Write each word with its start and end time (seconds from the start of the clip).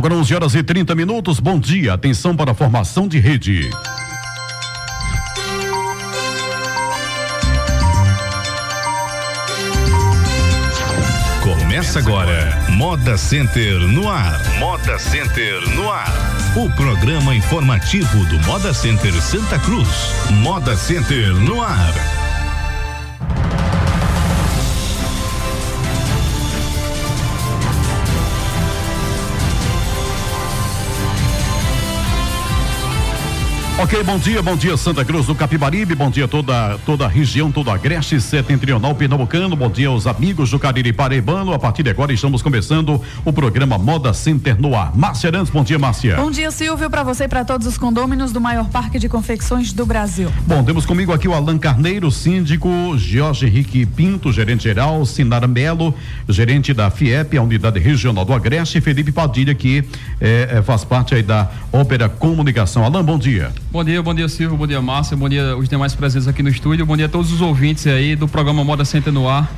Agora 0.00 0.14
11 0.14 0.34
horas 0.34 0.54
e 0.54 0.62
30 0.62 0.94
minutos. 0.94 1.38
Bom 1.38 1.60
dia. 1.60 1.92
Atenção 1.92 2.34
para 2.34 2.52
a 2.52 2.54
formação 2.54 3.06
de 3.06 3.18
rede. 3.18 3.68
Começa 11.42 11.98
agora, 11.98 12.58
Moda 12.70 13.18
Center 13.18 13.78
no 13.78 14.08
ar. 14.08 14.40
Moda 14.58 14.98
Center 14.98 15.68
no 15.76 15.92
ar. 15.92 16.10
O 16.56 16.70
programa 16.70 17.34
informativo 17.34 18.24
do 18.24 18.40
Moda 18.46 18.72
Center 18.72 19.12
Santa 19.20 19.58
Cruz. 19.58 19.86
Moda 20.30 20.78
Center 20.78 21.34
no 21.34 21.62
ar. 21.62 22.19
Ok, 33.82 34.02
bom 34.04 34.18
dia, 34.18 34.42
bom 34.42 34.56
dia 34.56 34.76
Santa 34.76 35.02
Cruz 35.06 35.24
do 35.24 35.34
Capibaribe, 35.34 35.94
bom 35.94 36.10
dia 36.10 36.28
toda 36.28 36.78
toda 36.84 37.06
a 37.06 37.08
região, 37.08 37.50
todo 37.50 37.70
agreste 37.70 38.20
setentrional 38.20 38.94
pernambucano, 38.94 39.56
bom 39.56 39.70
dia 39.70 39.88
aos 39.88 40.06
amigos 40.06 40.50
do 40.50 40.58
Cariri 40.58 40.92
Paraibano. 40.92 41.54
A 41.54 41.58
partir 41.58 41.82
de 41.82 41.88
agora 41.88 42.12
estamos 42.12 42.42
começando 42.42 43.00
o 43.24 43.32
programa 43.32 43.78
Moda 43.78 44.12
Center 44.12 44.60
no 44.60 44.76
ar. 44.76 44.94
Márcia 44.94 45.30
Arantes, 45.30 45.50
bom 45.50 45.64
dia 45.64 45.78
Márcia. 45.78 46.16
Bom 46.16 46.30
dia 46.30 46.50
Silvio, 46.50 46.90
para 46.90 47.02
você 47.02 47.24
e 47.24 47.28
para 47.28 47.42
todos 47.42 47.66
os 47.66 47.78
condôminos 47.78 48.32
do 48.32 48.40
maior 48.40 48.68
parque 48.68 48.98
de 48.98 49.08
confecções 49.08 49.72
do 49.72 49.86
Brasil. 49.86 50.30
Bom, 50.46 50.62
temos 50.62 50.84
comigo 50.84 51.10
aqui 51.14 51.26
o 51.26 51.32
Alan 51.32 51.56
Carneiro, 51.56 52.10
síndico, 52.10 52.68
Jorge 52.98 53.46
Henrique 53.46 53.86
Pinto, 53.86 54.30
gerente 54.30 54.64
geral, 54.64 55.06
Sinara 55.06 55.48
Melo, 55.48 55.94
gerente 56.28 56.74
da 56.74 56.90
FIEP, 56.90 57.38
a 57.38 57.42
unidade 57.42 57.80
regional 57.80 58.26
do 58.26 58.34
Agreste, 58.34 58.76
e 58.76 58.80
Felipe 58.82 59.10
Padilha, 59.10 59.54
que 59.54 59.82
eh, 60.20 60.62
faz 60.66 60.84
parte 60.84 61.14
aí 61.14 61.22
da 61.22 61.50
Ópera 61.72 62.10
Comunicação. 62.10 62.84
Alan, 62.84 63.02
bom 63.02 63.18
dia. 63.18 63.50
Bom 63.72 63.84
dia, 63.84 64.02
bom 64.02 64.12
dia 64.12 64.28
Silvio, 64.28 64.56
bom 64.56 64.66
dia 64.66 64.82
Márcia, 64.82 65.16
bom 65.16 65.28
dia 65.28 65.56
os 65.56 65.68
demais 65.68 65.94
presentes 65.94 66.26
aqui 66.26 66.42
no 66.42 66.48
estúdio, 66.48 66.84
bom 66.84 66.96
dia 66.96 67.06
a 67.06 67.08
todos 67.08 67.30
os 67.30 67.40
ouvintes 67.40 67.86
aí 67.86 68.16
do 68.16 68.26
programa 68.26 68.64
Moda 68.64 68.84
Center 68.84 69.12
no 69.12 69.28
Ar. 69.28 69.48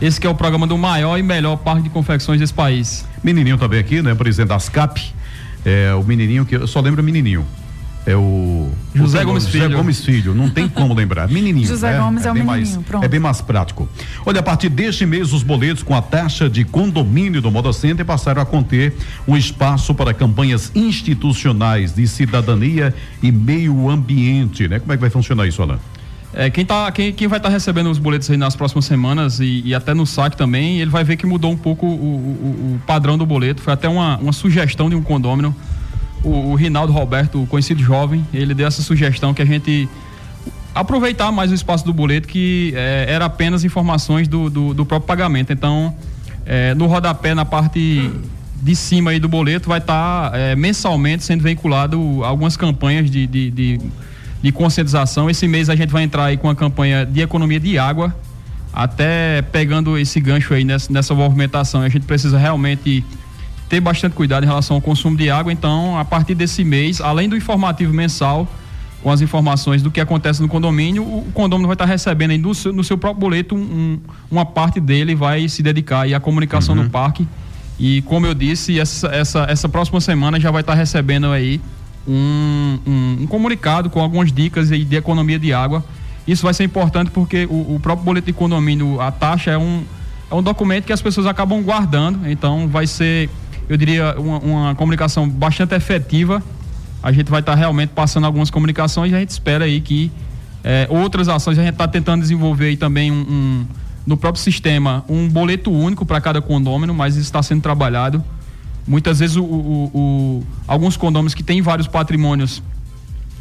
Esse 0.00 0.20
que 0.20 0.26
é 0.26 0.30
o 0.30 0.36
programa 0.36 0.68
do 0.68 0.78
maior 0.78 1.18
e 1.18 1.22
melhor 1.22 1.56
parque 1.56 1.82
de 1.82 1.90
confecções 1.90 2.38
desse 2.38 2.54
país. 2.54 3.04
Menininho 3.24 3.58
também 3.58 3.80
aqui, 3.80 4.00
né? 4.00 4.14
Presidente 4.14 4.50
das 4.50 4.68
CAP. 4.68 5.12
É, 5.64 5.92
o 5.94 6.04
menininho 6.04 6.46
que 6.46 6.54
eu 6.54 6.66
só 6.68 6.78
lembro 6.78 7.02
menininho. 7.02 7.44
É 8.06 8.14
o 8.14 8.70
José 8.94 9.24
Gomes 9.24 9.48
Filho. 9.48 9.64
José 9.64 9.74
Gomes 9.74 10.04
Filho, 10.04 10.34
não 10.34 10.48
tem 10.48 10.68
como 10.68 10.94
lembrar. 10.94 11.28
Menininho. 11.28 11.66
José 11.66 11.92
é, 11.92 11.98
Gomes 11.98 12.24
é, 12.24 12.28
é 12.28 12.30
o 12.30 12.34
bem 12.34 12.44
menininho, 12.44 12.74
mais, 12.74 12.86
pronto. 12.86 13.04
É 13.04 13.08
bem 13.08 13.18
mais 13.18 13.40
prático. 13.40 13.88
Olha, 14.24 14.38
a 14.38 14.42
partir 14.44 14.68
deste 14.68 15.04
mês, 15.04 15.32
os 15.32 15.42
boletos 15.42 15.82
com 15.82 15.92
a 15.92 16.00
taxa 16.00 16.48
de 16.48 16.64
condomínio 16.64 17.42
do 17.42 17.50
Moda 17.50 17.72
Center 17.72 18.06
passaram 18.06 18.40
a 18.40 18.46
conter 18.46 18.94
um 19.26 19.36
espaço 19.36 19.92
para 19.92 20.14
campanhas 20.14 20.70
institucionais 20.72 21.96
de 21.96 22.06
cidadania 22.06 22.94
e 23.20 23.32
meio 23.32 23.90
ambiente, 23.90 24.68
né? 24.68 24.78
Como 24.78 24.92
é 24.92 24.96
que 24.96 25.00
vai 25.00 25.10
funcionar 25.10 25.48
isso, 25.48 25.60
Alan? 25.60 25.80
É, 26.32 26.48
quem, 26.48 26.64
tá, 26.64 26.92
quem, 26.92 27.12
quem 27.12 27.26
vai 27.26 27.38
estar 27.38 27.48
tá 27.48 27.52
recebendo 27.52 27.90
os 27.90 27.98
boletos 27.98 28.30
aí 28.30 28.36
nas 28.36 28.54
próximas 28.54 28.84
semanas 28.84 29.40
e, 29.40 29.62
e, 29.64 29.74
até 29.74 29.94
no 29.94 30.06
saque 30.06 30.36
também, 30.36 30.80
ele 30.80 30.90
vai 30.90 31.02
ver 31.02 31.16
que 31.16 31.26
mudou 31.26 31.50
um 31.50 31.56
pouco 31.56 31.86
o, 31.86 31.90
o, 31.90 32.74
o 32.74 32.80
padrão 32.86 33.18
do 33.18 33.26
boleto. 33.26 33.60
Foi 33.62 33.72
até 33.72 33.88
uma, 33.88 34.16
uma 34.18 34.32
sugestão 34.32 34.88
de 34.88 34.94
um 34.94 35.02
condômino 35.02 35.56
o, 36.26 36.50
o 36.50 36.54
Rinaldo 36.56 36.92
Roberto, 36.92 37.42
o 37.42 37.46
conhecido 37.46 37.80
jovem, 37.80 38.26
ele 38.34 38.52
deu 38.52 38.66
essa 38.66 38.82
sugestão 38.82 39.32
que 39.32 39.40
a 39.40 39.44
gente 39.44 39.88
aproveitar 40.74 41.30
mais 41.30 41.50
o 41.50 41.54
espaço 41.54 41.84
do 41.84 41.92
boleto, 41.92 42.26
que 42.28 42.74
é, 42.76 43.06
era 43.08 43.24
apenas 43.24 43.64
informações 43.64 44.28
do, 44.28 44.50
do, 44.50 44.74
do 44.74 44.84
próprio 44.84 45.06
pagamento. 45.06 45.52
Então, 45.52 45.94
é, 46.44 46.74
no 46.74 46.86
rodapé, 46.86 47.34
na 47.34 47.44
parte 47.44 48.10
de 48.60 48.76
cima 48.76 49.12
aí 49.12 49.20
do 49.20 49.28
boleto, 49.28 49.68
vai 49.68 49.78
estar 49.78 50.30
tá, 50.30 50.36
é, 50.36 50.56
mensalmente 50.56 51.24
sendo 51.24 51.42
veiculado 51.42 52.24
algumas 52.24 52.56
campanhas 52.56 53.10
de, 53.10 53.26
de, 53.26 53.50
de, 53.50 53.80
de, 54.42 54.52
conscientização. 54.52 55.30
Esse 55.30 55.46
mês 55.46 55.70
a 55.70 55.76
gente 55.76 55.90
vai 55.90 56.02
entrar 56.02 56.24
aí 56.24 56.36
com 56.36 56.50
a 56.50 56.54
campanha 56.54 57.06
de 57.06 57.20
economia 57.20 57.60
de 57.60 57.78
água, 57.78 58.14
até 58.72 59.42
pegando 59.42 59.96
esse 59.96 60.20
gancho 60.20 60.52
aí 60.52 60.64
nessa, 60.64 60.92
nessa 60.92 61.14
movimentação. 61.14 61.82
A 61.82 61.88
gente 61.88 62.04
precisa 62.04 62.36
realmente 62.36 63.04
ter 63.68 63.80
bastante 63.80 64.14
cuidado 64.14 64.44
em 64.44 64.46
relação 64.46 64.76
ao 64.76 64.80
consumo 64.80 65.16
de 65.16 65.30
água. 65.30 65.52
Então, 65.52 65.98
a 65.98 66.04
partir 66.04 66.34
desse 66.34 66.62
mês, 66.64 67.00
além 67.00 67.28
do 67.28 67.36
informativo 67.36 67.92
mensal, 67.92 68.48
com 69.02 69.10
as 69.10 69.20
informações 69.20 69.82
do 69.82 69.90
que 69.90 70.00
acontece 70.00 70.42
no 70.42 70.48
condomínio, 70.48 71.02
o 71.02 71.30
condomínio 71.32 71.68
vai 71.68 71.74
estar 71.74 71.84
recebendo 71.84 72.32
aí 72.32 72.38
no 72.38 72.54
seu, 72.54 72.72
no 72.72 72.82
seu 72.82 72.98
próprio 72.98 73.20
boleto 73.20 73.54
um, 73.54 74.00
uma 74.30 74.44
parte 74.44 74.80
dele 74.80 75.14
vai 75.14 75.48
se 75.48 75.62
dedicar 75.62 76.02
aí 76.02 76.14
à 76.14 76.20
comunicação 76.20 76.74
uhum. 76.74 76.84
do 76.84 76.90
parque. 76.90 77.26
E 77.78 78.02
como 78.02 78.26
eu 78.26 78.34
disse, 78.34 78.80
essa, 78.80 79.08
essa, 79.08 79.46
essa 79.48 79.68
próxima 79.68 80.00
semana 80.00 80.40
já 80.40 80.50
vai 80.50 80.62
estar 80.62 80.74
recebendo 80.74 81.26
aí 81.26 81.60
um, 82.08 82.78
um, 82.86 83.16
um 83.22 83.26
comunicado 83.26 83.90
com 83.90 84.00
algumas 84.00 84.32
dicas 84.32 84.72
aí 84.72 84.84
de 84.84 84.96
economia 84.96 85.38
de 85.38 85.52
água. 85.52 85.84
Isso 86.26 86.42
vai 86.42 86.54
ser 86.54 86.64
importante 86.64 87.10
porque 87.10 87.46
o, 87.46 87.76
o 87.76 87.80
próprio 87.80 88.04
boleto 88.04 88.26
de 88.26 88.32
condomínio, 88.32 89.00
a 89.00 89.12
taxa 89.12 89.50
é 89.50 89.58
um, 89.58 89.84
é 90.30 90.34
um 90.34 90.42
documento 90.42 90.84
que 90.84 90.92
as 90.92 91.02
pessoas 91.02 91.26
acabam 91.26 91.62
guardando, 91.62 92.28
então 92.28 92.66
vai 92.66 92.86
ser 92.86 93.30
eu 93.68 93.76
diria, 93.76 94.14
uma, 94.18 94.38
uma 94.38 94.74
comunicação 94.74 95.28
bastante 95.28 95.74
efetiva. 95.74 96.42
A 97.02 97.12
gente 97.12 97.30
vai 97.30 97.40
estar 97.40 97.52
tá 97.52 97.58
realmente 97.58 97.90
passando 97.90 98.24
algumas 98.24 98.50
comunicações 98.50 99.12
e 99.12 99.14
a 99.14 99.20
gente 99.20 99.30
espera 99.30 99.64
aí 99.64 99.80
que 99.80 100.10
é, 100.64 100.86
outras 100.90 101.28
ações 101.28 101.58
a 101.58 101.62
gente 101.62 101.74
está 101.74 101.86
tentando 101.86 102.22
desenvolver 102.22 102.66
aí 102.66 102.76
também 102.76 103.12
um, 103.12 103.14
um, 103.14 103.66
no 104.04 104.16
próprio 104.16 104.42
sistema 104.42 105.04
um 105.08 105.28
boleto 105.28 105.70
único 105.70 106.04
para 106.04 106.20
cada 106.20 106.42
condômino, 106.42 106.92
mas 106.92 107.14
isso 107.14 107.24
está 107.24 107.42
sendo 107.42 107.60
trabalhado. 107.60 108.22
Muitas 108.86 109.18
vezes 109.18 109.36
o, 109.36 109.44
o, 109.44 109.90
o, 109.94 110.46
alguns 110.66 110.96
condôminos 110.96 111.34
que 111.34 111.42
têm 111.42 111.60
vários 111.60 111.86
patrimônios, 111.86 112.62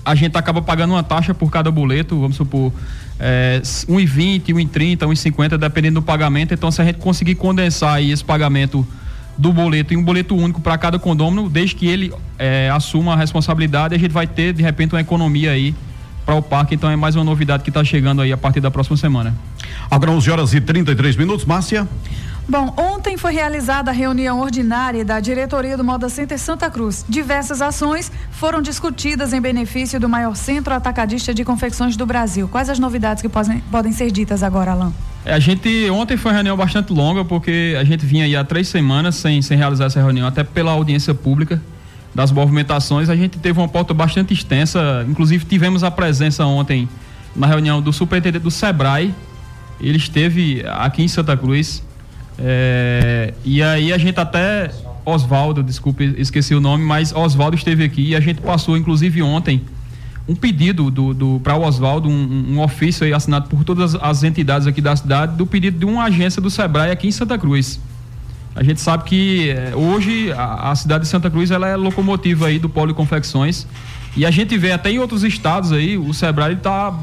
a 0.03 0.13
gente 0.15 0.37
acaba 0.37 0.61
pagando 0.61 0.93
uma 0.93 1.03
taxa 1.03 1.33
por 1.33 1.51
cada 1.51 1.71
boleto, 1.71 2.19
vamos 2.19 2.35
supor, 2.35 2.71
é, 3.19 3.59
1,20, 3.63 4.53
1,30, 4.53 4.97
1,50, 4.99 5.57
dependendo 5.57 5.99
do 5.99 6.03
pagamento. 6.03 6.53
Então, 6.53 6.69
se 6.69 6.81
a 6.81 6.85
gente 6.85 6.97
conseguir 6.97 7.35
condensar 7.35 7.95
aí 7.95 8.11
esse 8.11 8.23
pagamento 8.23 8.85
do 9.37 9.51
boleto 9.51 9.93
em 9.93 9.97
um 9.97 10.03
boleto 10.03 10.35
único 10.35 10.61
para 10.61 10.77
cada 10.77 10.97
condômino, 10.97 11.49
desde 11.49 11.75
que 11.75 11.87
ele 11.87 12.13
é, 12.39 12.69
assuma 12.73 13.13
a 13.13 13.15
responsabilidade, 13.15 13.93
a 13.93 13.97
gente 13.97 14.11
vai 14.11 14.27
ter 14.27 14.53
de 14.53 14.63
repente 14.63 14.93
uma 14.93 15.01
economia 15.01 15.51
aí 15.51 15.75
para 16.25 16.35
o 16.35 16.41
parque. 16.41 16.75
Então 16.75 16.89
é 16.89 16.95
mais 16.95 17.15
uma 17.15 17.23
novidade 17.23 17.63
que 17.63 17.69
está 17.69 17.83
chegando 17.83 18.21
aí 18.21 18.31
a 18.31 18.37
partir 18.37 18.59
da 18.59 18.71
próxima 18.71 18.97
semana. 18.97 19.35
Agora 19.89 20.11
11 20.11 20.31
horas 20.31 20.53
e 20.53 20.61
33 20.61 21.15
minutos, 21.15 21.45
Márcia. 21.45 21.87
Bom, 22.47 22.73
ontem 22.77 23.17
foi 23.17 23.33
realizada 23.33 23.89
a 23.89 23.93
reunião 23.93 24.39
ordinária 24.39 25.03
da 25.03 25.19
diretoria 25.19 25.75
do 25.75 25.83
Moda 25.83 26.07
Center 26.09 26.37
Santa 26.37 26.69
Cruz. 26.69 27.03
Diversas 27.09 27.59
ações 27.59 28.11
foram 28.29 28.61
discutidas 28.61 29.33
em 29.33 29.41
benefício 29.41 29.99
do 29.99 30.07
maior 30.07 30.35
centro 30.35 30.73
atacadista 30.73 31.33
de 31.33 31.43
confecções 31.43 31.97
do 31.97 32.05
Brasil. 32.05 32.47
Quais 32.47 32.69
as 32.69 32.77
novidades 32.77 33.23
que 33.23 33.29
podem, 33.29 33.61
podem 33.71 33.91
ser 33.91 34.11
ditas 34.11 34.43
agora, 34.43 34.73
Alain? 34.73 34.93
É, 35.25 35.33
a 35.33 35.39
gente 35.39 35.89
ontem 35.89 36.15
foi 36.15 36.31
uma 36.31 36.35
reunião 36.35 36.55
bastante 36.55 36.93
longa 36.93 37.25
porque 37.25 37.75
a 37.79 37.83
gente 37.83 38.05
vinha 38.05 38.25
aí 38.25 38.35
há 38.35 38.43
três 38.43 38.67
semanas 38.67 39.15
sem, 39.15 39.41
sem 39.41 39.57
realizar 39.57 39.85
essa 39.85 39.99
reunião, 39.99 40.27
até 40.27 40.43
pela 40.43 40.71
audiência 40.71 41.15
pública 41.15 41.59
das 42.13 42.31
movimentações. 42.31 43.09
A 43.09 43.15
gente 43.15 43.39
teve 43.39 43.59
uma 43.59 43.67
pauta 43.67 43.93
bastante 43.93 44.33
extensa, 44.33 45.03
inclusive 45.09 45.43
tivemos 45.43 45.83
a 45.83 45.89
presença 45.89 46.45
ontem 46.45 46.87
na 47.35 47.47
reunião 47.47 47.81
do 47.81 47.91
superintendente 47.91 48.43
do 48.43 48.51
Sebrae. 48.51 49.13
Ele 49.81 49.97
esteve 49.97 50.63
aqui 50.67 51.03
em 51.03 51.07
Santa 51.07 51.35
Cruz 51.35 51.83
é, 52.37 53.33
e 53.43 53.61
aí 53.63 53.91
a 53.91 53.97
gente 53.97 54.19
até. 54.19 54.71
Oswaldo, 55.07 55.61
desculpe, 55.61 56.15
esqueci 56.17 56.55
o 56.55 56.59
nome, 56.59 56.83
mas 56.83 57.13
Oswaldo 57.13 57.55
esteve 57.55 57.83
aqui 57.83 58.09
e 58.09 58.15
a 58.15 58.19
gente 58.19 58.41
passou, 58.41 58.75
inclusive 58.75 59.21
ontem, 59.21 59.61
um 60.27 60.35
pedido 60.35 60.89
do, 60.89 61.13
do 61.13 61.39
para 61.43 61.55
o 61.55 61.63
Oswaldo, 61.63 62.09
um, 62.09 62.53
um, 62.53 62.61
ofício 62.61 63.05
aí 63.05 63.13
assinado 63.13 63.47
por 63.47 63.63
todas 63.63 63.95
as 63.95 64.23
entidades 64.23 64.67
aqui 64.67 64.81
da 64.81 64.95
cidade, 64.95 65.35
do 65.35 65.45
pedido 65.45 65.77
de 65.77 65.85
uma 65.85 66.05
agência 66.05 66.41
do 66.41 66.49
Sebrae 66.49 66.91
aqui 66.91 67.07
em 67.07 67.11
Santa 67.11 67.37
Cruz. 67.37 67.79
A 68.55 68.63
gente 68.63 68.81
sabe 68.81 69.03
que 69.03 69.49
é, 69.49 69.75
hoje 69.75 70.31
a, 70.31 70.71
a, 70.71 70.75
cidade 70.75 71.03
de 71.03 71.09
Santa 71.09 71.29
Cruz 71.29 71.51
ela 71.51 71.67
é 71.67 71.75
locomotiva 71.75 72.47
aí 72.47 72.57
do 72.57 72.69
polo 72.69 72.87
de 72.87 72.93
confecções 72.93 73.67
e 74.15 74.25
a 74.25 74.31
gente 74.31 74.57
vê 74.57 74.71
até 74.71 74.91
em 74.91 74.97
outros 74.97 75.23
estados 75.23 75.71
aí 75.71 75.97
o 75.97 76.13
Sebrae 76.13 76.53
está 76.53 76.97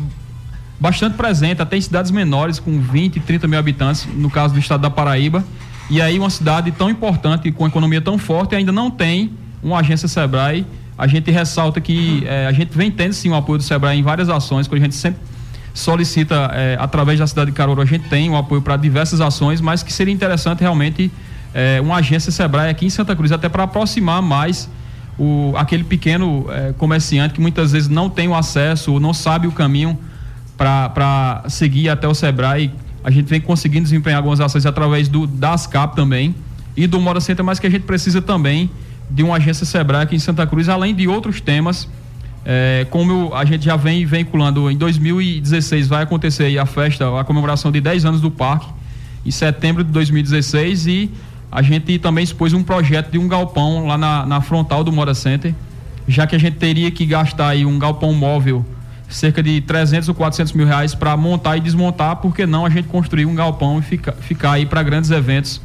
bastante 0.83 1.17
presente, 1.17 1.63
até 1.63 1.77
em 1.77 1.81
cidades 1.81 2.11
menores, 2.11 2.59
com 2.59 2.81
20, 2.81 3.21
30 3.21 3.47
mil 3.47 3.57
habitantes, 3.57 4.05
no 4.17 4.29
caso 4.29 4.53
do 4.53 4.59
estado 4.59 4.81
da 4.81 4.91
Paraíba. 4.91 5.45
E 5.89 6.03
aí, 6.03 6.19
uma 6.19 6.29
cidade 6.29 6.73
tão 6.73 6.91
importante, 6.91 7.53
com 7.53 7.65
economia 7.69 8.01
tão 8.01 8.19
forte, 8.19 8.57
ainda 8.57 8.73
não 8.73 8.91
tem 8.91 9.31
uma 9.63 9.79
agência 9.79 10.09
Sebrae. 10.09 10.67
A 11.03 11.09
gente 11.09 11.33
ressalta 11.33 11.81
que 11.81 12.23
é, 12.29 12.47
a 12.47 12.53
gente 12.53 12.79
vem 12.79 12.89
tendo 12.89 13.13
sim 13.13 13.29
o 13.29 13.35
apoio 13.35 13.59
do 13.59 13.65
Sebrae 13.65 13.99
em 13.99 14.05
várias 14.05 14.29
ações, 14.29 14.69
que 14.69 14.75
a 14.77 14.79
gente 14.79 14.95
sempre 14.95 15.21
solicita, 15.75 16.49
é, 16.55 16.77
através 16.79 17.19
da 17.19 17.27
cidade 17.27 17.51
de 17.51 17.57
Caruaru, 17.57 17.83
a 17.83 17.85
gente 17.85 18.09
tem 18.09 18.31
o 18.31 18.35
um 18.35 18.37
apoio 18.37 18.63
para 18.63 18.77
diversas 18.77 19.21
ações, 19.21 19.61
mas 19.61 19.83
que 19.83 19.93
seria 19.93 20.15
interessante 20.15 20.61
realmente 20.61 21.11
é, 21.53 21.81
uma 21.81 21.97
agência 21.97 22.31
Sebrae 22.31 22.71
aqui 22.71 22.87
em 22.87 22.89
Santa 22.89 23.17
Cruz, 23.17 23.33
até 23.33 23.49
para 23.49 23.65
aproximar 23.65 24.23
mais 24.23 24.71
o, 25.19 25.53
aquele 25.57 25.83
pequeno 25.83 26.47
comerciante 26.79 27.35
que 27.35 27.41
muitas 27.41 27.73
vezes 27.73 27.89
não 27.89 28.09
tem 28.09 28.29
o 28.29 28.35
acesso 28.37 28.93
ou 28.93 29.01
não 29.01 29.13
sabe 29.13 29.49
o 29.49 29.53
caminho 29.53 29.99
para 30.57 31.43
seguir 31.49 31.89
até 31.89 32.07
o 32.07 32.15
Sebrae. 32.15 32.73
A 33.03 33.11
gente 33.11 33.27
vem 33.27 33.41
conseguindo 33.41 33.83
desempenhar 33.83 34.19
algumas 34.19 34.41
ações 34.41 34.67
através 34.67 35.09
do 35.09 35.27
das 35.27 35.67
CAP 35.67 35.97
também 35.97 36.33
e 36.77 36.87
do 36.87 37.01
Mora 37.01 37.21
Center, 37.21 37.45
mas 37.45 37.59
que 37.59 37.67
a 37.67 37.71
gente 37.71 37.83
precisa 37.83 38.23
também 38.23 38.71
de 39.11 39.23
uma 39.23 39.37
agência 39.37 39.67
Sebrae 39.67 40.03
aqui 40.03 40.17
em 40.17 40.19
Santa 40.19 40.47
Cruz, 40.47 40.69
além 40.69 40.95
de 40.95 41.07
outros 41.09 41.41
temas. 41.41 41.89
É, 42.45 42.87
como 42.91 43.33
a 43.35 43.45
gente 43.45 43.65
já 43.65 43.77
vem 43.77 44.05
vinculando, 44.05 44.71
em 44.71 44.77
2016 44.77 45.87
vai 45.87 46.03
acontecer 46.03 46.59
a 46.59 46.67
festa, 46.67 47.21
a 47.21 47.25
comemoração 47.25 47.71
de 47.71 47.81
10 47.81 48.05
anos 48.05 48.21
do 48.21 48.31
parque, 48.31 48.67
em 49.25 49.31
setembro 49.31 49.85
de 49.85 49.93
2016, 49.93 50.87
e 50.87 51.11
a 51.51 51.63
gente 51.63 51.99
também 51.99 52.25
expôs 52.25 52.53
um 52.53 52.63
projeto 52.63 53.11
de 53.13 53.19
um 53.19 53.29
galpão 53.29 53.87
lá 53.87 53.97
na, 53.97 54.27
na 54.27 54.41
frontal 54.41 54.83
do 54.83 54.91
Moda 54.91 55.15
Center, 55.15 55.55
já 56.09 56.27
que 56.27 56.35
a 56.35 56.39
gente 56.39 56.57
teria 56.57 56.91
que 56.91 57.07
gastar 57.07 57.49
aí 57.49 57.65
um 57.65 57.79
galpão 57.79 58.13
móvel 58.13 58.65
cerca 59.09 59.43
de 59.43 59.61
300 59.61 60.09
ou 60.09 60.15
400 60.15 60.53
mil 60.55 60.67
reais 60.67 60.95
para 60.95 61.17
montar 61.17 61.57
e 61.57 61.61
desmontar, 61.61 62.17
porque 62.17 62.47
não 62.47 62.65
a 62.65 62.71
gente 62.71 62.89
construir 62.89 63.27
um 63.27 63.35
galpão 63.35 63.79
e 63.79 63.83
fica, 63.83 64.13
ficar 64.13 64.53
aí 64.53 64.67
para 64.67 64.83
grandes 64.83 65.11
eventos 65.11 65.61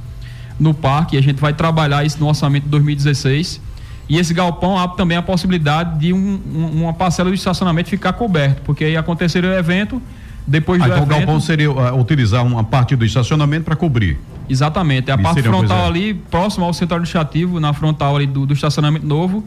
no 0.60 0.74
parque. 0.74 1.18
A 1.18 1.22
gente 1.22 1.40
vai 1.40 1.54
trabalhar 1.54 2.04
isso 2.04 2.20
no 2.20 2.28
orçamento 2.28 2.64
de 2.64 2.70
2016. 2.70 3.62
E 4.10 4.18
esse 4.18 4.34
galpão 4.34 4.78
abre 4.78 4.96
também 4.96 5.18
a 5.18 5.22
possibilidade 5.22 6.00
de 6.00 6.14
um, 6.14 6.40
um, 6.54 6.84
uma 6.84 6.94
parcela 6.94 7.30
do 7.30 7.36
estacionamento 7.36 7.90
ficar 7.90 8.14
coberto, 8.14 8.62
porque 8.64 8.86
aí 8.86 8.96
aconteceria 8.96 9.50
o 9.50 9.54
evento, 9.54 10.02
depois 10.46 10.82
ah, 10.82 10.86
do 10.86 10.92
então 10.92 11.04
evento... 11.04 11.14
o 11.14 11.18
galpão 11.18 11.40
seria 11.42 11.70
uh, 11.70 12.00
utilizar 12.00 12.46
uma 12.46 12.64
parte 12.64 12.96
do 12.96 13.04
estacionamento 13.04 13.66
para 13.66 13.76
cobrir. 13.76 14.18
Exatamente, 14.50 15.12
é 15.12 15.14
a 15.14 15.18
e 15.18 15.22
parte 15.22 15.44
frontal 15.44 15.88
ali, 15.88 16.14
próximo 16.14 16.64
ao 16.64 16.74
centro 16.74 16.96
administrativo, 16.96 17.60
na 17.60 17.74
frontal 17.74 18.16
ali 18.16 18.26
do, 18.26 18.46
do 18.46 18.54
estacionamento 18.54 19.06
novo, 19.06 19.44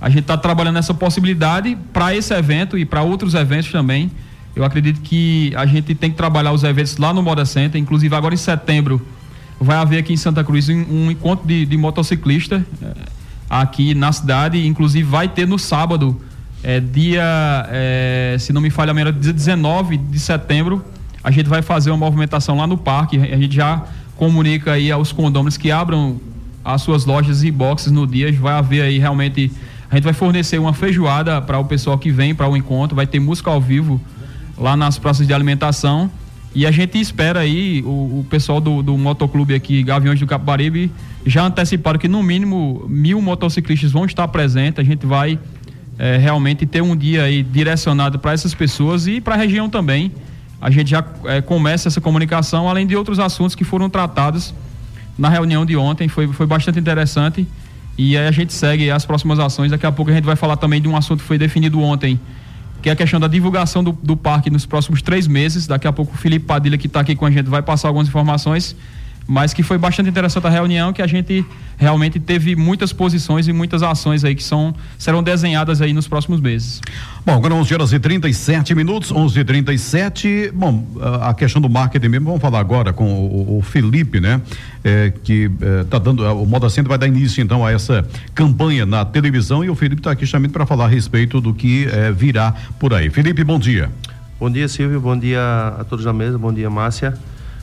a 0.00 0.08
gente 0.08 0.22
está 0.22 0.36
trabalhando 0.36 0.78
essa 0.78 0.94
possibilidade 0.94 1.76
para 1.92 2.14
esse 2.14 2.34
evento 2.34 2.76
e 2.76 2.84
para 2.84 3.02
outros 3.02 3.34
eventos 3.34 3.70
também. 3.70 4.10
Eu 4.56 4.64
acredito 4.64 5.00
que 5.02 5.52
a 5.54 5.66
gente 5.66 5.94
tem 5.94 6.10
que 6.10 6.16
trabalhar 6.16 6.52
os 6.52 6.64
eventos 6.64 6.96
lá 6.96 7.12
no 7.12 7.22
Moda 7.22 7.44
Center, 7.44 7.80
inclusive 7.80 8.12
agora 8.16 8.34
em 8.34 8.38
setembro 8.38 9.00
vai 9.60 9.76
haver 9.76 9.98
aqui 9.98 10.12
em 10.12 10.16
Santa 10.16 10.42
Cruz 10.42 10.68
um, 10.68 10.84
um 10.90 11.10
encontro 11.10 11.46
de, 11.46 11.66
de 11.66 11.76
motociclista 11.76 12.64
é, 12.82 12.92
aqui 13.48 13.94
na 13.94 14.10
cidade, 14.10 14.66
inclusive 14.66 15.08
vai 15.08 15.28
ter 15.28 15.46
no 15.46 15.58
sábado, 15.58 16.20
é, 16.62 16.80
dia, 16.80 17.22
é, 17.68 18.36
se 18.38 18.52
não 18.52 18.60
me 18.60 18.70
falha 18.70 18.90
a 18.90 18.94
memória, 18.94 19.18
dia 19.18 19.32
19 19.32 19.98
de 19.98 20.18
setembro, 20.18 20.84
a 21.22 21.30
gente 21.30 21.48
vai 21.48 21.60
fazer 21.60 21.90
uma 21.90 21.98
movimentação 21.98 22.56
lá 22.56 22.66
no 22.66 22.78
parque, 22.78 23.18
a 23.18 23.36
gente 23.36 23.54
já 23.54 23.84
comunica 24.16 24.72
aí 24.72 24.90
aos 24.90 25.12
condôminos 25.12 25.56
que 25.56 25.70
abram 25.70 26.18
as 26.64 26.82
suas 26.82 27.04
lojas 27.04 27.44
e 27.44 27.50
boxes 27.50 27.92
no 27.92 28.06
dia, 28.06 28.32
vai 28.32 28.54
haver 28.54 28.82
aí 28.82 28.98
realmente 28.98 29.50
a 29.90 29.96
gente 29.96 30.04
vai 30.04 30.12
fornecer 30.12 30.58
uma 30.58 30.72
feijoada 30.72 31.42
para 31.42 31.58
o 31.58 31.64
pessoal 31.64 31.98
que 31.98 32.12
vem 32.12 32.32
para 32.32 32.48
o 32.48 32.56
encontro, 32.56 32.94
vai 32.94 33.06
ter 33.06 33.18
música 33.18 33.50
ao 33.50 33.60
vivo 33.60 34.00
lá 34.56 34.76
nas 34.76 34.98
praças 34.98 35.26
de 35.26 35.34
alimentação. 35.34 36.08
E 36.54 36.66
a 36.66 36.70
gente 36.70 36.98
espera 37.00 37.40
aí, 37.40 37.82
o, 37.84 38.20
o 38.20 38.26
pessoal 38.28 38.60
do, 38.60 38.82
do 38.82 38.98
motoclube 38.98 39.54
aqui, 39.54 39.82
Gaviões 39.82 40.18
do 40.18 40.26
Capibaribe, 40.26 40.90
já 41.24 41.44
anteciparam 41.44 41.98
que 41.98 42.08
no 42.08 42.22
mínimo 42.22 42.84
mil 42.88 43.22
motociclistas 43.22 43.92
vão 43.92 44.04
estar 44.04 44.26
presentes. 44.28 44.80
A 44.80 44.82
gente 44.82 45.06
vai 45.06 45.38
é, 45.98 46.16
realmente 46.16 46.66
ter 46.66 46.82
um 46.82 46.96
dia 46.96 47.24
aí 47.24 47.42
direcionado 47.42 48.18
para 48.18 48.32
essas 48.32 48.52
pessoas 48.54 49.06
e 49.06 49.20
para 49.20 49.34
a 49.34 49.38
região 49.38 49.68
também. 49.68 50.12
A 50.60 50.70
gente 50.70 50.90
já 50.90 51.04
é, 51.24 51.40
começa 51.40 51.88
essa 51.88 52.00
comunicação, 52.00 52.68
além 52.68 52.86
de 52.86 52.96
outros 52.96 53.18
assuntos 53.18 53.54
que 53.54 53.64
foram 53.64 53.88
tratados 53.88 54.52
na 55.16 55.28
reunião 55.28 55.64
de 55.64 55.76
ontem. 55.76 56.08
Foi, 56.08 56.26
foi 56.28 56.46
bastante 56.46 56.78
interessante. 56.80 57.46
E 57.96 58.16
aí 58.16 58.26
a 58.26 58.30
gente 58.30 58.52
segue 58.52 58.90
as 58.90 59.04
próximas 59.04 59.38
ações. 59.38 59.70
Daqui 59.70 59.86
a 59.86 59.92
pouco 59.92 60.10
a 60.10 60.14
gente 60.14 60.24
vai 60.24 60.36
falar 60.36 60.56
também 60.56 60.80
de 60.80 60.88
um 60.88 60.96
assunto 60.96 61.20
que 61.20 61.26
foi 61.26 61.38
definido 61.38 61.80
ontem, 61.80 62.18
que 62.82 62.88
é 62.88 62.92
a 62.92 62.96
questão 62.96 63.20
da 63.20 63.28
divulgação 63.28 63.82
do, 63.84 63.92
do 63.92 64.16
parque 64.16 64.50
nos 64.50 64.66
próximos 64.66 65.02
três 65.02 65.26
meses. 65.26 65.66
Daqui 65.66 65.86
a 65.86 65.92
pouco 65.92 66.14
o 66.14 66.18
Felipe 66.18 66.46
Padilha, 66.46 66.78
que 66.78 66.86
está 66.86 67.00
aqui 67.00 67.14
com 67.14 67.26
a 67.26 67.30
gente, 67.30 67.48
vai 67.48 67.62
passar 67.62 67.88
algumas 67.88 68.08
informações 68.08 68.76
mas 69.30 69.54
que 69.54 69.62
foi 69.62 69.78
bastante 69.78 70.10
interessante 70.10 70.44
a 70.44 70.50
reunião, 70.50 70.92
que 70.92 71.00
a 71.00 71.06
gente 71.06 71.46
realmente 71.78 72.18
teve 72.18 72.56
muitas 72.56 72.92
posições 72.92 73.46
e 73.46 73.52
muitas 73.52 73.80
ações 73.80 74.24
aí 74.24 74.34
que 74.34 74.42
são, 74.42 74.74
serão 74.98 75.22
desenhadas 75.22 75.80
aí 75.80 75.92
nos 75.92 76.08
próximos 76.08 76.40
meses. 76.40 76.80
Bom, 77.24 77.34
agora 77.34 77.54
11 77.54 77.72
horas 77.72 77.92
e 77.92 78.00
37 78.00 78.74
minutos, 78.74 79.12
11 79.12 79.38
e 79.38 79.44
37 79.44 80.50
Bom, 80.52 80.84
a 81.22 81.32
questão 81.32 81.62
do 81.62 81.70
marketing 81.70 82.08
mesmo, 82.08 82.26
vamos 82.26 82.42
falar 82.42 82.58
agora 82.58 82.92
com 82.92 83.04
o, 83.04 83.58
o 83.58 83.62
Felipe, 83.62 84.18
né? 84.18 84.42
É, 84.82 85.12
que 85.22 85.48
está 85.82 85.98
é, 85.98 86.00
dando, 86.00 86.24
o 86.24 86.44
Moda 86.44 86.68
Center 86.68 86.88
vai 86.88 86.98
dar 86.98 87.06
início 87.06 87.40
então 87.40 87.64
a 87.64 87.70
essa 87.70 88.04
campanha 88.34 88.84
na 88.84 89.04
televisão 89.04 89.62
e 89.62 89.70
o 89.70 89.76
Felipe 89.76 90.00
está 90.00 90.10
aqui 90.10 90.26
chamando 90.26 90.50
para 90.50 90.66
falar 90.66 90.86
a 90.86 90.88
respeito 90.88 91.40
do 91.40 91.54
que 91.54 91.86
é, 91.86 92.10
virá 92.10 92.52
por 92.80 92.92
aí. 92.92 93.08
Felipe, 93.10 93.44
bom 93.44 93.60
dia. 93.60 93.90
Bom 94.40 94.50
dia, 94.50 94.66
Silvio. 94.66 95.00
Bom 95.00 95.16
dia 95.16 95.40
a 95.78 95.84
todos 95.84 96.04
da 96.04 96.12
mesa. 96.12 96.36
Bom 96.36 96.52
dia, 96.52 96.68
Márcia. 96.68 97.14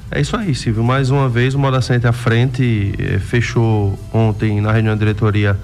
É 0.10 0.22
isso 0.22 0.38
aí, 0.38 0.56
Silvio. 0.56 0.84
Mais 0.84 1.10
uma 1.10 1.28
vez, 1.28 1.54
o 1.54 1.60
Moda 1.60 1.82
Center 1.82 2.10
à 2.10 2.14
frente 2.14 2.94
eh, 2.98 3.20
fechou 3.20 4.00
ontem 4.14 4.62
na 4.62 4.72
reunião 4.72 4.96
da 4.96 5.00
diretoria 5.00 5.58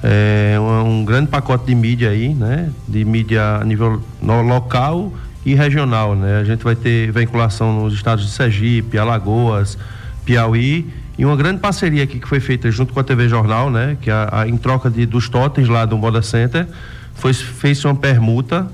eh, 0.00 0.56
um, 0.60 1.00
um, 1.00 1.04
grande 1.04 1.28
pacote 1.28 1.66
de 1.66 1.74
mídia 1.74 2.10
aí, 2.10 2.28
né? 2.32 2.70
De 2.86 3.04
mídia 3.04 3.56
a 3.56 3.64
nível 3.64 4.00
local 4.22 5.12
e 5.44 5.54
regional, 5.54 6.14
né? 6.14 6.38
A 6.38 6.44
gente 6.44 6.62
vai 6.62 6.76
ter 6.76 7.10
vinculação 7.10 7.82
nos 7.82 7.92
estados 7.92 8.24
de 8.24 8.30
Sergipe, 8.30 8.96
Alagoas, 8.96 9.76
Piauí 10.24 10.88
e 11.18 11.24
uma 11.24 11.34
grande 11.34 11.58
parceria 11.58 12.04
aqui 12.04 12.20
que 12.20 12.28
foi 12.28 12.38
feita 12.38 12.70
junto 12.70 12.92
com 12.92 13.00
a 13.00 13.04
TV 13.04 13.28
Jornal, 13.28 13.70
né? 13.70 13.96
Que 14.00 14.08
a, 14.08 14.28
a 14.30 14.48
em 14.48 14.56
troca 14.56 14.88
de, 14.88 15.04
dos 15.04 15.28
totens 15.28 15.68
lá 15.68 15.84
do 15.84 15.98
Moda 15.98 16.22
Center 16.22 16.64
foi 17.14 17.34
fez 17.34 17.84
uma 17.84 17.96
permuta 17.96 18.70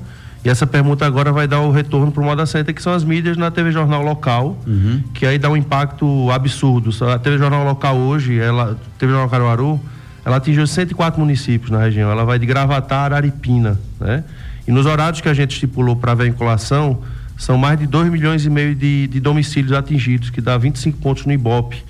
e 0.47 0.49
essa 0.49 0.65
pergunta 0.65 1.05
agora 1.05 1.33
vai 1.33 1.49
dar 1.49 1.61
o 1.63 1.73
retorno 1.73 2.13
para 2.13 2.23
o 2.23 2.25
Moda 2.25 2.47
Center, 2.47 2.73
que 2.73 2.81
são 2.81 2.93
as 2.93 3.03
mídias 3.03 3.37
na 3.37 3.51
TV 3.51 3.73
Jornal 3.73 4.01
Local, 4.01 4.57
uhum. 4.65 5.03
que 5.13 5.27
aí 5.27 5.41
dá 5.41 5.51
um 5.51 5.57
impacto 5.57 6.31
absurdo. 6.31 6.91
A 7.05 7.19
TV 7.19 7.37
Jornal 7.37 7.65
Local 7.65 7.97
hoje, 7.97 8.39
ela, 8.39 8.79
TV 8.97 9.11
Jornal 9.13 9.29
Caruaru, 9.29 9.81
ela 10.25 10.37
atingiu 10.37 10.65
104 10.65 11.19
municípios 11.19 11.69
na 11.69 11.81
região. 11.81 12.13
Ela 12.13 12.25
vai 12.25 12.39
de 12.39 12.47
Gravatar 12.47 13.13
a 13.13 13.17
Aripina, 13.17 13.77
né? 13.99 14.23
E 14.69 14.71
nos 14.71 14.87
horários 14.87 15.21
que 15.21 15.29
a 15.29 15.35
gente 15.35 15.51
estipulou 15.55 15.97
para 15.97 16.13
a 16.13 16.15
vinculação, 16.15 17.01
são 17.37 17.59
mais 17.59 17.77
de 17.77 17.89
2 17.89 18.09
milhões 18.09 18.47
e 18.47 18.51
meio 18.51 18.73
de, 18.77 19.09
de 19.09 19.19
domicílios 19.19 19.73
atingidos, 19.73 20.31
que 20.31 20.41
dá 20.41 20.57
25 20.57 20.99
pontos 20.99 21.27
no 21.27 21.33
Ibope. 21.33 21.83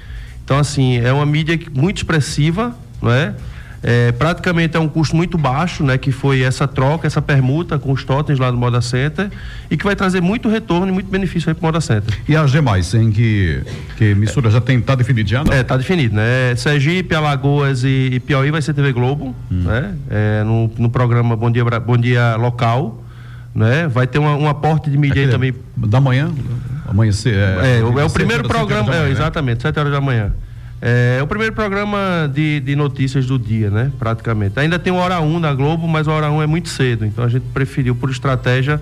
Então, 0.43 0.59
assim, 0.59 0.97
é 0.97 1.13
uma 1.13 1.27
mídia 1.27 1.61
muito 1.75 1.99
expressiva, 1.99 2.75
não 3.03 3.13
é? 3.13 3.35
É, 3.89 4.11
praticamente 4.11 4.77
é 4.77 4.81
um 4.81 4.89
custo 4.89 5.15
muito 5.15 5.39
baixo, 5.39 5.85
né? 5.85 5.97
Que 5.97 6.11
foi 6.11 6.43
essa 6.43 6.67
troca, 6.67 7.07
essa 7.07 7.23
permuta 7.23 7.79
com 7.79 7.93
os 7.93 8.03
totens 8.03 8.37
lá 8.37 8.51
do 8.51 8.57
Moda 8.57 8.81
Center 8.81 9.31
e 9.71 9.77
que 9.77 9.85
vai 9.85 9.95
trazer 9.95 10.21
muito 10.21 10.49
retorno 10.49 10.89
e 10.89 10.93
muito 10.93 11.09
benefício 11.09 11.49
aí 11.49 11.55
para 11.55 11.63
o 11.63 11.67
Moda 11.67 11.81
Center. 11.81 12.19
E 12.29 12.35
as 12.35 12.51
demais, 12.51 12.93
em 12.95 13.13
que, 13.13 13.63
que 13.97 14.13
mistura 14.17 14.51
já 14.51 14.61
tem, 14.61 14.81
tá 14.81 14.97
definido 14.97 15.31
já, 15.31 15.45
não? 15.45 15.53
É, 15.53 15.63
tá 15.63 15.77
definido, 15.77 16.17
né? 16.17 16.57
Sergipe, 16.57 17.15
Alagoas 17.15 17.85
e, 17.85 18.11
e 18.15 18.19
Piauí 18.19 18.51
vai 18.51 18.61
ser 18.61 18.75
TV 18.75 18.93
Globo, 18.93 19.37
hum. 19.53 19.63
né? 19.63 19.95
É, 20.11 20.43
no, 20.43 20.69
no 20.77 20.91
programa 20.91 21.37
Bom 21.37 21.49
Dia, 21.49 21.65
Bom 21.79 21.97
Dia 21.97 22.35
Local, 22.35 23.05
né? 23.55 23.87
Vai 23.87 24.09
ter 24.09 24.19
uma, 24.19 24.35
um 24.35 24.49
aporte 24.49 24.91
de 24.91 24.99
mídia 24.99 25.29
também. 25.29 25.55
Da 25.77 26.01
manhã? 26.01 26.33
Amanhecer. 26.89 27.35
É, 27.35 27.77
é, 27.77 27.79
é 27.79 28.05
o 28.05 28.11
primeiro 28.11 28.49
programa, 28.49 28.93
é, 28.93 29.11
exatamente, 29.11 29.63
7 29.63 29.79
horas 29.79 29.93
da 29.93 30.01
manhã. 30.01 30.33
É, 30.81 31.17
é, 31.19 31.23
o 31.23 31.27
primeiro 31.27 31.55
programa 31.55 32.31
de, 32.33 32.61
de 32.61 32.77
notícias 32.77 33.27
do 33.27 33.39
dia, 33.39 33.71
né? 33.71 33.91
Praticamente. 33.99 34.59
Ainda 34.59 34.79
tem 34.79 34.93
o 34.93 34.97
Hora 34.97 35.21
1 35.21 35.39
na 35.39 35.55
Globo, 35.55 35.89
mas 35.89 36.07
o 36.07 36.11
Hora 36.11 36.31
1 36.31 36.43
é 36.43 36.47
muito 36.47 36.69
cedo. 36.69 37.05
Então 37.07 37.25
a 37.25 37.29
gente 37.29 37.45
preferiu, 37.55 37.95
por 37.95 38.11
estratégia, 38.11 38.81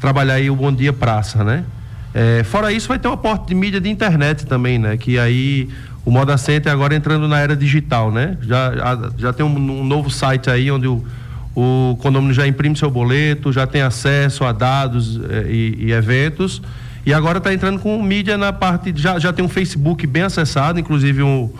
trabalhar 0.00 0.34
aí 0.34 0.50
o 0.50 0.56
Bom 0.56 0.72
Dia 0.72 0.92
Praça, 0.92 1.42
né? 1.42 1.64
É, 2.14 2.44
fora 2.44 2.70
isso, 2.70 2.88
vai 2.88 2.98
ter 2.98 3.08
um 3.08 3.12
aporte 3.12 3.48
de 3.48 3.54
mídia 3.54 3.80
de 3.80 3.88
internet 3.88 4.46
também, 4.46 4.78
né? 4.78 4.96
Que 4.96 5.18
aí 5.18 5.68
o 6.04 6.10
Moda 6.10 6.36
Center 6.36 6.70
agora 6.70 6.94
entrando 6.94 7.26
na 7.26 7.38
era 7.38 7.56
digital, 7.56 8.12
né? 8.12 8.36
Já, 8.42 9.10
já 9.16 9.32
tem 9.32 9.44
um, 9.44 9.80
um 9.80 9.84
novo 9.84 10.10
site 10.10 10.50
aí 10.50 10.70
onde 10.70 10.86
o, 10.86 11.02
o 11.54 11.96
condomínio 12.00 12.34
já 12.34 12.46
imprime 12.46 12.76
seu 12.76 12.90
boleto, 12.90 13.52
já 13.52 13.66
tem 13.66 13.82
acesso 13.82 14.44
a 14.44 14.52
dados 14.52 15.18
é, 15.30 15.50
e, 15.50 15.86
e 15.86 15.92
eventos 15.92 16.60
e 17.04 17.12
agora 17.12 17.38
está 17.38 17.52
entrando 17.52 17.80
com 17.80 18.00
mídia 18.02 18.38
na 18.38 18.52
parte. 18.52 18.92
Já, 18.96 19.18
já 19.18 19.32
tem 19.32 19.44
um 19.44 19.48
Facebook 19.48 20.06
bem 20.06 20.22
acessado, 20.22 20.78
inclusive 20.78 21.22
um, 21.22 21.50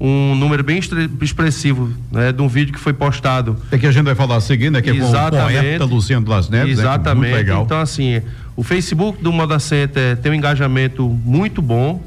um 0.00 0.34
número 0.34 0.64
bem 0.64 0.80
expressivo 1.20 1.92
né, 2.10 2.32
de 2.32 2.40
um 2.40 2.48
vídeo 2.48 2.72
que 2.72 2.80
foi 2.80 2.92
postado. 2.92 3.56
É 3.70 3.76
que 3.76 3.86
a 3.86 3.92
gente 3.92 4.04
vai 4.04 4.14
falar 4.14 4.40
seguindo, 4.40 4.74
né? 4.74 4.82
Que 4.82 4.90
Exatamente. 4.90 5.56
é 5.56 5.60
com 5.60 5.66
o 5.66 5.78
poeta 5.78 5.84
Luciano 5.84 6.26
das 6.26 6.48
Neves. 6.48 6.78
Exatamente. 6.78 7.30
Né, 7.30 7.36
legal. 7.36 7.62
Então, 7.64 7.78
assim, 7.78 8.22
o 8.56 8.62
Facebook 8.62 9.22
do 9.22 9.32
Moda 9.32 9.58
Center 9.58 10.16
tem 10.16 10.32
um 10.32 10.34
engajamento 10.34 11.06
muito 11.24 11.60
bom. 11.60 12.02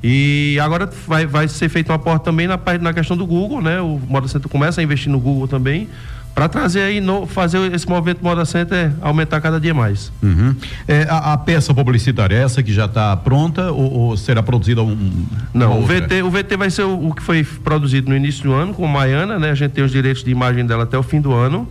E 0.00 0.56
agora 0.62 0.88
vai, 1.08 1.26
vai 1.26 1.48
ser 1.48 1.68
feito 1.68 1.90
um 1.90 1.94
aporte 1.94 2.22
também 2.22 2.46
na, 2.46 2.58
na 2.80 2.92
questão 2.92 3.16
do 3.16 3.26
Google, 3.26 3.60
né? 3.60 3.80
O 3.80 4.00
Moda 4.08 4.28
Center 4.28 4.48
começa 4.48 4.80
a 4.80 4.84
investir 4.84 5.10
no 5.10 5.18
Google 5.18 5.48
também 5.48 5.88
para 6.38 6.48
trazer 6.48 6.82
aí, 6.82 7.00
no, 7.00 7.26
fazer 7.26 7.58
esse 7.74 7.88
movimento 7.88 8.22
Moda 8.22 8.44
Center 8.44 8.92
aumentar 9.00 9.40
cada 9.40 9.58
dia 9.58 9.74
mais. 9.74 10.12
Uhum. 10.22 10.54
É, 10.86 11.02
a, 11.10 11.32
a, 11.32 11.36
peça 11.36 11.74
publicitária 11.74 12.36
é 12.36 12.44
essa 12.44 12.62
que 12.62 12.72
já 12.72 12.84
está 12.84 13.16
pronta 13.16 13.72
ou, 13.72 13.92
ou, 13.92 14.16
será 14.16 14.40
produzida 14.40 14.80
um? 14.80 15.26
Não, 15.52 15.80
o 15.80 15.84
VT, 15.84 16.22
o 16.22 16.30
VT 16.30 16.56
vai 16.56 16.70
ser 16.70 16.84
o, 16.84 17.08
o, 17.08 17.12
que 17.12 17.24
foi 17.24 17.42
produzido 17.42 18.08
no 18.08 18.16
início 18.16 18.44
do 18.44 18.52
ano 18.52 18.72
com 18.72 18.86
Maiana, 18.86 19.36
né? 19.36 19.50
A 19.50 19.54
gente 19.56 19.72
tem 19.72 19.82
os 19.82 19.90
direitos 19.90 20.22
de 20.22 20.30
imagem 20.30 20.64
dela 20.64 20.84
até 20.84 20.96
o 20.96 21.02
fim 21.02 21.20
do 21.20 21.32
ano. 21.32 21.66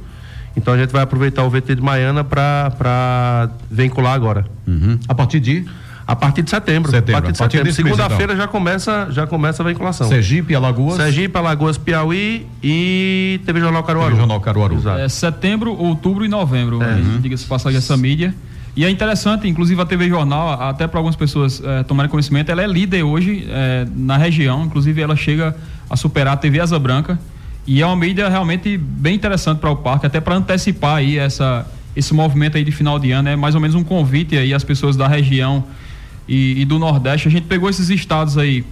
Então 0.53 0.74
a 0.74 0.77
gente 0.77 0.91
vai 0.91 1.01
aproveitar 1.01 1.45
o 1.45 1.50
VT 1.50 1.75
de 1.75 1.81
Maiana 1.81 2.25
para 2.25 3.50
vincular 3.71 4.15
agora. 4.15 4.45
Uhum. 4.67 5.00
A 5.07 5.15
partir 5.15 5.39
de? 5.39 5.65
A 6.07 6.15
partir 6.15 6.41
de 6.41 6.49
setembro. 6.49 6.89
Setembro. 6.89 7.17
A 7.17 7.21
partir 7.21 7.33
de 7.33 7.37
partir 7.37 7.57
setembro. 7.57 7.65
mês, 7.65 7.75
Segunda-feira 7.75 8.33
então. 8.33 8.45
já 8.45 8.47
começa, 8.49 9.07
já 9.11 9.27
começa 9.27 9.61
a 9.61 9.65
vinculação. 9.65 10.07
Sergipe, 10.07 10.55
Alagoas. 10.55 10.95
Sergipe, 10.95 11.37
Alagoas, 11.37 11.77
Piauí 11.77 12.47
e 12.63 13.41
TV 13.45 13.59
Jornal 13.59 13.83
Caruaru. 13.83 14.09
TV 14.11 14.19
Jornal 14.19 14.39
Caruaru. 14.39 14.75
Exato. 14.75 14.99
É, 14.99 15.09
setembro, 15.09 15.75
outubro 15.77 16.23
e 16.23 16.29
novembro, 16.29 16.81
É. 16.81 16.95
né? 16.95 17.19
diga-se 17.21 17.45
passagem 17.45 17.77
essa 17.77 17.97
mídia. 17.97 18.33
E 18.73 18.85
é 18.85 18.89
interessante, 18.89 19.47
inclusive 19.47 19.81
a 19.81 19.85
TV 19.85 20.07
Jornal, 20.07 20.61
até 20.61 20.87
para 20.87 20.99
algumas 20.99 21.15
pessoas 21.15 21.61
é, 21.65 21.83
tomarem 21.83 22.09
conhecimento, 22.09 22.51
ela 22.51 22.61
é 22.63 22.67
líder 22.67 23.03
hoje 23.03 23.45
é, 23.49 23.85
na 23.95 24.17
região, 24.17 24.63
inclusive 24.63 25.01
ela 25.01 25.15
chega 25.15 25.55
a 25.89 25.95
superar 25.97 26.35
a 26.35 26.37
TV 26.37 26.59
Asa 26.59 26.77
Branca. 26.79 27.19
E 27.65 27.81
é 27.81 27.85
uma 27.85 27.95
mídia 27.97 28.29
realmente 28.29 28.77
bem 28.77 29.15
interessante 29.15 29.57
para 29.57 29.69
o 29.71 29.75
parque, 29.75 30.05
até 30.05 30.21
para 30.21 30.35
antecipar 30.35 30.97
aí 30.97 31.17
essa, 31.17 31.65
esse 31.95 32.13
movimento 32.13 32.55
aí 32.55 32.63
de 32.63 32.71
final 32.71 32.97
de 32.97 33.11
ano, 33.11 33.27
é 33.27 33.35
mais 33.35 33.55
ou 33.55 33.61
menos 33.61 33.75
um 33.75 33.83
convite 33.83 34.37
aí 34.37 34.53
às 34.53 34.63
pessoas 34.63 34.95
da 34.95 35.05
região 35.07 35.65
e, 36.27 36.62
e 36.62 36.65
do 36.65 36.77
Nordeste. 36.77 37.27
A 37.27 37.31
gente 37.31 37.46
pegou 37.46 37.69
esses 37.69 37.89
estados 37.89 38.38
aí 38.38 38.65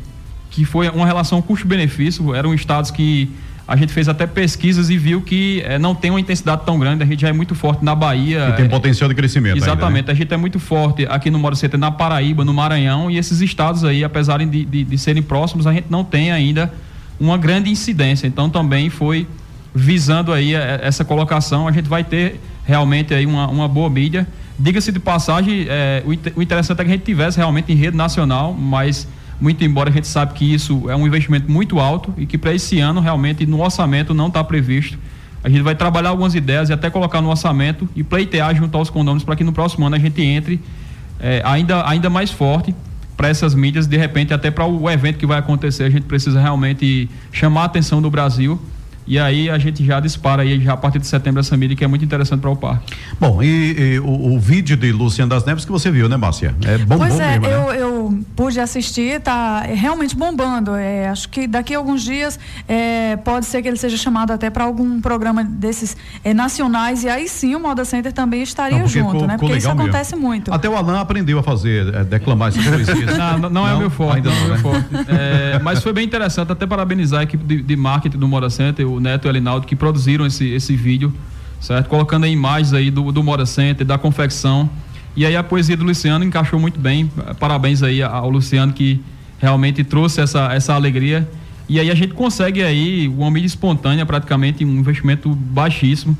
que 0.49 0.63
foi 0.63 0.89
uma 0.89 1.05
relação 1.05 1.41
custo-benefício, 1.41 2.33
eram 2.33 2.53
estados 2.53 2.91
que 2.91 3.29
a 3.67 3.75
gente 3.75 3.91
fez 3.91 4.07
até 4.07 4.27
pesquisas 4.27 4.89
e 4.89 4.97
viu 4.97 5.21
que 5.21 5.61
eh, 5.65 5.79
não 5.79 5.95
tem 5.95 6.11
uma 6.11 6.19
intensidade 6.19 6.61
tão 6.65 6.77
grande, 6.77 7.03
a 7.03 7.05
gente 7.05 7.21
já 7.21 7.29
é 7.29 7.33
muito 7.33 7.55
forte 7.55 7.83
na 7.83 7.95
Bahia. 7.95 8.49
E 8.49 8.53
tem 8.53 8.65
eh, 8.65 8.69
potencial 8.69 9.09
de 9.09 9.15
crescimento. 9.15 9.55
ainda, 9.55 9.65
né? 9.65 9.71
Exatamente, 9.71 10.11
a 10.11 10.13
gente 10.13 10.33
é 10.33 10.37
muito 10.37 10.59
forte 10.59 11.05
aqui 11.07 11.31
no 11.31 11.39
Moro 11.39 11.55
Center, 11.55 11.79
na 11.79 11.91
Paraíba, 11.91 12.45
no 12.45 12.53
Maranhão, 12.53 13.09
e 13.09 13.17
esses 13.17 13.41
estados 13.41 13.83
aí, 13.83 14.03
apesar 14.03 14.37
de, 14.37 14.65
de, 14.65 14.83
de 14.83 14.97
serem 14.97 15.23
próximos, 15.23 15.65
a 15.65 15.73
gente 15.73 15.87
não 15.89 16.03
tem 16.03 16.31
ainda 16.31 16.71
uma 17.19 17.37
grande 17.37 17.69
incidência. 17.71 18.27
Então 18.27 18.49
também 18.49 18.89
foi 18.89 19.27
visando 19.73 20.31
aí 20.31 20.53
eh, 20.53 20.79
essa 20.83 21.03
colocação, 21.03 21.67
a 21.67 21.71
gente 21.71 21.89
vai 21.89 22.03
ter 22.03 22.39
realmente 22.65 23.13
aí 23.13 23.25
uma, 23.25 23.47
uma 23.47 23.67
boa 23.67 23.89
mídia. 23.89 24.27
Diga-se 24.57 24.91
de 24.91 24.99
passagem, 24.99 25.65
eh, 25.67 26.01
o, 26.05 26.13
inte- 26.13 26.31
o 26.35 26.41
interessante 26.41 26.79
é 26.79 26.83
que 26.85 26.89
a 26.89 26.93
gente 26.93 27.03
tivesse 27.03 27.37
realmente 27.37 27.71
em 27.71 27.75
rede 27.75 27.97
nacional, 27.97 28.53
mas 28.53 29.07
muito 29.39 29.63
embora 29.65 29.89
a 29.89 29.93
gente 29.93 30.07
sabe 30.07 30.33
que 30.33 30.53
isso 30.53 30.89
é 30.89 30.95
um 30.95 31.05
investimento 31.05 31.51
muito 31.51 31.77
alto 31.77 32.13
e 32.17 32.25
que 32.25 32.37
para 32.37 32.53
esse 32.53 32.79
ano 32.79 33.01
realmente 33.01 33.45
no 33.45 33.61
orçamento 33.61 34.13
não 34.13 34.27
está 34.27 34.41
previsto. 34.43 34.97
A 35.43 35.49
gente 35.49 35.61
vai 35.61 35.75
trabalhar 35.75 36.09
algumas 36.09 36.33
ideias 36.35 36.69
e 36.69 36.73
até 36.73 36.89
colocar 36.89 37.21
no 37.21 37.29
orçamento 37.29 37.87
e 37.95 38.01
pleitear 38.03 38.55
junto 38.55 38.77
aos 38.77 38.89
condôminos 38.89 39.23
para 39.25 39.35
que 39.35 39.43
no 39.43 39.51
próximo 39.51 39.85
ano 39.85 39.95
a 39.97 39.99
gente 39.99 40.21
entre 40.21 40.61
eh, 41.19 41.41
ainda, 41.43 41.87
ainda 41.87 42.09
mais 42.09 42.31
forte 42.31 42.73
para 43.17 43.27
essas 43.27 43.53
mídias, 43.53 43.87
de 43.87 43.97
repente 43.97 44.33
até 44.33 44.49
para 44.49 44.65
o 44.65 44.89
evento 44.89 45.17
que 45.17 45.25
vai 45.25 45.37
acontecer, 45.39 45.83
a 45.83 45.89
gente 45.89 46.03
precisa 46.03 46.39
realmente 46.41 47.09
chamar 47.31 47.63
a 47.63 47.65
atenção 47.65 48.01
do 48.01 48.09
Brasil 48.09 48.59
e 49.07 49.19
aí 49.19 49.49
a 49.49 49.57
gente 49.57 49.85
já 49.85 49.99
dispara 49.99 50.41
aí 50.43 50.59
já 50.61 50.73
a 50.73 50.77
partir 50.77 50.99
de 50.99 51.07
setembro 51.07 51.39
essa 51.39 51.55
mídia 51.55 51.75
que 51.75 51.83
é 51.83 51.87
muito 51.87 52.03
interessante 52.03 52.41
para 52.41 52.49
o 52.49 52.55
parque. 52.55 52.93
Bom, 53.19 53.41
e, 53.41 53.93
e 53.95 53.99
o, 53.99 54.33
o 54.33 54.39
vídeo 54.39 54.75
de 54.75 54.91
Luciano 54.91 55.29
das 55.29 55.45
Neves 55.45 55.63
que 55.65 55.71
você 55.71 55.91
viu, 55.91 56.09
né, 56.09 56.17
Márcia? 56.17 56.55
É 56.65 56.77
bom, 56.77 56.97
pois 56.97 57.13
bom 57.13 57.21
é, 57.21 57.39
mesmo, 57.39 57.45
eu, 57.45 57.67
né? 57.67 57.81
eu 57.81 57.94
pude 58.35 58.59
assistir, 58.59 59.19
tá 59.21 59.61
realmente 59.61 60.15
bombando. 60.15 60.75
É, 60.75 61.07
acho 61.09 61.29
que 61.29 61.47
daqui 61.47 61.73
a 61.73 61.77
alguns 61.77 62.01
dias 62.03 62.39
é, 62.67 63.15
pode 63.17 63.45
ser 63.45 63.61
que 63.61 63.67
ele 63.67 63.77
seja 63.77 63.97
chamado 63.97 64.31
até 64.31 64.49
para 64.49 64.63
algum 64.63 64.99
programa 65.01 65.43
desses 65.43 65.95
é, 66.23 66.33
nacionais 66.33 67.03
e 67.03 67.09
aí 67.09 67.27
sim 67.27 67.55
o 67.55 67.59
Moda 67.59 67.85
Center 67.85 68.11
também 68.13 68.41
estaria 68.41 68.79
Não, 68.79 68.87
junto, 68.87 69.11
ficou- 69.11 69.27
né? 69.27 69.33
ficou 69.33 69.47
Porque 69.49 69.57
isso 69.59 69.67
legal 69.67 69.75
mesmo. 69.85 69.89
acontece 69.97 70.15
muito. 70.15 70.53
Até 70.53 70.69
o 70.69 70.75
Alan 70.75 70.99
aprendeu 70.99 71.39
a 71.39 71.43
fazer, 71.43 71.93
é, 71.93 72.03
declamar 72.03 72.49
essas 72.49 72.63
poesias. 72.67 73.17
Não, 73.17 73.39
não, 73.39 73.49
não 73.49 73.67
é 73.67 73.73
o 73.73 73.79
meu 73.79 73.89
forte, 73.89 74.15
ainda 74.17 74.29
não, 74.29 74.45
é 74.45 74.49
né? 74.49 74.57
forte. 74.57 74.85
É, 75.07 75.59
mas 75.63 75.81
foi 75.83 75.93
bem 75.93 76.05
interessante, 76.05 76.51
até 76.51 76.65
parabenizar 76.65 77.21
a 77.21 77.23
equipe 77.23 77.43
de, 77.43 77.61
de 77.61 77.75
marketing 77.75 78.17
do 78.17 78.27
Moda 78.27 78.49
Center, 78.49 78.87
o 78.87 78.99
Neto 78.99 79.25
e 79.25 79.29
o 79.29 79.31
Elinaldo, 79.31 79.65
que 79.67 79.75
produziram 79.75 80.25
esse, 80.25 80.47
esse 80.49 80.75
vídeo, 80.75 81.13
certo? 81.61 81.87
Colocando 81.87 82.25
aí 82.25 82.31
imagens 82.31 82.73
aí 82.73 82.89
do, 82.91 83.11
do 83.11 83.23
Moda 83.23 83.45
Center, 83.45 83.85
da 83.85 83.97
confecção. 83.97 84.69
E 85.15 85.25
aí 85.25 85.35
a 85.35 85.43
poesia 85.43 85.77
do 85.77 85.85
Luciano 85.85 86.25
encaixou 86.25 86.59
muito 86.59 86.79
bem. 86.79 87.09
Parabéns 87.39 87.81
aí 87.81 88.03
ao 88.03 88.29
Luciano 88.29 88.73
que 88.73 89.01
realmente 89.39 89.83
trouxe 89.83 90.21
essa, 90.21 90.53
essa 90.53 90.73
alegria. 90.73 91.27
E 91.67 91.79
aí 91.79 91.89
a 91.89 91.95
gente 91.95 92.13
consegue 92.13 92.61
aí 92.61 93.07
uma 93.07 93.31
mídia 93.31 93.47
espontânea, 93.47 94.05
praticamente 94.05 94.63
um 94.65 94.77
investimento 94.77 95.29
baixíssimo. 95.29 96.15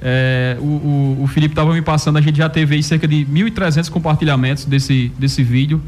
É, 0.00 0.56
o, 0.60 0.64
o, 0.64 1.22
o 1.22 1.26
Felipe 1.28 1.52
estava 1.52 1.72
me 1.72 1.80
passando, 1.80 2.18
a 2.18 2.20
gente 2.20 2.36
já 2.36 2.48
teve 2.48 2.74
aí 2.74 2.82
cerca 2.82 3.06
de 3.06 3.24
1.300 3.24 3.88
compartilhamentos 3.88 4.64
desse, 4.64 5.12
desse 5.16 5.42
vídeo. 5.42 5.80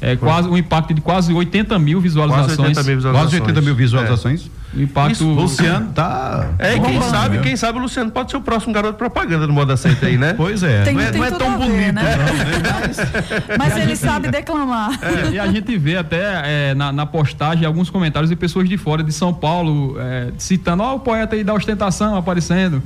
É, 0.00 0.16
quase 0.16 0.48
um 0.48 0.56
impacto 0.56 0.92
de 0.92 1.00
quase 1.00 1.32
80 1.32 1.78
mil 1.78 1.98
visualizações. 2.00 2.56
Quase 2.56 2.62
80 2.62 2.82
mil 2.82 2.96
visualizações. 2.96 3.32
Quase 3.32 3.42
80 3.42 3.62
mil 3.62 3.74
visualizações. 3.74 4.50
O 4.76 4.82
impacto. 4.82 5.12
Isso, 5.12 5.28
Luciano 5.28 5.92
tá. 5.92 6.50
É, 6.58 6.72
quem 6.72 6.80
bombando, 6.80 7.10
sabe, 7.10 7.36
né? 7.36 7.42
quem 7.42 7.56
sabe 7.56 7.78
o 7.78 7.82
Luciano 7.82 8.10
pode 8.10 8.30
ser 8.30 8.36
o 8.36 8.40
próximo 8.40 8.72
garoto 8.72 8.98
propaganda 8.98 9.46
do 9.46 9.52
Moda 9.52 9.76
Center 9.76 10.08
aí, 10.08 10.18
né? 10.18 10.34
Pois 10.36 10.62
é, 10.62 10.82
Tem- 10.82 10.94
não 10.94 11.00
é, 11.00 11.10
tem 11.10 11.20
não 11.20 11.26
é 11.26 11.30
tão 11.30 11.54
a 11.54 11.56
ver, 11.56 11.64
bonito, 11.64 11.92
né? 11.92 12.02
não, 12.02 12.02
né? 12.02 13.56
Mas 13.58 13.76
ele 13.76 13.94
sabe 13.94 14.30
declamar. 14.30 14.98
E 15.32 15.38
a 15.38 15.46
gente 15.46 15.76
vê 15.78 15.96
até 15.96 16.70
é, 16.70 16.74
na, 16.74 16.90
na 16.90 17.06
postagem 17.06 17.64
alguns 17.64 17.88
comentários 17.88 18.28
de 18.28 18.36
pessoas 18.36 18.68
de 18.68 18.76
fora, 18.76 19.02
de 19.02 19.12
São 19.12 19.32
Paulo, 19.32 19.96
é, 19.98 20.32
citando, 20.38 20.82
ó, 20.82 20.96
o 20.96 21.00
poeta 21.00 21.36
aí 21.36 21.44
da 21.44 21.54
ostentação 21.54 22.16
aparecendo. 22.16 22.82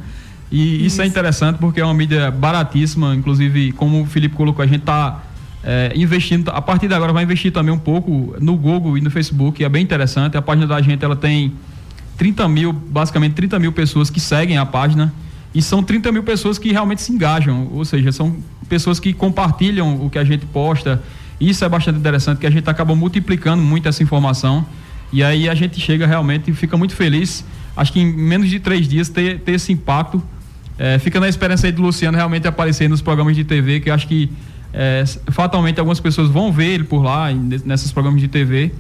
E 0.53 0.85
isso. 0.85 1.01
é 1.01 1.07
interessante 1.07 1.57
porque 1.59 1.81
é 1.81 1.85
uma 1.85 1.95
mídia 1.95 2.31
baratíssima, 2.31 3.15
inclusive, 3.15 3.73
como 3.73 4.03
o 4.03 4.07
Felipe 4.07 4.35
colocou, 4.35 4.63
a 4.63 4.67
gente 4.67 4.81
está 4.81 5.23
investindo, 5.95 6.51
a 6.51 6.63
partir 6.63 6.89
de 6.89 6.95
agora 6.95 7.13
vai 7.13 7.23
investir 7.25 7.53
também 7.53 7.75
um 7.75 7.79
pouco 7.79 8.35
no 8.41 8.57
Google 8.57 8.97
e 8.97 9.03
no 9.03 9.11
Facebook, 9.11 9.63
é 9.63 9.69
bem 9.69 9.83
interessante. 9.83 10.37
A 10.37 10.41
página 10.41 10.67
da 10.67 10.81
gente 10.81 11.05
ela 11.05 11.17
tem 11.17 11.53
30 12.19 12.49
mil, 12.49 12.73
basicamente 12.73 13.33
30 13.35 13.59
mil 13.59 13.73
pessoas 13.73 14.11
que 14.11 14.21
seguem 14.21 14.59
a 14.59 14.67
página 14.67 15.13
e 15.55 15.63
são 15.63 15.83
30 15.83 16.13
mil 16.13 16.23
pessoas 16.23 16.59
que 16.59 16.71
realmente 16.71 17.01
se 17.01 17.13
engajam, 17.13 17.69
ou 17.73 17.85
seja, 17.85 18.13
são 18.13 18.37
pessoas 18.69 19.01
que 19.01 19.13
compartilham 19.15 20.05
o 20.05 20.11
que 20.11 20.19
a 20.19 20.25
gente 20.25 20.45
posta. 20.45 21.03
Isso 21.41 21.65
é 21.65 21.69
bastante 21.69 21.99
interessante, 21.99 22.39
que 22.39 22.47
a 22.47 22.51
gente 22.51 22.69
acaba 22.69 22.95
multiplicando 22.95 23.63
muito 23.63 23.89
essa 23.89 24.03
informação 24.03 24.67
e 25.13 25.23
aí 25.23 25.49
a 25.49 25.55
gente 25.55 25.81
chega 25.81 26.07
realmente 26.07 26.51
e 26.51 26.55
fica 26.55 26.77
muito 26.77 26.95
feliz. 26.95 27.45
Acho 27.77 27.93
que 27.93 28.01
em 28.01 28.13
menos 28.13 28.51
de 28.51 28.59
três 28.59 28.87
dias 28.87 29.09
ter, 29.09 29.39
ter 29.41 29.53
esse 29.53 29.73
impacto. 29.73 30.23
É, 30.77 30.99
fica 30.99 31.19
na 31.19 31.29
esperança 31.29 31.67
aí 31.67 31.73
do 31.73 31.83
Luciano 31.83 32.17
realmente 32.17 32.47
aparecer 32.47 32.89
nos 32.89 33.01
programas 33.01 33.35
de 33.35 33.45
TV, 33.45 33.81
que 33.81 33.91
eu 33.91 33.95
acho 33.95 34.07
que 34.07 34.31
é, 34.73 35.05
fatalmente 35.29 35.79
algumas 35.79 35.99
pessoas 35.99 36.29
vão 36.29 36.53
ver 36.53 36.75
ele 36.75 36.85
por 36.85 37.03
lá, 37.03 37.33
nesses 37.33 37.91
programas 37.91 38.21
de 38.21 38.29
TV. 38.29 38.73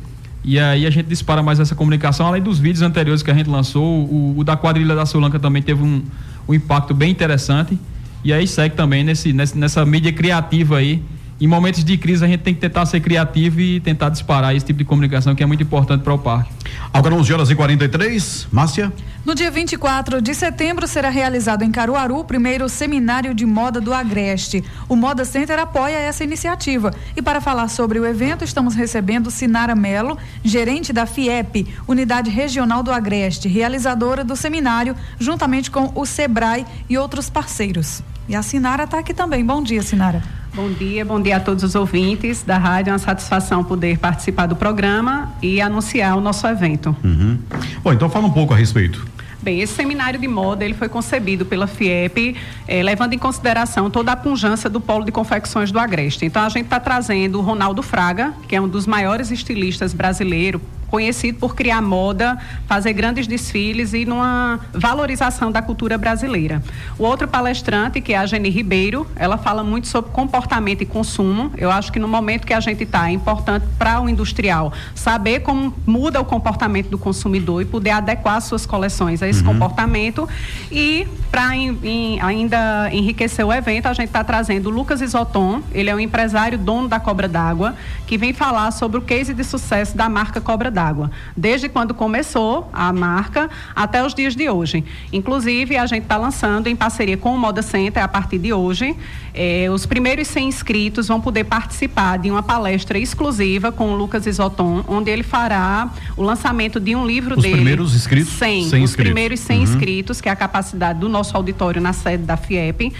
E 0.44 0.58
aí 0.58 0.86
a 0.86 0.90
gente 0.90 1.06
dispara 1.06 1.42
mais 1.42 1.60
essa 1.60 1.74
comunicação, 1.74 2.26
além 2.26 2.40
dos 2.40 2.58
vídeos 2.58 2.82
anteriores 2.82 3.22
que 3.22 3.30
a 3.30 3.34
gente 3.34 3.50
lançou, 3.50 4.04
o, 4.06 4.38
o 4.38 4.44
da 4.44 4.56
quadrilha 4.56 4.94
da 4.94 5.04
Solanca 5.04 5.38
também 5.38 5.62
teve 5.62 5.82
um, 5.82 6.02
um 6.48 6.54
impacto 6.54 6.94
bem 6.94 7.10
interessante. 7.10 7.78
E 8.24 8.32
aí 8.32 8.46
segue 8.46 8.74
também 8.74 9.04
nesse, 9.04 9.32
nessa 9.32 9.84
mídia 9.84 10.12
criativa 10.12 10.78
aí. 10.78 11.02
Em 11.40 11.46
momentos 11.46 11.84
de 11.84 11.96
crise 11.96 12.24
a 12.24 12.28
gente 12.28 12.40
tem 12.40 12.52
que 12.52 12.60
tentar 12.60 12.84
ser 12.86 12.98
criativo 13.00 13.60
e 13.60 13.78
tentar 13.78 14.08
disparar 14.08 14.56
esse 14.56 14.66
tipo 14.66 14.78
de 14.78 14.84
comunicação 14.84 15.36
que 15.36 15.42
é 15.42 15.46
muito 15.46 15.62
importante 15.62 16.02
para 16.02 16.12
o 16.12 16.18
parque. 16.18 16.50
Agora 16.92 17.14
11 17.14 17.32
horas 17.32 17.50
e 17.50 17.54
43. 17.54 18.48
Márcia? 18.50 18.92
No 19.24 19.36
dia 19.36 19.48
24 19.48 20.20
de 20.20 20.34
setembro 20.34 20.88
será 20.88 21.10
realizado 21.10 21.62
em 21.62 21.70
Caruaru 21.70 22.18
o 22.18 22.24
primeiro 22.24 22.68
seminário 22.68 23.34
de 23.34 23.46
moda 23.46 23.80
do 23.80 23.94
Agreste. 23.94 24.64
O 24.88 24.96
Moda 24.96 25.24
Center 25.24 25.60
apoia 25.60 25.96
essa 25.96 26.24
iniciativa. 26.24 26.92
E 27.16 27.22
para 27.22 27.40
falar 27.40 27.68
sobre 27.68 28.00
o 28.00 28.06
evento, 28.06 28.42
estamos 28.42 28.74
recebendo 28.74 29.30
Sinara 29.30 29.76
Melo, 29.76 30.18
gerente 30.42 30.92
da 30.92 31.06
FIEP, 31.06 31.68
Unidade 31.86 32.30
Regional 32.30 32.82
do 32.82 32.90
Agreste, 32.90 33.46
realizadora 33.48 34.24
do 34.24 34.34
seminário, 34.34 34.96
juntamente 35.20 35.70
com 35.70 35.92
o 35.94 36.04
Sebrae 36.04 36.66
e 36.88 36.98
outros 36.98 37.30
parceiros. 37.30 38.02
E 38.28 38.34
a 38.34 38.42
Sinara 38.42 38.84
está 38.84 38.98
aqui 38.98 39.14
também. 39.14 39.44
Bom 39.44 39.62
dia, 39.62 39.82
Sinara. 39.82 40.37
Bom 40.58 40.72
dia, 40.72 41.04
bom 41.04 41.22
dia 41.22 41.36
a 41.36 41.40
todos 41.40 41.62
os 41.62 41.76
ouvintes 41.76 42.42
da 42.42 42.58
rádio. 42.58 42.90
É 42.90 42.92
uma 42.92 42.98
satisfação 42.98 43.62
poder 43.62 43.96
participar 43.96 44.46
do 44.46 44.56
programa 44.56 45.32
e 45.40 45.60
anunciar 45.60 46.18
o 46.18 46.20
nosso 46.20 46.44
evento. 46.48 46.96
Uhum. 47.04 47.38
Bom, 47.80 47.92
então 47.92 48.10
fala 48.10 48.26
um 48.26 48.32
pouco 48.32 48.52
a 48.52 48.56
respeito. 48.56 49.06
Bem, 49.40 49.60
esse 49.60 49.74
seminário 49.74 50.18
de 50.18 50.26
moda 50.26 50.64
ele 50.64 50.74
foi 50.74 50.88
concebido 50.88 51.46
pela 51.46 51.68
FIEP, 51.68 52.34
eh, 52.66 52.82
levando 52.82 53.12
em 53.12 53.18
consideração 53.18 53.88
toda 53.88 54.10
a 54.10 54.16
pujança 54.16 54.68
do 54.68 54.80
polo 54.80 55.04
de 55.04 55.12
confecções 55.12 55.70
do 55.70 55.78
Agreste. 55.78 56.26
Então 56.26 56.42
a 56.42 56.48
gente 56.48 56.64
está 56.64 56.80
trazendo 56.80 57.38
o 57.38 57.40
Ronaldo 57.40 57.80
Fraga, 57.80 58.34
que 58.48 58.56
é 58.56 58.60
um 58.60 58.66
dos 58.66 58.84
maiores 58.84 59.30
estilistas 59.30 59.94
brasileiros, 59.94 60.60
conhecido 60.88 61.38
por 61.38 61.54
criar 61.54 61.80
moda, 61.80 62.38
fazer 62.66 62.92
grandes 62.92 63.26
desfiles 63.26 63.92
e 63.92 64.04
numa 64.04 64.60
valorização 64.72 65.52
da 65.52 65.62
cultura 65.62 65.96
brasileira. 65.96 66.62
O 66.98 67.04
outro 67.04 67.28
palestrante, 67.28 68.00
que 68.00 68.12
é 68.12 68.18
a 68.18 68.26
Jenny 68.26 68.50
Ribeiro, 68.50 69.06
ela 69.16 69.38
fala 69.38 69.62
muito 69.62 69.86
sobre 69.86 70.10
comportamento 70.10 70.82
e 70.82 70.86
consumo. 70.86 71.52
Eu 71.56 71.70
acho 71.70 71.92
que 71.92 71.98
no 71.98 72.08
momento 72.08 72.46
que 72.46 72.54
a 72.54 72.60
gente 72.60 72.84
está, 72.84 73.08
é 73.08 73.12
importante 73.12 73.66
para 73.78 74.00
o 74.00 74.08
industrial 74.08 74.72
saber 74.94 75.40
como 75.40 75.74
muda 75.86 76.20
o 76.20 76.24
comportamento 76.24 76.88
do 76.88 76.98
consumidor 76.98 77.62
e 77.62 77.64
poder 77.64 77.90
adequar 77.90 78.40
suas 78.40 78.66
coleções 78.66 79.22
a 79.22 79.28
esse 79.28 79.42
comportamento. 79.42 80.28
E 80.70 81.06
Para 81.30 81.48
ainda 81.48 82.88
enriquecer 82.92 83.44
o 83.44 83.52
evento, 83.52 83.86
a 83.86 83.92
gente 83.92 84.06
está 84.06 84.24
trazendo 84.24 84.68
o 84.68 84.72
Lucas 84.72 85.00
Isoton, 85.00 85.62
ele 85.72 85.90
é 85.90 85.94
um 85.94 86.00
empresário 86.00 86.58
dono 86.58 86.88
da 86.88 86.98
Cobra 86.98 87.28
d'Água, 87.28 87.74
que 88.06 88.16
vem 88.16 88.32
falar 88.32 88.70
sobre 88.70 88.98
o 88.98 89.02
case 89.02 89.34
de 89.34 89.44
sucesso 89.44 89.96
da 89.96 90.08
marca 90.08 90.40
Cobra 90.40 90.70
d'Água, 90.70 91.10
desde 91.36 91.68
quando 91.68 91.92
começou 91.94 92.68
a 92.72 92.92
marca 92.92 93.50
até 93.76 94.04
os 94.04 94.14
dias 94.14 94.34
de 94.34 94.48
hoje. 94.48 94.84
Inclusive, 95.12 95.76
a 95.76 95.86
gente 95.86 96.04
está 96.04 96.16
lançando 96.16 96.66
em 96.66 96.76
parceria 96.76 97.16
com 97.16 97.34
o 97.34 97.38
Moda 97.38 97.62
Center 97.62 98.02
a 98.02 98.08
partir 98.08 98.38
de 98.38 98.52
hoje. 98.52 98.96
Eh, 99.34 99.68
os 99.70 99.86
primeiros 99.86 100.26
100 100.28 100.48
inscritos 100.48 101.08
vão 101.08 101.20
poder 101.20 101.44
participar 101.44 102.18
de 102.18 102.30
uma 102.30 102.42
palestra 102.42 102.98
exclusiva 102.98 103.70
com 103.70 103.92
o 103.92 103.96
Lucas 103.96 104.26
Isoton, 104.26 104.84
onde 104.88 105.10
ele 105.10 105.22
fará 105.22 105.90
o 106.16 106.22
lançamento 106.22 106.80
de 106.80 106.96
um 106.96 107.06
livro 107.06 107.36
os 107.36 107.42
dele. 107.42 107.54
Os 107.54 107.60
primeiros 107.60 107.94
inscritos? 107.94 108.32
100. 108.34 108.38
100 108.38 108.64
os 108.64 108.90
inscritos. 108.90 108.94
primeiros 108.96 109.40
100 109.40 109.56
uhum. 109.56 109.62
inscritos, 109.62 110.20
que 110.20 110.28
é 110.28 110.32
a 110.32 110.36
capacidade 110.36 110.98
do 110.98 111.08
nosso 111.18 111.36
auditório 111.36 111.80
na 111.80 111.92
sede 111.92 112.22
da 112.22 112.36
FIEP. 112.36 112.92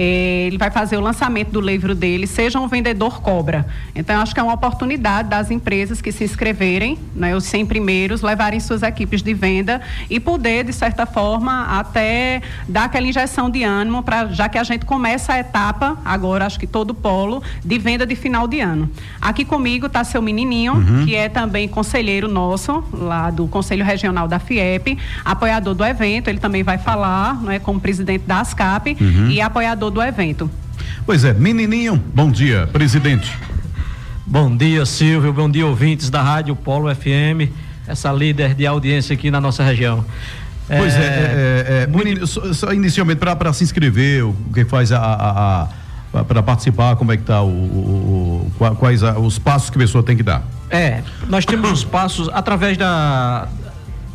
Ele 0.00 0.56
vai 0.56 0.70
fazer 0.70 0.96
o 0.96 1.00
lançamento 1.00 1.50
do 1.50 1.60
livro 1.60 1.94
dele, 1.94 2.26
Seja 2.26 2.60
um 2.60 2.68
Vendedor 2.68 3.20
Cobra. 3.20 3.66
Então, 3.94 4.20
acho 4.20 4.32
que 4.32 4.40
é 4.40 4.42
uma 4.42 4.54
oportunidade 4.54 5.28
das 5.28 5.50
empresas 5.50 6.00
que 6.00 6.12
se 6.12 6.22
inscreverem, 6.22 6.98
né, 7.14 7.34
os 7.34 7.44
100 7.44 7.66
primeiros, 7.66 8.22
levarem 8.22 8.60
suas 8.60 8.82
equipes 8.82 9.22
de 9.22 9.34
venda 9.34 9.80
e 10.08 10.20
poder, 10.20 10.64
de 10.64 10.72
certa 10.72 11.04
forma, 11.04 11.64
até 11.78 12.42
dar 12.68 12.84
aquela 12.84 13.06
injeção 13.06 13.50
de 13.50 13.64
ânimo, 13.64 14.02
pra, 14.02 14.26
já 14.26 14.48
que 14.48 14.56
a 14.56 14.62
gente 14.62 14.84
começa 14.84 15.32
a 15.32 15.40
etapa, 15.40 15.98
agora 16.04 16.46
acho 16.46 16.60
que 16.60 16.66
todo 16.66 16.94
polo, 16.94 17.42
de 17.64 17.78
venda 17.78 18.06
de 18.06 18.14
final 18.14 18.46
de 18.46 18.60
ano. 18.60 18.88
Aqui 19.20 19.44
comigo 19.44 19.86
está 19.86 20.04
seu 20.04 20.22
menininho, 20.22 20.74
uhum. 20.74 21.04
que 21.04 21.14
é 21.14 21.28
também 21.28 21.66
conselheiro 21.66 22.28
nosso, 22.28 22.84
lá 22.92 23.30
do 23.30 23.48
Conselho 23.48 23.84
Regional 23.84 24.28
da 24.28 24.38
FIEP, 24.38 24.96
apoiador 25.24 25.74
do 25.74 25.84
evento, 25.84 26.28
ele 26.28 26.38
também 26.38 26.62
vai 26.62 26.78
falar, 26.78 27.40
não 27.42 27.50
é, 27.50 27.58
como 27.58 27.80
presidente 27.80 28.24
da 28.26 28.40
ASCAP 28.40 28.96
uhum. 29.00 29.30
e 29.30 29.40
apoiador 29.40 29.87
do 29.90 30.02
evento. 30.02 30.50
Pois 31.04 31.24
é, 31.24 31.32
menininho, 31.32 32.02
bom 32.14 32.30
dia, 32.30 32.68
presidente. 32.72 33.32
Bom 34.26 34.54
dia, 34.54 34.84
Silvio, 34.84 35.32
bom 35.32 35.50
dia, 35.50 35.66
ouvintes 35.66 36.10
da 36.10 36.22
Rádio 36.22 36.54
Polo 36.54 36.94
FM, 36.94 37.50
essa 37.86 38.12
líder 38.12 38.54
de 38.54 38.66
audiência 38.66 39.14
aqui 39.14 39.30
na 39.30 39.40
nossa 39.40 39.64
região. 39.64 40.04
Pois 40.66 40.94
é, 40.94 40.98
é, 40.98 41.02
é, 41.02 41.82
é 41.84 41.86
muito... 41.86 42.26
só, 42.26 42.52
só 42.52 42.72
inicialmente 42.72 43.18
para 43.18 43.52
se 43.54 43.64
inscrever, 43.64 44.26
o 44.26 44.34
que 44.52 44.66
faz 44.66 44.92
a, 44.92 44.98
a, 44.98 45.62
a 45.62 46.24
para 46.24 46.42
participar, 46.42 46.96
como 46.96 47.12
é 47.12 47.16
que 47.16 47.22
tá 47.22 47.42
o, 47.42 47.48
o, 47.48 48.52
o 48.58 48.76
quais 48.76 49.02
a, 49.02 49.18
os 49.18 49.38
passos 49.38 49.70
que 49.70 49.76
a 49.76 49.80
pessoa 49.80 50.02
tem 50.02 50.16
que 50.16 50.22
dar? 50.22 50.42
É, 50.70 51.02
nós 51.28 51.44
temos 51.44 51.70
os 51.70 51.84
passos 51.84 52.28
através 52.32 52.76
da 52.76 53.48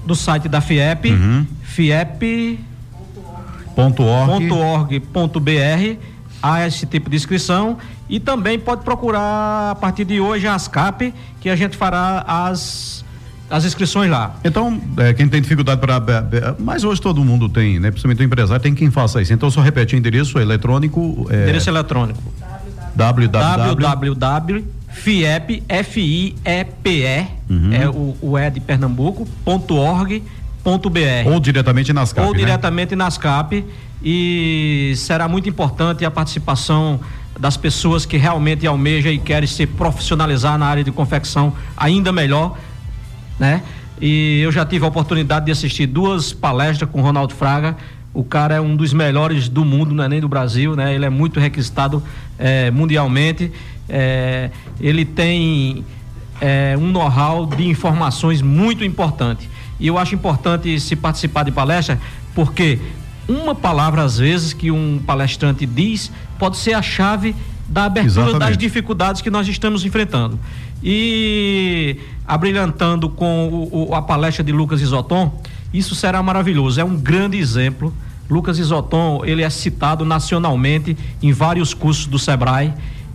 do 0.06 0.16
site 0.16 0.50
da 0.50 0.60
FIEP, 0.60 1.12
uhum. 1.12 1.46
FIEP 1.64 2.60
.org.br 3.76 5.00
a 6.42 6.68
esse 6.68 6.86
tipo 6.86 7.10
de 7.10 7.16
inscrição 7.16 7.78
e 8.10 8.20
também 8.20 8.60
pode 8.60 8.84
procurar 8.84 9.72
a 9.72 9.76
partir 9.76 10.04
de 10.04 10.20
hoje 10.20 10.46
a 10.46 10.56
ASCAP, 10.56 11.14
que 11.40 11.50
a 11.50 11.56
gente 11.56 11.78
fará 11.78 12.24
as 12.28 13.04
as 13.50 13.66
inscrições 13.66 14.10
lá. 14.10 14.36
Então, 14.44 14.82
é, 14.98 15.14
quem 15.14 15.28
tem 15.28 15.40
dificuldade 15.40 15.80
para. 15.80 16.02
Mas 16.58 16.84
hoje 16.84 17.00
todo 17.00 17.24
mundo 17.24 17.48
tem, 17.48 17.80
né? 17.80 17.92
Principalmente 17.92 18.22
o 18.22 18.24
empresário, 18.24 18.64
tem 18.64 18.74
quem 18.74 18.90
faça 18.90 19.22
isso. 19.22 19.32
Então, 19.32 19.52
só 19.52 19.62
repete 19.62 19.96
o 19.96 19.98
endereço 19.98 20.40
eletrônico. 20.40 21.28
É... 21.30 21.44
Endereço 21.44 21.70
eletrônico. 21.70 22.22
www. 22.96 24.66
FIEP, 24.94 25.64
F-I-E-P-E, 25.68 27.28
uhum. 27.50 27.74
é 27.74 27.90
o, 27.90 28.16
o 28.22 28.38
E 28.38 28.50
de 28.52 28.60
Pernambuco, 28.60 29.28
ponto 29.44 29.76
org, 29.76 30.22
ou 31.28 31.40
diretamente 31.40 31.92
nas 31.92 32.14
CAP. 32.14 32.26
Ou 32.26 32.34
né? 32.34 32.40
diretamente 32.40 32.96
nas 32.96 33.18
CAP. 33.18 33.66
E 34.04 34.94
será 34.98 35.28
muito 35.28 35.48
importante 35.48 36.04
a 36.06 36.12
participação 36.12 37.00
das 37.40 37.58
pessoas 37.58 38.06
que 38.06 38.18
realmente 38.18 38.66
almejam 38.68 39.12
e 39.12 39.18
querem 39.18 39.48
se 39.48 39.66
profissionalizar 39.66 40.58
na 40.58 40.66
área 40.66 40.84
de 40.84 40.92
confecção 40.92 41.54
ainda 41.76 42.12
melhor, 42.12 42.58
né? 43.40 43.64
E 44.02 44.42
eu 44.42 44.52
já 44.52 44.66
tive 44.66 44.84
a 44.86 44.88
oportunidade 44.88 45.46
de 45.46 45.52
assistir 45.52 45.88
duas 45.88 46.34
palestras 46.34 46.90
com 46.90 47.02
Ronaldo 47.02 47.34
Fraga. 47.34 47.78
O 48.14 48.24
cara 48.24 48.56
é 48.56 48.62
um 48.62 48.76
dos 48.76 48.94
melhores 48.94 49.48
do 49.48 49.64
mundo, 49.64 49.96
não 49.96 50.04
é 50.04 50.10
nem 50.10 50.20
do 50.20 50.28
Brasil, 50.28 50.76
né? 50.76 50.94
Ele 50.94 51.06
é 51.06 51.10
muito 51.10 51.40
requisitado 51.40 52.04
é, 52.38 52.70
mundialmente. 52.70 53.52
É, 53.88 54.50
ele 54.80 55.06
tem 55.06 55.86
é, 56.42 56.76
um 56.78 56.92
know-how 56.92 57.46
de 57.46 57.68
informações 57.68 58.42
muito 58.42 58.84
importante. 58.84 59.50
E 59.80 59.88
eu 59.88 59.98
acho 59.98 60.16
importante 60.16 60.80
se 60.80 60.96
participar 60.96 61.44
de 61.44 61.52
palestra, 61.52 62.00
porque 62.34 62.80
uma 63.28 63.56
palavra, 63.56 64.04
às 64.04 64.18
vezes, 64.18 64.54
que 64.54 64.72
um 64.72 65.00
palestrante 65.06 65.66
diz, 65.66 66.12
pode 66.38 66.58
ser 66.58 66.74
a 66.74 66.82
chave 66.82 67.36
da 67.68 67.86
abertura 67.86 68.28
Exatamente. 68.28 68.50
das 68.50 68.58
dificuldades 68.58 69.22
que 69.22 69.30
nós 69.30 69.48
estamos 69.48 69.86
enfrentando. 69.86 70.40
E 70.84 71.98
abrilhantando 72.28 73.10
com 73.10 73.48
o, 73.48 73.90
o, 73.90 73.96
a 73.96 74.02
palestra 74.02 74.44
de 74.44 74.52
Lucas 74.52 74.82
Isoton, 74.82 75.42
isso 75.74 75.96
será 75.96 76.22
maravilhoso. 76.22 76.80
É 76.80 76.84
um 76.84 76.96
grande 76.96 77.38
exemplo. 77.38 77.94
Lucas 78.30 78.60
Isoton, 78.60 79.22
ele 79.26 79.42
é 79.42 79.50
citado 79.50 80.06
nacionalmente 80.06 80.98
em 81.22 81.32
vários 81.32 81.74
cursos 81.74 82.06
do 82.06 82.20
Sebrae 82.20 82.74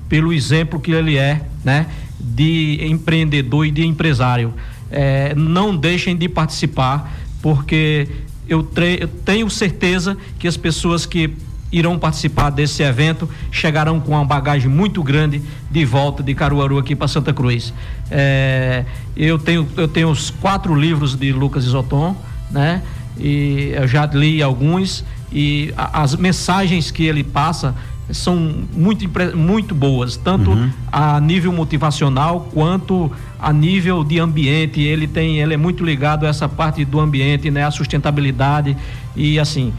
pelo 0.09 0.33
exemplo 0.33 0.81
que 0.81 0.93
ele 0.93 1.19
é, 1.19 1.43
né, 1.63 1.87
de 2.19 2.79
empreendedor 2.83 3.67
e 3.67 3.71
de 3.71 3.85
empresário 3.85 4.55
é, 4.91 5.35
não 5.35 5.77
deixem 5.77 6.17
de 6.17 6.29
participar, 6.29 7.13
porque 7.43 8.09
eu, 8.49 8.67
eu 8.99 9.09
tenho 9.09 9.49
certeza 9.51 10.17
que 10.39 10.49
as 10.49 10.57
pessoas 10.57 11.05
que 11.05 11.31
irão 11.71 11.99
participar 11.99 12.51
desse 12.51 12.83
evento 12.83 13.29
chegarão 13.51 14.01
com 14.01 14.13
uma 14.13 14.25
bagagem 14.25 14.71
muito 14.71 15.03
grande 15.03 15.43
de 15.71 15.85
volta 15.85 16.23
de 16.23 16.35
Caruaru 16.35 16.79
aqui 16.79 16.97
para 16.97 17.09
Santa 17.09 17.33
Cruz. 17.33 17.75
É, 18.11 18.85
eu 19.17 19.39
tenho 19.39 19.69
eu 19.77 19.87
tenho 19.87 20.09
os 20.09 20.31
quatro 20.31 20.75
livros 20.75 21.15
de 21.15 21.33
Lucas 21.33 21.65
Isoton, 21.65 22.17
né? 22.51 22.83
E 23.19 23.73
eu 23.75 23.87
já 23.87 24.07
li 24.07 24.43
alguns 24.43 25.05
e 25.31 25.75
as 25.77 26.17
mensagens 26.17 26.91
que 26.91 27.05
ele 27.05 27.23
passa 27.23 27.75
são 28.11 28.37
muito 28.73 29.09
muito 29.37 29.75
boas, 29.75 30.17
tanto 30.17 30.51
uhum. 30.51 30.71
a 30.91 31.21
nível 31.21 31.53
motivacional 31.53 32.49
quanto 32.53 33.11
a 33.39 33.53
nível 33.53 34.03
de 34.03 34.19
ambiente, 34.19 34.81
ele 34.81 35.07
tem, 35.07 35.41
ele 35.41 35.55
é 35.55 35.57
muito 35.57 35.85
ligado 35.85 36.27
a 36.27 36.29
essa 36.29 36.49
parte 36.49 36.85
do 36.85 36.99
ambiente, 36.99 37.51
né, 37.51 37.65
a 37.65 37.71
sustentabilidade 37.71 38.77
e 39.15 39.39
assim, 39.39 39.73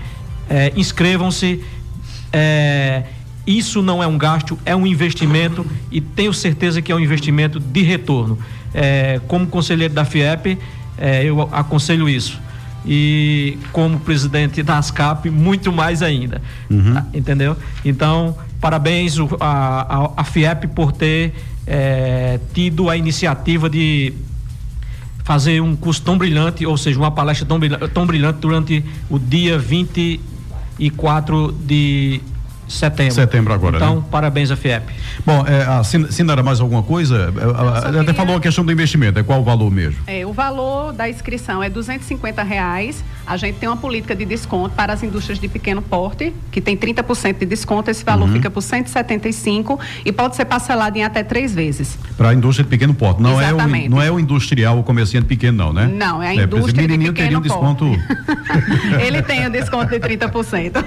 é, 0.49 0.71
inscrevam-se. 0.75 1.63
É, 2.31 3.03
isso 3.47 3.81
não 3.81 4.03
é 4.03 4.05
um 4.05 4.17
gasto, 4.17 4.59
é 4.63 4.75
um 4.75 4.85
investimento 4.85 5.65
e 5.91 5.99
tenho 5.99 6.31
certeza 6.31 6.83
que 6.83 6.91
é 6.91 6.95
um 6.95 6.99
investimento 6.99 7.59
de 7.59 7.81
retorno. 7.81 8.37
É, 8.71 9.19
como 9.27 9.47
conselheiro 9.47 9.91
da 9.91 10.05
FIEP, 10.05 10.59
é, 10.97 11.23
eu 11.23 11.41
aconselho 11.51 12.07
isso. 12.07 12.39
E 12.85 13.57
como 13.71 13.99
presidente 13.99 14.63
da 14.63 14.77
ASCAP, 14.77 15.29
muito 15.29 15.71
mais 15.71 16.01
ainda. 16.01 16.41
Uhum. 16.69 16.93
Tá, 16.93 17.05
entendeu? 17.13 17.55
Então, 17.83 18.37
parabéns 18.61 19.17
a, 19.39 20.05
a, 20.05 20.11
a 20.17 20.23
FIEP 20.23 20.67
por 20.67 20.91
ter 20.91 21.33
é, 21.67 22.39
tido 22.53 22.89
a 22.89 22.97
iniciativa 22.97 23.69
de 23.69 24.13
fazer 25.23 25.61
um 25.61 25.75
curso 25.75 26.01
tão 26.01 26.17
brilhante, 26.17 26.65
ou 26.65 26.75
seja, 26.75 26.97
uma 26.97 27.11
palestra 27.11 27.45
tão, 27.45 27.59
tão 27.93 28.05
brilhante 28.07 28.39
durante 28.39 28.83
o 29.09 29.19
dia 29.19 29.59
24 29.59 31.51
de 31.51 32.19
setembro. 32.69 33.13
Setembro 33.13 33.53
agora, 33.53 33.77
Então, 33.77 33.95
né? 33.97 34.03
parabéns 34.09 34.51
à 34.51 34.55
FIEP. 34.55 34.85
Bom, 35.25 35.43
é, 35.45 35.63
a 35.63 35.83
Sinara, 35.83 36.43
mais 36.43 36.61
alguma 36.61 36.83
coisa? 36.83 37.33
Ela 37.35 37.97
é, 37.97 37.99
até 38.01 38.13
falou 38.13 38.35
a 38.37 38.39
questão 38.39 38.63
do 38.63 38.71
investimento, 38.71 39.19
é 39.19 39.23
qual 39.23 39.41
o 39.41 39.43
valor 39.43 39.71
mesmo? 39.71 39.99
É, 40.05 40.25
o 40.25 40.31
valor 40.31 40.93
da 40.93 41.09
inscrição 41.09 41.61
é 41.63 41.69
250 41.69 42.43
reais. 42.43 43.03
A 43.25 43.37
gente 43.37 43.57
tem 43.57 43.67
uma 43.69 43.77
política 43.77 44.15
de 44.15 44.25
desconto 44.25 44.75
para 44.75 44.93
as 44.93 45.03
indústrias 45.03 45.39
de 45.39 45.47
pequeno 45.47 45.81
porte, 45.81 46.33
que 46.51 46.61
tem 46.61 46.77
30% 46.77 47.39
de 47.39 47.45
desconto, 47.45 47.91
esse 47.91 48.03
valor 48.03 48.27
uhum. 48.27 48.33
fica 48.33 48.49
por 48.49 48.61
175 48.61 49.79
e 50.05 50.11
pode 50.11 50.35
ser 50.35 50.45
parcelado 50.45 50.97
em 50.97 51.03
até 51.03 51.23
três 51.23 51.53
vezes. 51.53 51.97
Para 52.17 52.29
a 52.29 52.33
indústria 52.33 52.63
de 52.63 52.69
pequeno 52.69 52.93
porte, 52.93 53.21
não 53.21 53.39
é, 53.39 53.53
o, 53.53 53.89
não 53.89 54.01
é 54.01 54.11
o 54.11 54.19
industrial, 54.19 54.79
o 54.79 54.83
comerciante 54.83 55.27
pequeno 55.27 55.57
não, 55.57 55.73
né? 55.73 55.87
Não, 55.87 56.21
é 56.21 56.29
a 56.29 56.35
indústria 56.35 56.83
é, 56.83 56.87
de 56.87 56.97
pequeno 56.97 57.13
teria 57.13 57.37
um 57.37 57.41
desconto... 57.41 57.85
Ele 58.99 59.21
tem 59.21 59.45
o 59.45 59.47
um 59.47 59.51
desconto 59.51 59.87
de 59.87 59.99
30%. 59.99 60.83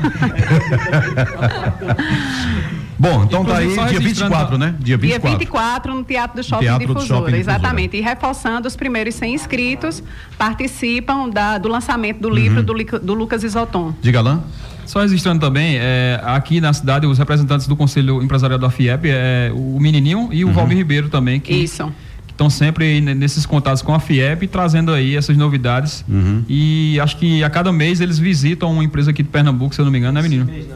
Bom, 2.98 3.24
então 3.24 3.44
tá 3.44 3.56
aí 3.56 3.74
dia 3.88 3.98
24, 3.98 4.56
né? 4.56 4.76
Dia 4.78 4.96
24. 4.96 5.28
Dia 5.28 5.38
24 5.38 5.94
no 5.94 6.04
Teatro 6.04 6.37
do 6.37 6.44
Shopping 6.44 6.64
Teatro 6.64 6.87
Difusora, 6.87 7.20
do 7.20 7.26
Shopping 7.26 7.37
exatamente. 7.37 7.90
Difusora. 7.90 8.12
E 8.12 8.14
reforçando, 8.14 8.68
os 8.68 8.76
primeiros 8.76 9.16
100 9.16 9.35
inscritos 9.35 10.02
participam 10.38 11.28
da, 11.28 11.58
do 11.58 11.68
lançamento 11.68 12.20
do 12.20 12.30
livro 12.30 12.61
uhum. 12.61 12.64
do, 12.64 13.00
do, 13.00 13.14
Lucas 13.14 13.42
Isoton. 13.42 13.92
Diga 14.00 14.20
lá. 14.20 14.40
Só 14.87 15.00
registrando 15.00 15.40
também, 15.40 15.78
é, 15.78 16.20
aqui 16.22 16.61
na 16.61 16.72
cidade, 16.72 17.04
os 17.06 17.18
representantes 17.18 17.66
do 17.66 17.74
Conselho 17.74 18.22
Empresarial 18.22 18.58
da 18.58 18.70
FIEP, 18.70 19.08
é, 19.08 19.50
o 19.52 19.80
Menininho 19.80 20.28
e 20.30 20.44
o 20.44 20.48
uhum. 20.48 20.54
Valmir 20.54 20.76
Ribeiro 20.76 21.08
também. 21.08 21.40
Que, 21.40 21.52
Isso 21.52 21.90
estão 22.32 22.50
sempre 22.50 23.00
nesses 23.00 23.46
contatos 23.46 23.82
com 23.82 23.94
a 23.94 24.00
FIEP, 24.00 24.48
trazendo 24.48 24.92
aí 24.92 25.16
essas 25.16 25.37
novidades. 25.37 26.04
Uhum. 26.08 26.42
E 26.48 26.98
acho 27.00 27.16
que 27.16 27.44
a 27.44 27.50
cada 27.50 27.72
mês 27.72 28.00
eles 28.00 28.18
visitam 28.18 28.72
uma 28.72 28.82
empresa 28.82 29.11
aqui 29.11 29.22
de 29.22 29.28
Pernambuco, 29.28 29.74
se 29.74 29.80
eu 29.80 29.85
não 29.85 29.92
me 29.92 29.98
engano, 29.98 30.14
né, 30.14 30.22
menino? 30.22 30.46
Mês, 30.46 30.66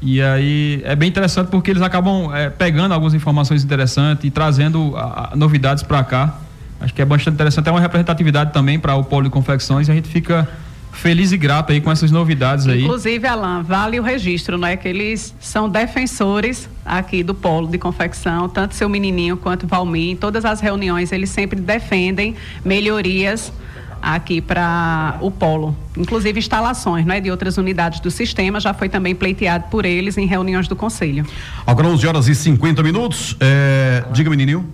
e 0.00 0.22
aí 0.22 0.80
é 0.84 0.94
bem 0.94 1.08
interessante 1.08 1.48
porque 1.48 1.70
eles 1.70 1.82
acabam 1.82 2.32
é, 2.34 2.50
pegando 2.50 2.94
algumas 2.94 3.14
informações 3.14 3.64
interessantes 3.64 4.24
e 4.24 4.30
trazendo 4.30 4.96
a, 4.96 5.32
a, 5.32 5.36
novidades 5.36 5.82
para 5.82 6.04
cá. 6.04 6.38
Acho 6.80 6.94
que 6.94 7.02
é 7.02 7.04
bastante 7.04 7.34
interessante. 7.34 7.68
É 7.68 7.72
uma 7.72 7.80
representatividade 7.80 8.52
também 8.52 8.78
para 8.78 8.94
o 8.94 9.02
polo 9.02 9.24
de 9.24 9.30
confecções. 9.30 9.88
E 9.88 9.90
a 9.90 9.94
gente 9.94 10.08
fica 10.08 10.48
feliz 10.92 11.32
e 11.32 11.36
grato 11.36 11.72
aí 11.72 11.80
com 11.80 11.90
essas 11.90 12.12
novidades 12.12 12.68
aí. 12.68 12.84
Inclusive, 12.84 13.26
Alain, 13.26 13.62
vale 13.62 13.98
o 13.98 14.02
registro, 14.02 14.56
né? 14.56 14.76
Que 14.76 14.86
eles 14.86 15.34
são 15.40 15.68
defensores 15.68 16.68
aqui 16.84 17.24
do 17.24 17.34
polo 17.34 17.66
de 17.66 17.78
confecção, 17.78 18.48
tanto 18.48 18.74
seu 18.74 18.88
menininho 18.88 19.36
quanto 19.36 19.66
Valmir, 19.66 20.12
em 20.12 20.16
todas 20.16 20.44
as 20.44 20.60
reuniões 20.60 21.12
eles 21.12 21.30
sempre 21.30 21.60
defendem 21.60 22.34
melhorias 22.64 23.52
aqui 24.00 24.40
para 24.40 25.18
o 25.20 25.30
polo. 25.30 25.76
Inclusive 25.96 26.38
instalações 26.38 27.04
né, 27.04 27.20
de 27.20 27.30
outras 27.30 27.56
unidades 27.58 28.00
do 28.00 28.10
sistema 28.10 28.60
já 28.60 28.72
foi 28.72 28.88
também 28.88 29.14
pleiteado 29.14 29.64
por 29.70 29.84
eles 29.84 30.16
em 30.16 30.26
reuniões 30.26 30.68
do 30.68 30.76
Conselho. 30.76 31.26
Agora 31.66 31.88
11 31.88 32.06
horas 32.06 32.28
e 32.28 32.34
50 32.34 32.82
minutos. 32.82 33.36
É, 33.40 34.04
diga, 34.12 34.30
menininho. 34.30 34.66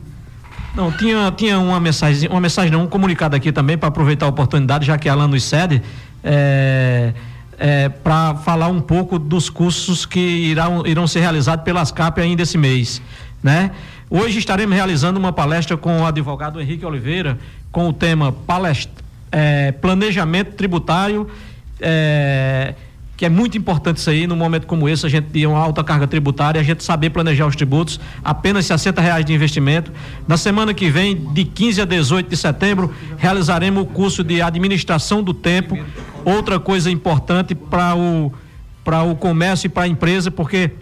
Não, 0.75 0.91
tinha, 0.91 1.33
tinha 1.37 1.59
uma 1.59 1.79
mensagem, 1.79 2.29
uma 2.29 2.41
mensagem 2.41 2.71
não, 2.71 2.83
um 2.83 2.87
comunicado 2.87 3.37
aqui 3.37 3.53
também 3.53 3.79
para 3.79 3.89
aproveitar 3.89 4.27
a 4.27 4.29
oportunidade, 4.29 4.87
já 4.87 4.99
que 4.99 5.09
a 5.09 5.13
Alan 5.13 5.29
nos 5.29 5.45
cede 5.45 5.81
é, 6.23 7.13
é, 7.59 7.89
para 7.89 8.35
falar 8.37 8.69
um 8.69 8.81
pouco 8.81 9.19
dos 9.19 9.49
cursos 9.49 10.05
que 10.05 10.19
irão, 10.19 10.85
irão 10.85 11.07
ser 11.07 11.21
realizados 11.21 11.65
pelas 11.65 11.93
CAP 11.93 12.21
ainda 12.21 12.43
esse 12.43 12.59
mês. 12.59 13.01
Né? 13.43 13.71
Hoje 14.11 14.39
estaremos 14.39 14.75
realizando 14.75 15.19
uma 15.19 15.33
palestra 15.33 15.77
com 15.77 16.01
o 16.01 16.07
advogado 16.07 16.61
Henrique 16.61 16.85
Oliveira 16.85 17.39
com 17.71 17.89
o 17.89 17.93
tema 17.93 18.33
palestra, 18.33 19.04
é, 19.31 19.73
planejamento 19.73 20.55
tributário 20.55 21.29
é, 21.81 22.75
que 23.17 23.25
é 23.25 23.29
muito 23.29 23.57
importante 23.57 23.99
isso 23.99 24.11
aí, 24.11 24.27
num 24.27 24.37
momento 24.37 24.67
como 24.67 24.89
esse, 24.89 25.07
a 25.07 25.09
gente 25.09 25.27
tem 25.27 25.47
uma 25.47 25.59
alta 25.59 25.85
carga 25.85 26.07
tributária, 26.07 26.61
a 26.61 26.65
gente 26.65 26.83
saber 26.83 27.11
planejar 27.11 27.47
os 27.47 27.55
tributos, 27.55 28.01
apenas 28.25 28.67
60 28.67 29.01
reais 29.01 29.25
de 29.25 29.33
investimento. 29.33 29.93
Na 30.27 30.37
semana 30.37 30.75
que 30.75 30.91
vem, 30.91 31.15
de 31.33 31.45
15 31.45 31.83
a 31.83 31.85
18 31.85 32.29
de 32.29 32.37
setembro, 32.37 32.93
realizaremos 33.17 33.85
o 33.85 33.87
curso 33.87 34.25
de 34.25 34.43
administração 34.43 35.23
do 35.23 35.33
tempo. 35.33 35.79
Outra 36.25 36.59
coisa 36.59 36.91
importante 36.91 37.55
para 37.55 37.95
o, 37.95 38.33
o 39.11 39.15
comércio 39.15 39.67
e 39.67 39.71
para 39.71 39.85
a 39.85 39.89
empresa, 39.89 40.31
porque 40.31 40.73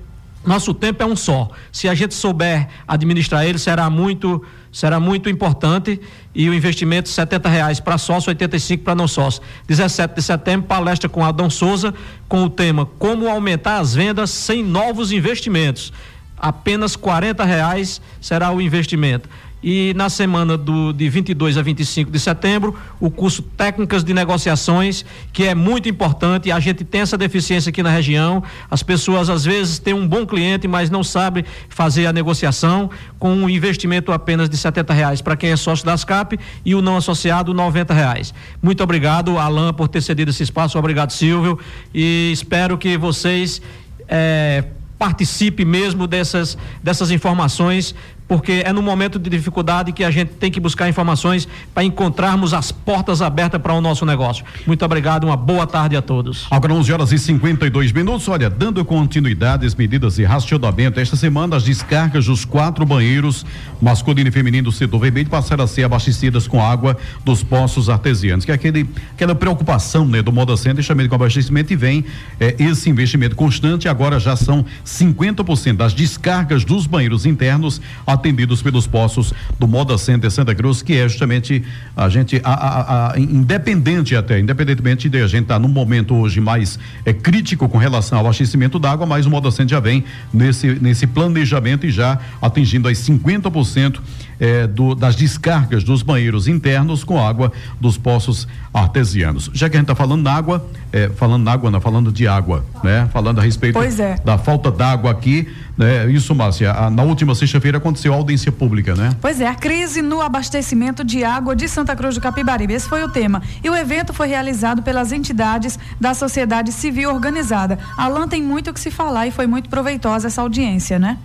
nosso 0.45 0.73
tempo 0.73 1.03
é 1.03 1.07
um 1.07 1.15
só. 1.15 1.51
Se 1.71 1.87
a 1.87 1.95
gente 1.95 2.15
souber 2.15 2.67
administrar 2.89 3.45
ele, 3.45 3.59
será 3.59 3.91
muito 3.91 4.43
será 4.73 4.99
muito 4.99 5.29
importante 5.29 6.01
e 6.35 6.49
o 6.49 6.55
investimento 6.55 7.11
R$ 7.11 7.51
reais 7.51 7.79
para 7.79 7.99
sócio, 7.99 8.31
85 8.31 8.83
para 8.83 8.95
não 8.95 9.07
sócio. 9.07 9.43
17 9.69 10.15
de 10.15 10.23
setembro, 10.23 10.67
palestra 10.67 11.09
com 11.09 11.23
Adão 11.23 11.51
Souza 11.51 11.95
com 12.27 12.45
o 12.45 12.51
tema 12.51 12.87
Como 12.99 13.29
aumentar 13.29 13.79
as 13.79 13.95
vendas 13.95 14.31
sem 14.31 14.65
novos 14.65 15.13
investimentos. 15.13 15.93
Apenas 16.39 16.95
R$ 16.95 17.45
reais 17.45 18.01
será 18.21 18.51
o 18.51 18.61
investimento 18.61 19.29
e 19.63 19.95
na 19.95 20.09
semana 20.09 20.57
do, 20.57 20.93
de 20.93 21.09
22 21.09 21.57
a 21.57 21.63
25 21.63 22.11
de 22.11 22.19
setembro, 22.19 22.77
o 22.99 23.11
curso 23.11 23.43
Técnicas 23.43 24.03
de 24.03 24.13
Negociações, 24.13 25.05
que 25.33 25.45
é 25.45 25.55
muito 25.55 25.89
importante. 25.89 26.51
A 26.51 26.59
gente 26.59 26.85
tem 26.85 27.01
essa 27.01 27.17
deficiência 27.17 27.71
aqui 27.71 27.83
na 27.83 27.91
região. 27.91 28.43
As 28.71 28.83
pessoas 28.83 29.31
às 29.31 29.45
vezes 29.45 29.79
têm 29.79 29.95
um 29.95 30.07
bom 30.07 30.27
cliente, 30.27 30.67
mas 30.67 30.91
não 30.91 31.05
sabem 31.05 31.45
fazer 31.69 32.07
a 32.07 32.13
negociação 32.13 32.91
com 33.19 33.33
um 33.33 33.49
investimento 33.49 34.11
apenas 34.11 34.49
de 34.49 34.57
70 34.57 34.93
reais 34.93 35.21
para 35.21 35.37
quem 35.37 35.51
é 35.51 35.57
sócio 35.57 35.87
das 35.87 36.05
CAP 36.05 36.39
e 36.65 36.75
o 36.75 36.83
não 36.83 36.97
associado 36.97 37.55
90 37.55 37.95
reais. 37.95 38.35
Muito 38.61 38.83
obrigado, 38.83 39.39
Alain, 39.39 39.73
por 39.73 39.87
ter 39.87 40.01
cedido 40.01 40.31
esse 40.31 40.43
espaço. 40.43 40.77
Obrigado, 40.77 41.13
Silvio. 41.13 41.59
E 41.95 42.31
espero 42.33 42.77
que 42.77 42.99
vocês 42.99 43.63
eh, 44.09 44.65
participe 44.99 45.65
mesmo 45.65 46.07
dessas, 46.07 46.57
dessas 46.81 47.11
informações 47.11 47.93
porque 48.33 48.63
é 48.65 48.73
no 48.73 48.81
momento 48.81 49.19
de 49.19 49.29
dificuldade 49.29 49.93
que 49.93 50.03
a 50.03 50.11
gente 50.11 50.31
tem 50.31 50.51
que 50.51 50.59
buscar 50.59 50.89
informações 50.89 51.47
para 51.75 51.85
encontrarmos 51.85 52.55
as 52.55 52.73
portas 52.73 53.21
abertas 53.21 53.61
para 53.61 53.75
o 53.75 53.81
nosso 53.83 54.07
negócio. 54.07 54.43
Muito 54.67 54.83
obrigado, 54.83 55.25
uma 55.25 55.37
boa 55.37 55.67
tarde 55.67 55.99
a 55.99 56.01
todos. 56.01 56.47
Agora 56.51 56.73
11 56.73 56.93
horas 56.95 57.13
e 57.13 57.19
52 57.19 57.93
minutos. 57.93 58.27
Olha, 58.29 58.49
dando 58.49 58.83
continuidade 58.87 59.67
às 59.67 59.75
medidas 59.75 60.15
de 60.15 60.25
racionamento, 60.25 60.99
esta 60.99 61.15
semana 61.15 61.57
as 61.57 61.65
descargas 61.65 62.25
dos 62.25 62.47
quatro 62.47 62.87
banheiros 62.87 63.45
masculino 63.83 64.31
e 64.31 64.33
feminino 64.33 64.71
do 64.71 64.73
setor 64.73 64.99
vermelho 64.99 65.29
passaram 65.29 65.65
a 65.65 65.67
ser 65.67 65.85
abastecidas 65.85 66.47
com 66.47 66.65
água 66.65 66.97
dos 67.23 67.43
poços 67.43 67.91
artesianos, 67.91 68.47
que 68.47 68.51
é 68.51 68.55
aquele, 68.55 68.89
aquela 69.13 69.35
preocupação 69.35 70.07
né, 70.07 70.23
do 70.23 70.33
Moda 70.33 70.57
Center, 70.57 70.83
chamado 70.83 71.07
com 71.07 71.17
abastecimento 71.17 71.71
e 71.71 71.77
vem 71.77 72.03
é, 72.41 72.57
esse 72.59 72.89
investimento 72.89 73.37
constante. 73.37 73.91
Agora 73.91 74.19
já 74.19 74.37
são 74.37 74.65
50% 74.87 75.77
das 75.77 75.93
descargas 75.93 76.65
dos 76.65 76.87
banheiros 76.87 77.27
internos 77.27 77.79
atendidos 78.23 78.63
pelos 78.63 78.87
postos 78.87 79.35
do 79.59 79.67
Moda 79.67 79.99
Center 79.99 80.31
Santa 80.31 80.55
Cruz, 80.55 80.81
que 80.81 80.95
é 80.95 81.09
justamente 81.09 81.65
a 81.97 82.09
gente, 82.09 82.41
a, 82.45 82.53
a, 82.53 83.13
a, 83.13 83.19
independente 83.19 84.15
até, 84.15 84.39
independentemente 84.39 85.09
de 85.09 85.21
a 85.21 85.27
gente 85.27 85.43
estar 85.43 85.55
tá 85.55 85.61
num 85.61 85.69
momento 85.69 86.15
hoje 86.15 86.41
mais 86.41 86.79
é, 87.05 87.13
crítico 87.13 87.69
com 87.69 87.79
relação 87.79 88.19
ao 88.19 88.25
abastecimento 88.25 88.79
d'água, 88.79 89.05
mas 89.05 89.27
o 89.27 89.31
Moda 89.31 89.51
Center 89.51 89.73
já 89.73 89.81
vem 89.81 90.05
nesse, 90.33 90.79
nesse 90.81 91.07
planejamento 91.07 91.85
e 91.85 91.91
já 91.91 92.19
atingindo 92.41 92.89
as 92.89 92.99
50% 92.99 93.99
é, 94.43 94.67
do, 94.67 94.97
das 94.97 95.15
descargas 95.15 95.85
dos 95.85 96.03
banheiros 96.03 96.49
internos 96.49 97.05
com 97.05 97.25
água 97.25 97.53
dos 97.81 97.97
poços 97.97 98.49
artesianos. 98.75 99.49
Já 99.55 99.71
que 99.71 99.77
a 99.77 99.79
gente 99.79 99.85
está 99.85 99.95
falando 99.95 100.23
na 100.23 100.33
água, 100.33 100.67
é, 100.93 101.09
falando 101.11 101.45
na 101.45 101.53
água, 101.53 101.71
não, 101.71 101.81
falando 101.81 102.11
de 102.11 102.27
água, 102.27 102.65
né? 102.83 103.09
Falando 103.13 103.39
a 103.39 103.43
respeito 103.43 103.79
é. 103.81 104.17
da 104.25 104.37
falta 104.37 104.69
d'água 104.73 105.13
aqui, 105.13 105.47
né? 105.79 106.11
Isso, 106.11 106.35
Márcia, 106.35 106.73
a, 106.73 106.91
na 106.91 107.05
última 107.05 107.37
sexta-feira 107.37 107.79
aconteceu 107.79 108.13
a 108.13 108.17
audiência 108.17 108.51
pública, 108.51 108.97
né? 108.97 109.17
Pois 109.21 109.41
é, 109.41 109.47
a 109.47 109.55
crise 109.55 110.03
no 110.03 110.21
abastecimento 110.21 111.05
de 111.05 111.23
água 111.23 111.55
de 111.55 111.69
Santa 111.69 111.95
Cruz 111.95 112.17
do 112.17 112.21
Capibaribe, 112.21 112.75
esse 112.75 112.89
foi 112.89 113.05
o 113.05 113.09
tema. 113.09 113.41
E 113.63 113.71
o 113.71 113.77
evento 113.77 114.13
foi 114.13 114.27
realizado 114.27 114.83
pelas 114.83 115.13
entidades 115.13 115.79
da 116.01 116.15
sociedade 116.15 116.73
civil 116.73 117.15
organizada. 117.15 117.79
Alan 117.97 118.27
tem 118.27 118.43
muito 118.43 118.71
o 118.71 118.75
que 118.75 118.81
se 118.81 118.91
falar 118.91 119.29
e 119.29 119.31
foi 119.31 119.47
muito 119.47 119.71
proveitosa 119.71 120.27
essa 120.27 120.43
audiência, 120.43 120.99
né? 120.99 121.17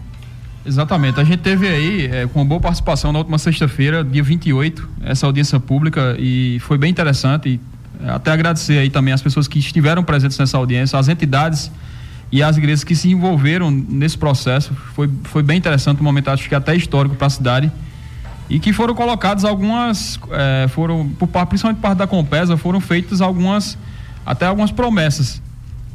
Exatamente. 0.67 1.17
A 1.17 1.23
gente 1.23 1.39
teve 1.39 1.65
aí, 1.65 2.05
é, 2.07 2.27
com 2.27 2.45
boa 2.45 2.59
participação 2.59 3.13
na 3.13 3.19
última 3.19 3.37
sexta-feira, 3.37 4.03
dia 4.03 4.21
28, 4.21 4.87
essa 5.01 5.25
audiência 5.25 5.57
pública 5.61 6.17
e 6.19 6.59
foi 6.59 6.77
bem 6.77 6.91
interessante. 6.91 7.47
E 7.47 7.59
até 8.05 8.31
agradecer 8.31 8.77
aí 8.77 8.89
também 8.89 9.13
as 9.13 9.21
pessoas 9.21 9.47
que 9.47 9.59
estiveram 9.59 10.03
presentes 10.03 10.37
nessa 10.37 10.57
audiência, 10.57 10.99
as 10.99 11.07
entidades 11.07 11.71
e 12.29 12.43
as 12.43 12.57
igrejas 12.57 12.83
que 12.83 12.93
se 12.95 13.09
envolveram 13.09 13.71
nesse 13.71 14.17
processo. 14.17 14.73
Foi, 14.93 15.09
foi 15.23 15.41
bem 15.41 15.57
interessante, 15.57 16.01
um 16.01 16.03
momento 16.03 16.29
acho 16.29 16.49
que 16.49 16.53
até 16.53 16.75
histórico 16.75 17.15
para 17.15 17.27
a 17.27 17.29
cidade. 17.29 17.71
E 18.49 18.59
que 18.59 18.73
foram 18.73 18.93
colocadas 18.93 19.45
algumas, 19.45 20.19
é, 20.31 20.67
foram, 20.67 21.07
por, 21.07 21.27
principalmente 21.45 21.79
parte 21.79 21.97
da 21.97 22.07
Compesa, 22.07 22.57
foram 22.57 22.81
feitas 22.81 23.21
algumas, 23.21 23.77
até 24.25 24.45
algumas 24.45 24.71
promessas 24.71 25.41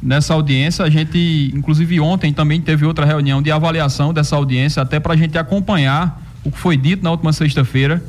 nessa 0.03 0.33
audiência. 0.33 0.83
A 0.83 0.89
gente, 0.89 1.51
inclusive 1.55 1.99
ontem, 1.99 2.33
também 2.33 2.59
teve 2.59 2.85
outra 2.85 3.05
reunião 3.05 3.41
de 3.41 3.51
avaliação 3.51 4.13
dessa 4.13 4.35
audiência, 4.35 4.81
até 4.81 4.99
para 4.99 5.13
a 5.13 5.17
gente 5.17 5.37
acompanhar 5.37 6.21
o 6.43 6.51
que 6.51 6.59
foi 6.59 6.75
dito 6.75 7.03
na 7.03 7.11
última 7.11 7.31
sexta-feira, 7.31 8.03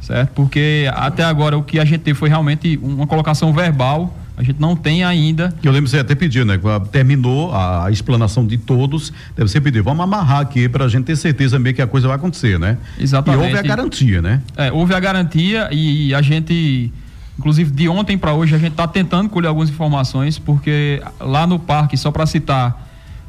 certo? 0.00 0.30
Porque 0.30 0.90
até 0.94 1.22
agora 1.22 1.56
o 1.58 1.62
que 1.62 1.78
a 1.78 1.84
gente 1.84 1.98
teve 1.98 2.18
foi 2.18 2.28
realmente 2.28 2.78
uma 2.82 3.06
colocação 3.06 3.52
verbal. 3.52 4.16
A 4.38 4.42
gente 4.42 4.60
não 4.60 4.76
tem 4.76 5.02
ainda. 5.02 5.54
Eu 5.62 5.72
lembro 5.72 5.84
que 5.84 5.90
você 5.90 5.98
até 5.98 6.14
pediu, 6.14 6.44
né? 6.44 6.60
Terminou 6.92 7.54
a, 7.54 7.90
explanação 7.90 8.46
de 8.46 8.58
todos. 8.58 9.10
Deve 9.34 9.50
ser 9.50 9.62
pedir, 9.62 9.80
vamos 9.80 10.04
amarrar 10.04 10.40
aqui 10.40 10.68
para 10.68 10.84
a 10.84 10.88
gente 10.88 11.04
ter 11.04 11.16
certeza 11.16 11.58
meio 11.58 11.74
que 11.74 11.80
a 11.80 11.86
coisa 11.86 12.06
vai 12.06 12.16
acontecer, 12.16 12.58
né? 12.58 12.76
Exatamente. 12.98 13.42
E 13.42 13.46
houve 13.46 13.58
a 13.58 13.62
garantia, 13.62 14.22
né? 14.22 14.42
É, 14.56 14.70
houve 14.70 14.94
a 14.94 15.00
garantia 15.00 15.68
e 15.72 16.14
a 16.14 16.20
gente 16.20 16.92
Inclusive, 17.38 17.70
de 17.70 17.88
ontem 17.88 18.16
para 18.16 18.32
hoje, 18.32 18.54
a 18.54 18.58
gente 18.58 18.72
está 18.72 18.88
tentando 18.88 19.28
colher 19.28 19.48
algumas 19.48 19.68
informações, 19.68 20.38
porque 20.38 21.02
lá 21.20 21.46
no 21.46 21.58
parque, 21.58 21.96
só 21.96 22.10
para 22.10 22.24
citar, 22.24 22.88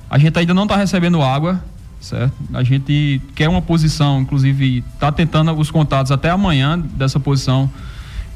a 0.10 0.18
gente 0.18 0.38
ainda 0.40 0.54
não 0.54 0.64
está 0.64 0.78
recebendo 0.78 1.22
água, 1.22 1.62
certo? 2.00 2.34
A 2.54 2.64
gente 2.64 3.22
quer 3.36 3.50
uma 3.50 3.62
posição, 3.62 4.22
inclusive, 4.22 4.84
está 4.94 5.12
tentando 5.12 5.52
os 5.54 5.70
contatos 5.70 6.12
até 6.12 6.30
amanhã 6.30 6.80
dessa 6.80 7.20
posição, 7.20 7.70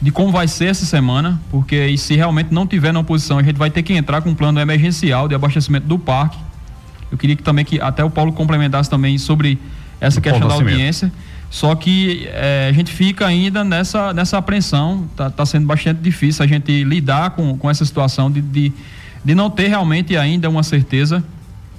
de 0.02 0.12
como 0.12 0.32
vai 0.32 0.48
ser 0.48 0.66
essa 0.66 0.86
semana, 0.86 1.40
porque 1.50 1.96
se 1.98 2.16
realmente 2.16 2.54
não 2.54 2.68
tiver 2.68 2.92
na 2.92 3.04
posição, 3.04 3.38
a 3.38 3.44
gente 3.44 3.58
vai 3.58 3.70
ter 3.70 3.84
que 3.84 3.94
entrar 3.94 4.22
com 4.22 4.32
um 4.32 4.36
plano 4.36 4.60
emergencial 4.60 5.28
de 5.28 5.36
abastecimento 5.36 5.88
do 5.88 5.98
parque. 5.98 6.38
Eu 7.12 7.18
queria 7.18 7.36
que 7.36 7.44
também 7.44 7.64
que 7.64 7.80
até 7.80 8.04
o 8.04 8.10
Paulo 8.10 8.34
complementasse 8.34 8.90
também 8.90 9.18
sobre 9.18 9.60
essa 10.02 10.20
questão 10.20 10.48
da 10.48 10.56
audiência. 10.56 11.12
Só 11.52 11.76
que 11.76 12.30
é, 12.32 12.70
a 12.70 12.72
gente 12.74 12.94
fica 12.94 13.28
ainda 13.28 13.62
nessa, 13.62 14.14
nessa 14.14 14.38
apreensão, 14.38 15.06
está 15.12 15.30
tá 15.30 15.46
sendo 15.46 15.68
bastante 15.68 16.00
difícil 16.00 16.46
a 16.46 16.48
gente 16.48 16.86
lidar 16.86 17.32
com, 17.32 17.58
com 17.58 17.70
essa 17.70 17.84
situação 17.84 18.32
de, 18.32 18.40
de, 18.42 18.72
de 19.24 19.36
não 19.36 19.50
ter 19.50 19.68
realmente 19.68 20.16
ainda 20.16 20.50
uma 20.50 20.64
certeza. 20.64 21.22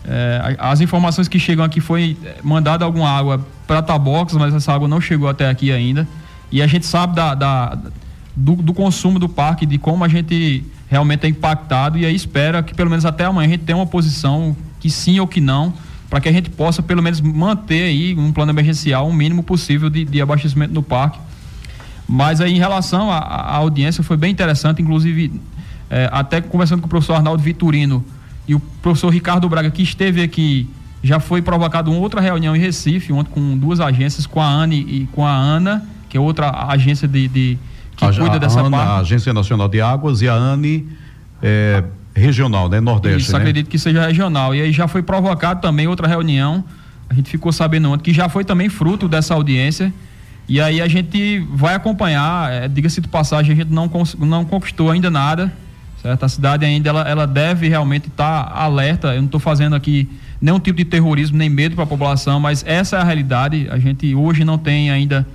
É, 0.04 0.56
as 0.58 0.82
informações 0.82 1.26
que 1.26 1.38
chegam 1.38 1.64
aqui 1.64 1.80
foi 1.80 2.18
é, 2.22 2.37
mandada 2.42 2.85
alguma 2.85 3.08
água 3.08 3.46
para 3.66 3.80
Tabox, 3.80 4.35
mas 4.35 4.52
essa 4.52 4.74
água 4.74 4.87
não 4.87 5.00
chegou 5.00 5.26
até 5.26 5.48
aqui 5.48 5.72
ainda. 5.72 6.06
E 6.50 6.61
a 6.61 6.66
gente 6.66 6.85
sabe 6.85 7.16
da, 7.16 7.35
da 7.35 7.78
do, 8.37 8.56
do, 8.56 8.74
consumo 8.74 9.18
do 9.18 9.26
parque, 9.28 9.64
de 9.64 9.78
como 9.78 10.04
a 10.04 10.08
gente 10.08 10.64
realmente 10.90 11.24
é 11.24 11.30
impactado 11.30 11.96
e 11.96 12.04
aí 12.04 12.14
espera 12.14 12.62
que 12.62 12.74
pelo 12.74 12.90
menos 12.90 13.06
até 13.06 13.24
amanhã 13.24 13.48
a 13.48 13.50
gente 13.52 13.64
tenha 13.64 13.76
uma 13.76 13.87
posição 13.87 14.54
que 14.78 14.90
sim 14.90 15.18
ou 15.18 15.26
que 15.26 15.40
não, 15.40 15.72
para 16.12 16.20
que 16.20 16.29
a 16.29 16.33
gente 16.33 16.51
possa 16.51 16.83
pelo 16.83 17.03
menos 17.03 17.22
manter 17.22 17.85
aí 17.85 18.14
um 18.14 18.35
plano 18.35 18.53
emergencial, 18.53 19.07
o 19.07 19.09
um 19.09 19.14
mínimo 19.14 19.42
possível 19.42 19.88
de, 19.88 20.05
de, 20.05 20.20
abastecimento 20.20 20.75
no 20.75 20.83
parque. 20.83 21.18
Mas 22.07 22.38
aí 22.38 22.53
em 22.53 22.59
relação 22.59 23.11
à 23.11 23.57
audiência 23.57 24.05
foi 24.05 24.18
bem 24.18 24.31
interessante, 24.31 24.83
inclusive 24.83 25.40
é, 25.88 26.11
até 26.12 26.42
conversando 26.42 26.83
com 26.83 26.87
o 26.87 26.90
professor 26.90 27.14
Arnaldo 27.14 27.42
Vitorino 27.42 28.05
e 28.46 28.55
o 28.55 28.61
professor 28.61 29.09
Ricardo 29.09 29.48
Braga, 29.48 29.70
que 29.70 29.83
esteve 29.83 30.20
aqui, 30.22 30.68
já 31.03 31.18
foi 31.18 31.40
provocado 31.40 31.90
uma 31.90 32.01
outra 32.01 32.20
reunião 32.20 32.55
em 32.55 32.59
Recife, 32.59 33.11
ontem 33.11 33.31
com 33.31 33.57
duas 33.57 33.81
agências, 33.81 34.27
com 34.27 34.42
a 34.42 34.46
ANE 34.46 34.81
e 34.81 35.09
com 35.12 35.27
a 35.27 35.35
ANA, 35.35 35.83
que 36.11 36.18
é 36.18 36.20
outra 36.20 36.66
agência 36.68 37.09
de, 37.09 37.27
de 37.27 37.59
que 37.96 38.05
a, 38.05 38.12
cuida 38.12 38.38
dessa 38.38 38.61
ANA, 38.61 38.70
parte. 38.77 38.90
A 38.90 38.96
Agência 38.98 39.33
Nacional 39.33 39.66
de 39.66 39.81
Águas 39.81 40.20
e 40.20 40.29
a 40.29 40.35
ANE 40.35 40.87
é, 41.40 41.83
regional, 42.20 42.68
né? 42.68 42.81
Nordeste. 42.81 43.22
Isso, 43.22 43.33
né? 43.33 43.38
acredito 43.38 43.68
que 43.68 43.79
seja 43.79 44.07
regional. 44.07 44.55
E 44.55 44.61
aí 44.61 44.72
já 44.72 44.87
foi 44.87 45.03
provocado 45.03 45.61
também 45.61 45.87
outra 45.87 46.07
reunião. 46.07 46.64
A 47.09 47.14
gente 47.14 47.31
ficou 47.31 47.53
sabendo 47.53 47.90
ontem 47.90 48.05
que 48.05 48.12
já 48.12 48.29
foi 48.29 48.44
também 48.44 48.68
fruto 48.68 49.09
dessa 49.09 49.35
audiência. 49.35 49.92
E 50.48 50.61
aí 50.61 50.81
a 50.81 50.88
gente 50.88 51.38
vai 51.51 51.75
acompanhar, 51.75 52.53
é, 52.53 52.68
diga-se 52.68 53.01
de 53.01 53.09
passagem, 53.09 53.53
a 53.53 53.57
gente 53.57 53.72
não, 53.72 53.90
não 54.18 54.44
conquistou 54.44 54.90
ainda 54.90 55.11
nada. 55.11 55.53
Certo? 56.03 56.25
A 56.25 56.29
cidade 56.29 56.64
ainda 56.64 56.88
ela, 56.88 57.09
ela 57.09 57.27
deve 57.27 57.68
realmente 57.68 58.09
estar 58.09 58.44
tá 58.44 58.59
alerta. 58.61 59.14
Eu 59.14 59.18
não 59.18 59.27
estou 59.27 59.40
fazendo 59.40 59.77
aqui 59.77 60.09
nenhum 60.40 60.59
tipo 60.59 60.77
de 60.77 60.85
terrorismo, 60.85 61.38
nem 61.38 61.48
medo 61.48 61.77
para 61.77 61.85
a 61.85 61.87
população, 61.87 62.40
mas 62.40 62.64
essa 62.66 62.96
é 62.96 63.01
a 63.01 63.05
realidade. 63.05 63.68
A 63.70 63.79
gente 63.79 64.12
hoje 64.14 64.44
não 64.44 64.59
tem 64.59 64.90
ainda, 64.90 65.27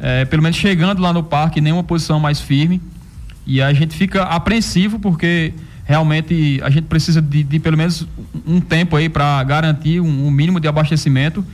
é, 0.00 0.24
pelo 0.24 0.42
menos 0.42 0.56
chegando 0.56 1.00
lá 1.00 1.12
no 1.12 1.22
parque, 1.22 1.60
nenhuma 1.60 1.84
posição 1.84 2.18
mais 2.18 2.40
firme. 2.40 2.82
E 3.46 3.62
a 3.62 3.72
gente 3.72 3.94
fica 3.94 4.24
apreensivo 4.24 4.98
porque 4.98 5.54
realmente 5.84 6.60
a 6.62 6.70
gente 6.70 6.84
precisa 6.84 7.20
de, 7.20 7.42
de 7.42 7.58
pelo 7.58 7.76
menos 7.76 8.06
um 8.46 8.60
tempo 8.60 8.96
aí 8.96 9.08
para 9.08 9.42
garantir 9.44 10.00
um, 10.00 10.26
um, 10.26 10.30
mínimo 10.30 10.60
de 10.60 10.68
abastecimento. 10.68 11.44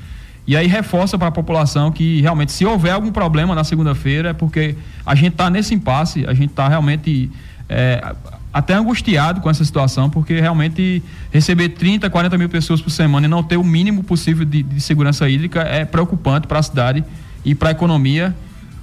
E 0.46 0.56
aí 0.56 0.66
reforça 0.66 1.18
para 1.18 1.28
a 1.28 1.32
população 1.32 1.92
que 1.92 2.20
realmente, 2.20 2.52
se 2.52 2.64
houver 2.64 2.92
algum 2.92 3.12
problema 3.12 3.54
na 3.54 3.64
segunda-feira, 3.64 4.30
é 4.30 4.32
porque 4.32 4.76
a 5.04 5.14
gente 5.14 5.32
está 5.32 5.50
nesse 5.50 5.74
impasse, 5.74 6.24
a 6.26 6.34
gente 6.34 6.50
está 6.50 6.68
realmente. 6.68 7.30
É, 7.68 8.14
até 8.50 8.74
angustiado 8.74 9.42
com 9.42 9.50
essa 9.50 9.62
situação, 9.62 10.08
porque 10.08 10.40
realmente 10.40 11.02
receber 11.30 11.68
30, 11.68 12.08
40 12.08 12.38
mil 12.38 12.48
pessoas 12.48 12.80
por 12.80 12.90
semana 12.90 13.26
e 13.26 13.28
não 13.28 13.42
ter 13.42 13.58
o 13.58 13.62
mínimo 13.62 14.02
possível 14.02 14.44
de, 14.44 14.62
de 14.62 14.80
segurança 14.80 15.28
hídrica 15.28 15.60
é 15.60 15.84
preocupante 15.84 16.46
para 16.46 16.58
a 16.58 16.62
cidade 16.62 17.04
e 17.44 17.54
para 17.54 17.68
a 17.68 17.72
economia. 17.72 18.34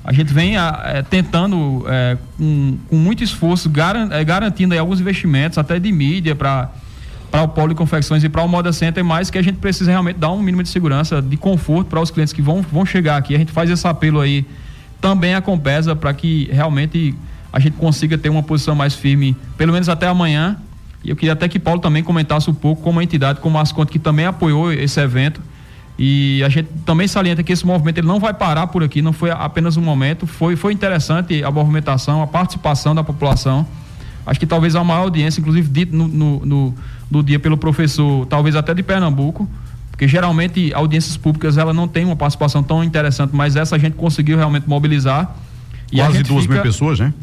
A 0.06 0.13
gente 0.13 0.32
vem 0.32 0.56
é, 0.56 1.02
tentando, 1.10 1.84
é, 1.88 2.15
com, 2.38 2.78
com, 2.88 2.96
muito 2.96 3.24
esforço, 3.24 3.68
garan, 3.68 4.10
é, 4.12 4.24
garantindo 4.24 4.78
alguns 4.78 5.02
investimentos, 5.02 5.58
até 5.58 5.80
de 5.80 5.91
mídia, 5.91 6.36
para 6.36 6.70
o 7.34 7.48
Polo 7.48 7.70
de 7.70 7.76
Confecções 7.76 8.24
e 8.24 8.30
para 8.30 8.44
o 8.44 8.48
Moda 8.48 8.72
Center, 8.72 9.04
mas 9.04 9.32
que 9.32 9.38
a 9.39 9.41
gente 9.41 9.58
precisa 9.58 9.89
realmente 9.89 10.18
dar 10.18 10.32
um 10.32 10.39
mínimo 10.39 10.62
de 10.62 10.70
segurança, 10.70 11.24
de 11.24 11.36
conforto 11.38 11.88
para 11.88 12.00
os 12.00 12.12
clientes 12.12 12.32
que 12.32 12.41
vão, 12.41 12.62
vão 12.62 12.86
chegar 12.86 13.18
aqui. 13.18 13.34
A 13.34 13.39
gente 13.39 13.52
faz 13.52 13.68
esse 13.68 13.88
apelo 13.88 14.22
aí 14.22 14.46
também 15.02 15.34
a 15.34 15.41
Compesa 15.41 15.96
para 15.96 16.13
que 16.13 16.50
realmente 16.52 17.15
a 17.52 17.60
gente 17.60 17.76
consiga 17.78 18.15
ter 18.15 18.30
uma 18.30 18.44
posição 18.44 18.76
mais 18.76 18.94
firme, 18.94 19.36
pelo 19.58 19.74
menos 19.74 19.89
até 19.89 20.06
amanhã. 20.06 20.56
E 21.04 21.10
eu 21.10 21.15
queria 21.15 21.34
até 21.34 21.48
que 21.48 21.58
Paulo 21.58 21.82
também 21.82 22.04
comentasse 22.04 22.48
um 22.48 22.54
pouco 22.54 22.84
como 22.84 23.00
a 23.00 23.04
entidade, 23.04 23.39
como 23.39 23.58
a 23.58 23.62
Asconte, 23.62 23.91
que 23.91 24.00
também 24.00 24.28
apoiou 24.28 24.72
esse 24.72 25.00
evento. 25.00 25.41
E 25.98 26.44
a 26.44 26.50
gente 26.50 26.70
também 26.86 27.08
salienta 27.08 27.42
que 27.42 27.54
esse 27.54 27.66
movimento 27.66 28.00
ele 28.00 28.08
não 28.08 28.20
vai 28.20 28.34
parar 28.34 28.68
por 28.68 28.84
aqui, 28.84 29.02
não 29.02 29.14
foi 29.14 29.32
apenas 29.32 29.78
um 29.78 29.82
momento, 29.82 30.28
foi, 30.28 30.56
foi 30.56 30.74
interessante 30.74 31.44
a 31.44 31.50
movimentação, 31.50 32.22
a 32.22 32.28
participação 32.28 32.94
da 32.94 33.04
população. 33.04 33.66
Acho 34.26 34.40
que 34.40 34.46
talvez 34.46 34.76
a 34.76 34.84
maior 34.84 35.02
audiência, 35.02 35.40
inclusive 35.40 35.70
dito 35.70 35.96
no, 35.96 36.08
no, 36.08 36.46
no, 36.46 36.76
no 37.10 37.24
dia 37.24 37.40
pelo 37.40 37.58
professor, 37.58 38.26
talvez 38.26 38.56
até 38.56 38.74
de 38.74 38.84
Pernambuco, 38.84 39.50
porque 39.90 40.08
geralmente 40.08 40.74
audiências 40.74 41.16
públicas 41.16 41.58
ela 41.58 41.74
não 41.74 41.88
tem 41.88 42.04
uma 42.04 42.16
participação 42.16 42.62
tão 42.62 42.84
interessante, 42.84 43.34
mas 43.34 43.56
essa 43.56 43.78
a 43.78 43.80
gente 43.80 43.94
conseguiu 43.94 44.36
realmente 44.36 44.68
mobilizar. 44.68 45.34
Quase 45.96 46.24
duas 46.24 46.42
fica, 46.42 46.56
mil 46.56 46.64
pessoas, 46.64 47.00
né? 47.00 47.14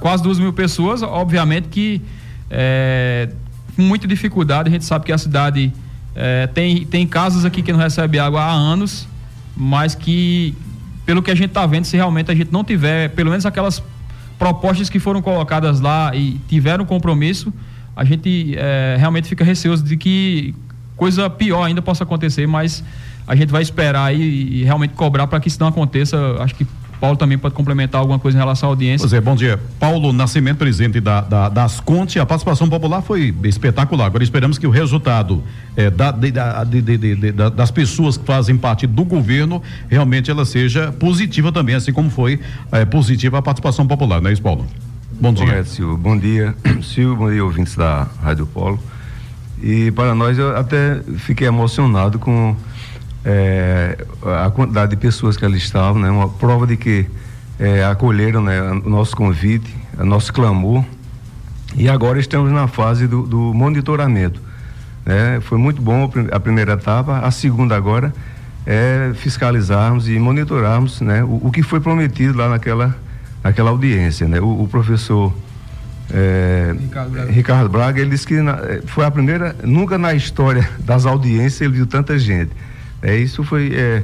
Quase 0.00 0.22
duas 0.22 0.38
mil 0.38 0.52
pessoas, 0.52 1.02
obviamente 1.02 1.68
que 1.68 2.02
é, 2.50 3.28
com 3.76 3.82
muita 3.82 4.08
dificuldade, 4.08 4.68
a 4.68 4.72
gente 4.72 4.84
sabe 4.84 5.04
que 5.04 5.12
a 5.12 5.18
cidade 5.18 5.72
é, 6.16 6.46
tem, 6.46 6.86
tem 6.86 7.06
casas 7.06 7.44
aqui 7.44 7.62
que 7.62 7.70
não 7.70 7.78
recebe 7.78 8.18
água 8.18 8.42
há 8.42 8.50
anos, 8.50 9.06
mas 9.54 9.94
que, 9.94 10.54
pelo 11.04 11.22
que 11.22 11.30
a 11.30 11.34
gente 11.34 11.48
está 11.48 11.66
vendo, 11.66 11.84
se 11.84 11.94
realmente 11.94 12.30
a 12.30 12.34
gente 12.34 12.50
não 12.50 12.64
tiver, 12.64 13.10
pelo 13.10 13.28
menos 13.28 13.44
aquelas 13.44 13.82
propostas 14.38 14.88
que 14.88 14.98
foram 14.98 15.20
colocadas 15.20 15.78
lá 15.78 16.16
e 16.16 16.40
tiveram 16.48 16.86
compromisso, 16.86 17.52
a 17.94 18.02
gente 18.02 18.54
é, 18.56 18.96
realmente 18.98 19.28
fica 19.28 19.44
receoso 19.44 19.84
de 19.84 19.96
que 19.98 20.54
coisa 20.96 21.28
pior 21.28 21.64
ainda 21.64 21.82
possa 21.82 22.04
acontecer, 22.04 22.46
mas 22.46 22.82
a 23.26 23.36
gente 23.36 23.50
vai 23.50 23.60
esperar 23.60 24.14
e, 24.14 24.60
e 24.60 24.64
realmente 24.64 24.94
cobrar 24.94 25.26
para 25.26 25.38
que 25.38 25.48
isso 25.48 25.60
não 25.60 25.68
aconteça. 25.68 26.16
Acho 26.40 26.54
que 26.54 26.66
Paulo 27.00 27.16
também 27.16 27.36
pode 27.38 27.54
complementar 27.54 28.00
alguma 28.00 28.18
coisa 28.18 28.36
em 28.36 28.40
relação 28.40 28.68
à 28.68 28.72
audiência. 28.72 29.06
Pois 29.06 29.12
é, 29.12 29.20
bom 29.20 29.36
dia. 29.36 29.60
Paulo 29.78 30.12
Nascimento, 30.12 30.58
presidente 30.58 31.00
da, 31.00 31.20
da, 31.20 31.48
das 31.48 31.80
Conte, 31.80 32.18
a 32.18 32.26
participação 32.26 32.68
popular 32.68 33.02
foi 33.02 33.34
espetacular. 33.44 34.06
Agora 34.06 34.24
esperamos 34.24 34.58
que 34.58 34.66
o 34.66 34.70
resultado 34.70 35.42
é, 35.76 35.90
da, 35.90 36.10
de, 36.10 36.30
de, 36.82 36.98
de, 36.98 37.32
das 37.32 37.70
pessoas 37.70 38.16
que 38.16 38.24
fazem 38.24 38.56
parte 38.56 38.86
do 38.86 39.04
governo 39.04 39.62
realmente 39.88 40.30
ela 40.30 40.44
seja 40.44 40.92
positiva 40.92 41.52
também, 41.52 41.74
assim 41.74 41.92
como 41.92 42.10
foi 42.10 42.40
é, 42.72 42.84
positiva 42.84 43.38
a 43.38 43.42
participação 43.42 43.86
popular, 43.86 44.20
não 44.20 44.30
é 44.30 44.32
isso, 44.32 44.42
Paulo? 44.42 44.66
Bom 45.20 45.32
dia. 45.32 45.46
Correto, 45.46 45.68
Silvio. 45.68 45.96
Bom 45.96 46.18
dia, 46.18 46.54
Silvio, 46.82 47.16
bom 47.16 47.30
dia, 47.30 47.44
ouvintes 47.44 47.74
da 47.74 48.06
Rádio 48.22 48.46
Polo. 48.46 48.78
E 49.62 49.90
para 49.92 50.14
nós, 50.14 50.38
eu 50.38 50.56
até 50.56 51.00
fiquei 51.18 51.46
emocionado 51.46 52.18
com 52.18 52.54
é, 53.26 53.98
a 54.44 54.48
quantidade 54.50 54.90
de 54.90 54.96
pessoas 54.96 55.36
que 55.36 55.44
ali 55.44 55.58
estavam, 55.58 56.00
né? 56.00 56.08
Uma 56.08 56.28
prova 56.28 56.64
de 56.64 56.76
que 56.76 57.06
é, 57.58 57.84
acolheram 57.84 58.40
né, 58.40 58.62
o 58.62 58.88
nosso 58.88 59.16
convite, 59.16 59.74
o 59.98 60.04
nosso 60.04 60.32
clamor. 60.32 60.84
E 61.74 61.88
agora 61.88 62.20
estamos 62.20 62.52
na 62.52 62.68
fase 62.68 63.08
do, 63.08 63.26
do 63.26 63.52
monitoramento. 63.52 64.40
Né? 65.04 65.40
Foi 65.40 65.58
muito 65.58 65.82
bom 65.82 66.08
a 66.30 66.38
primeira 66.38 66.74
etapa, 66.74 67.18
a 67.18 67.30
segunda 67.32 67.76
agora 67.76 68.14
é 68.64 69.12
fiscalizarmos 69.14 70.08
e 70.08 70.18
monitorarmos 70.18 71.00
né, 71.00 71.22
o, 71.22 71.40
o 71.44 71.50
que 71.52 71.62
foi 71.62 71.80
prometido 71.80 72.38
lá 72.38 72.48
naquela, 72.48 72.96
naquela 73.42 73.70
audiência. 73.70 74.28
Né? 74.28 74.40
O, 74.40 74.62
o 74.62 74.68
professor 74.68 75.32
é, 76.12 76.74
Ricardo, 76.78 77.10
Braga. 77.10 77.32
Ricardo 77.32 77.68
Braga, 77.68 78.00
ele 78.00 78.10
disse 78.10 78.26
que 78.26 78.40
na, 78.40 78.58
foi 78.86 79.04
a 79.04 79.10
primeira, 79.10 79.56
nunca 79.64 79.98
na 79.98 80.14
história 80.14 80.68
das 80.78 81.06
audiências 81.06 81.60
ele 81.60 81.74
viu 81.74 81.86
tanta 81.86 82.16
gente. 82.18 82.52
É, 83.02 83.16
isso 83.16 83.44
foi, 83.44 83.72
é, 83.74 84.02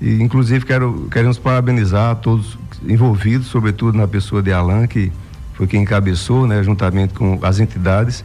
inclusive 0.00 0.64
quero, 0.64 1.08
queremos 1.10 1.38
parabenizar 1.38 2.16
todos 2.16 2.58
envolvidos, 2.86 3.46
sobretudo 3.48 3.96
na 3.96 4.08
pessoa 4.08 4.42
de 4.42 4.52
Alan, 4.52 4.86
que 4.86 5.12
foi 5.54 5.66
quem 5.66 5.82
encabeçou, 5.82 6.46
né, 6.46 6.62
juntamente 6.62 7.14
com 7.14 7.38
as 7.42 7.60
entidades, 7.60 8.24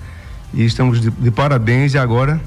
e 0.54 0.64
estamos 0.64 1.02
de, 1.02 1.12
de 1.12 1.32
parabéns 1.32 1.94
e 1.94 1.98
agora 1.98 2.40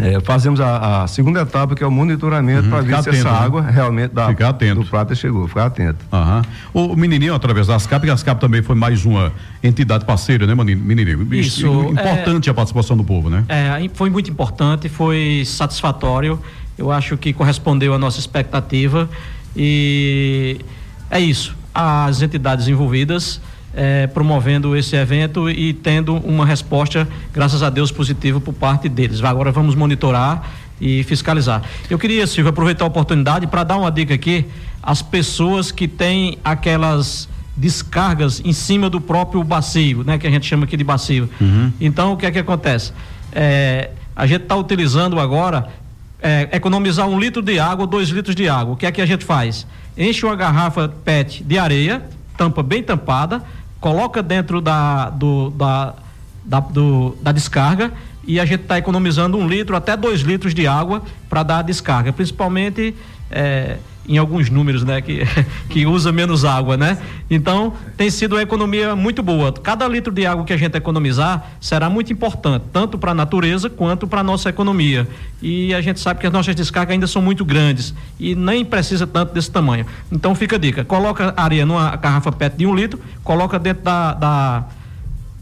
é, 0.00 0.20
fazemos 0.20 0.60
a, 0.60 1.02
a, 1.02 1.06
segunda 1.06 1.42
etapa, 1.42 1.74
que 1.74 1.84
é 1.84 1.86
o 1.86 1.90
monitoramento, 1.90 2.64
uhum, 2.64 2.70
para 2.70 2.80
ver 2.80 2.88
se 3.02 3.10
atento, 3.10 3.16
essa 3.16 3.30
né? 3.30 3.38
água 3.38 3.62
realmente 3.62 4.14
da, 4.14 4.28
ficar 4.28 4.48
atento. 4.48 4.80
do 4.80 4.86
Prata 4.86 5.14
chegou. 5.14 5.46
Ficar 5.46 5.66
atento. 5.66 6.04
Uhum. 6.10 6.92
O 6.92 6.96
menininho, 6.96 7.34
através 7.34 7.66
das 7.66 7.86
CAP, 7.86 8.08
a 8.08 8.16
CAP 8.16 8.40
também 8.40 8.62
foi 8.62 8.74
mais 8.74 9.04
uma 9.04 9.32
entidade 9.62 10.04
parceira, 10.06 10.46
né, 10.46 10.54
menininho? 10.54 11.34
Isso. 11.34 11.66
Importante 11.90 12.48
é, 12.48 12.52
a 12.52 12.54
participação 12.54 12.96
do 12.96 13.04
povo, 13.04 13.28
né? 13.28 13.44
É, 13.48 13.90
foi 13.92 14.08
muito 14.08 14.30
importante, 14.30 14.88
foi 14.88 15.42
satisfatório 15.44 16.40
eu 16.82 16.90
acho 16.90 17.16
que 17.16 17.32
correspondeu 17.32 17.94
à 17.94 17.98
nossa 17.98 18.18
expectativa 18.18 19.08
e 19.56 20.58
é 21.08 21.20
isso. 21.20 21.54
As 21.72 22.20
entidades 22.20 22.66
envolvidas 22.66 23.40
é, 23.72 24.08
promovendo 24.08 24.76
esse 24.76 24.96
evento 24.96 25.48
e 25.48 25.72
tendo 25.72 26.16
uma 26.16 26.44
resposta, 26.44 27.08
graças 27.32 27.62
a 27.62 27.70
Deus, 27.70 27.92
positiva 27.92 28.40
por 28.40 28.52
parte 28.52 28.88
deles. 28.88 29.22
Agora 29.22 29.52
vamos 29.52 29.76
monitorar 29.76 30.50
e 30.80 31.04
fiscalizar. 31.04 31.62
Eu 31.88 32.00
queria, 32.00 32.26
Silvio, 32.26 32.50
aproveitar 32.50 32.84
a 32.84 32.88
oportunidade 32.88 33.46
para 33.46 33.62
dar 33.62 33.76
uma 33.76 33.90
dica 33.90 34.14
aqui 34.14 34.44
às 34.82 35.00
pessoas 35.00 35.70
que 35.70 35.86
têm 35.86 36.36
aquelas 36.44 37.28
descargas 37.56 38.42
em 38.44 38.52
cima 38.52 38.90
do 38.90 39.00
próprio 39.00 39.44
bacio, 39.44 40.02
né, 40.02 40.18
que 40.18 40.26
a 40.26 40.30
gente 40.30 40.46
chama 40.46 40.64
aqui 40.64 40.76
de 40.76 40.82
bacio. 40.82 41.30
Uhum. 41.40 41.72
Então, 41.80 42.14
o 42.14 42.16
que 42.16 42.26
é 42.26 42.30
que 42.32 42.40
acontece? 42.40 42.92
É, 43.30 43.90
a 44.16 44.26
gente 44.26 44.42
está 44.42 44.56
utilizando 44.56 45.20
agora 45.20 45.68
é, 46.22 46.48
economizar 46.52 47.08
um 47.08 47.18
litro 47.18 47.42
de 47.42 47.58
água, 47.58 47.86
dois 47.86 48.08
litros 48.08 48.34
de 48.34 48.48
água. 48.48 48.74
O 48.74 48.76
que 48.76 48.86
é 48.86 48.92
que 48.92 49.00
a 49.00 49.06
gente 49.06 49.24
faz? 49.24 49.66
Enche 49.98 50.24
uma 50.24 50.36
garrafa 50.36 50.88
PET 50.88 51.42
de 51.42 51.58
areia, 51.58 52.02
tampa 52.36 52.62
bem 52.62 52.82
tampada, 52.82 53.42
coloca 53.80 54.22
dentro 54.22 54.60
da, 54.60 55.10
do, 55.10 55.50
da, 55.50 55.94
da, 56.44 56.60
do, 56.60 57.16
da 57.20 57.32
descarga, 57.32 57.92
e 58.24 58.38
a 58.38 58.44
gente 58.44 58.62
está 58.62 58.78
economizando 58.78 59.36
um 59.36 59.48
litro 59.48 59.74
até 59.74 59.96
dois 59.96 60.20
litros 60.20 60.54
de 60.54 60.66
água 60.66 61.02
para 61.28 61.42
dar 61.42 61.58
a 61.58 61.62
descarga, 61.62 62.12
principalmente 62.12 62.94
é, 63.28 63.78
em 64.08 64.18
alguns 64.18 64.50
números, 64.50 64.82
né, 64.84 65.00
que, 65.00 65.22
que 65.70 65.86
usa 65.86 66.10
menos 66.10 66.44
água, 66.44 66.76
né? 66.76 66.98
Então, 67.30 67.72
tem 67.96 68.10
sido 68.10 68.34
uma 68.34 68.42
economia 68.42 68.96
muito 68.96 69.22
boa. 69.22 69.52
Cada 69.52 69.86
litro 69.86 70.12
de 70.12 70.26
água 70.26 70.44
que 70.44 70.52
a 70.52 70.56
gente 70.56 70.76
economizar 70.76 71.52
será 71.60 71.88
muito 71.88 72.12
importante, 72.12 72.64
tanto 72.72 72.98
para 72.98 73.12
a 73.12 73.14
natureza 73.14 73.70
quanto 73.70 74.06
para 74.06 74.20
a 74.20 74.24
nossa 74.24 74.48
economia. 74.48 75.08
E 75.40 75.72
a 75.72 75.80
gente 75.80 76.00
sabe 76.00 76.20
que 76.20 76.26
as 76.26 76.32
nossas 76.32 76.54
descargas 76.54 76.92
ainda 76.92 77.06
são 77.06 77.22
muito 77.22 77.44
grandes 77.44 77.94
e 78.18 78.34
nem 78.34 78.64
precisa 78.64 79.06
tanto 79.06 79.32
desse 79.32 79.50
tamanho. 79.50 79.86
Então, 80.10 80.34
fica 80.34 80.56
a 80.56 80.58
dica: 80.58 80.84
coloca 80.84 81.32
areia 81.36 81.64
numa 81.64 81.94
garrafa 81.96 82.32
PET 82.32 82.56
de 82.56 82.66
um 82.66 82.74
litro, 82.74 82.98
coloca 83.22 83.58
dentro 83.58 83.84
da, 83.84 84.14
da 84.14 84.64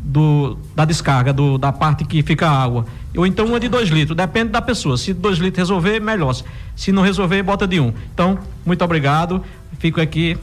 do, 0.03 0.59
da 0.75 0.85
descarga, 0.85 1.33
do, 1.33 1.59
da 1.59 1.73
parte 1.73 2.05
que 2.05 2.23
fica 2.23 2.49
água. 2.49 2.87
Ou 3.16 3.27
então 3.27 3.46
uma 3.46 3.59
de 3.59 3.68
dois 3.68 3.88
litros, 3.88 4.16
depende 4.16 4.51
da 4.51 4.62
pessoa. 4.62 4.96
Se 4.96 5.12
dois 5.12 5.38
litros 5.38 5.59
resolver, 5.59 6.01
melhor. 6.01 6.35
Se 6.77 6.92
não 6.92 7.03
resolver, 7.03 7.42
bota 7.42 7.66
de 7.66 7.81
um. 7.81 7.92
Então, 8.14 8.38
muito 8.64 8.85
obrigado. 8.85 9.42
Fico 9.79 10.01
aqui 10.01 10.38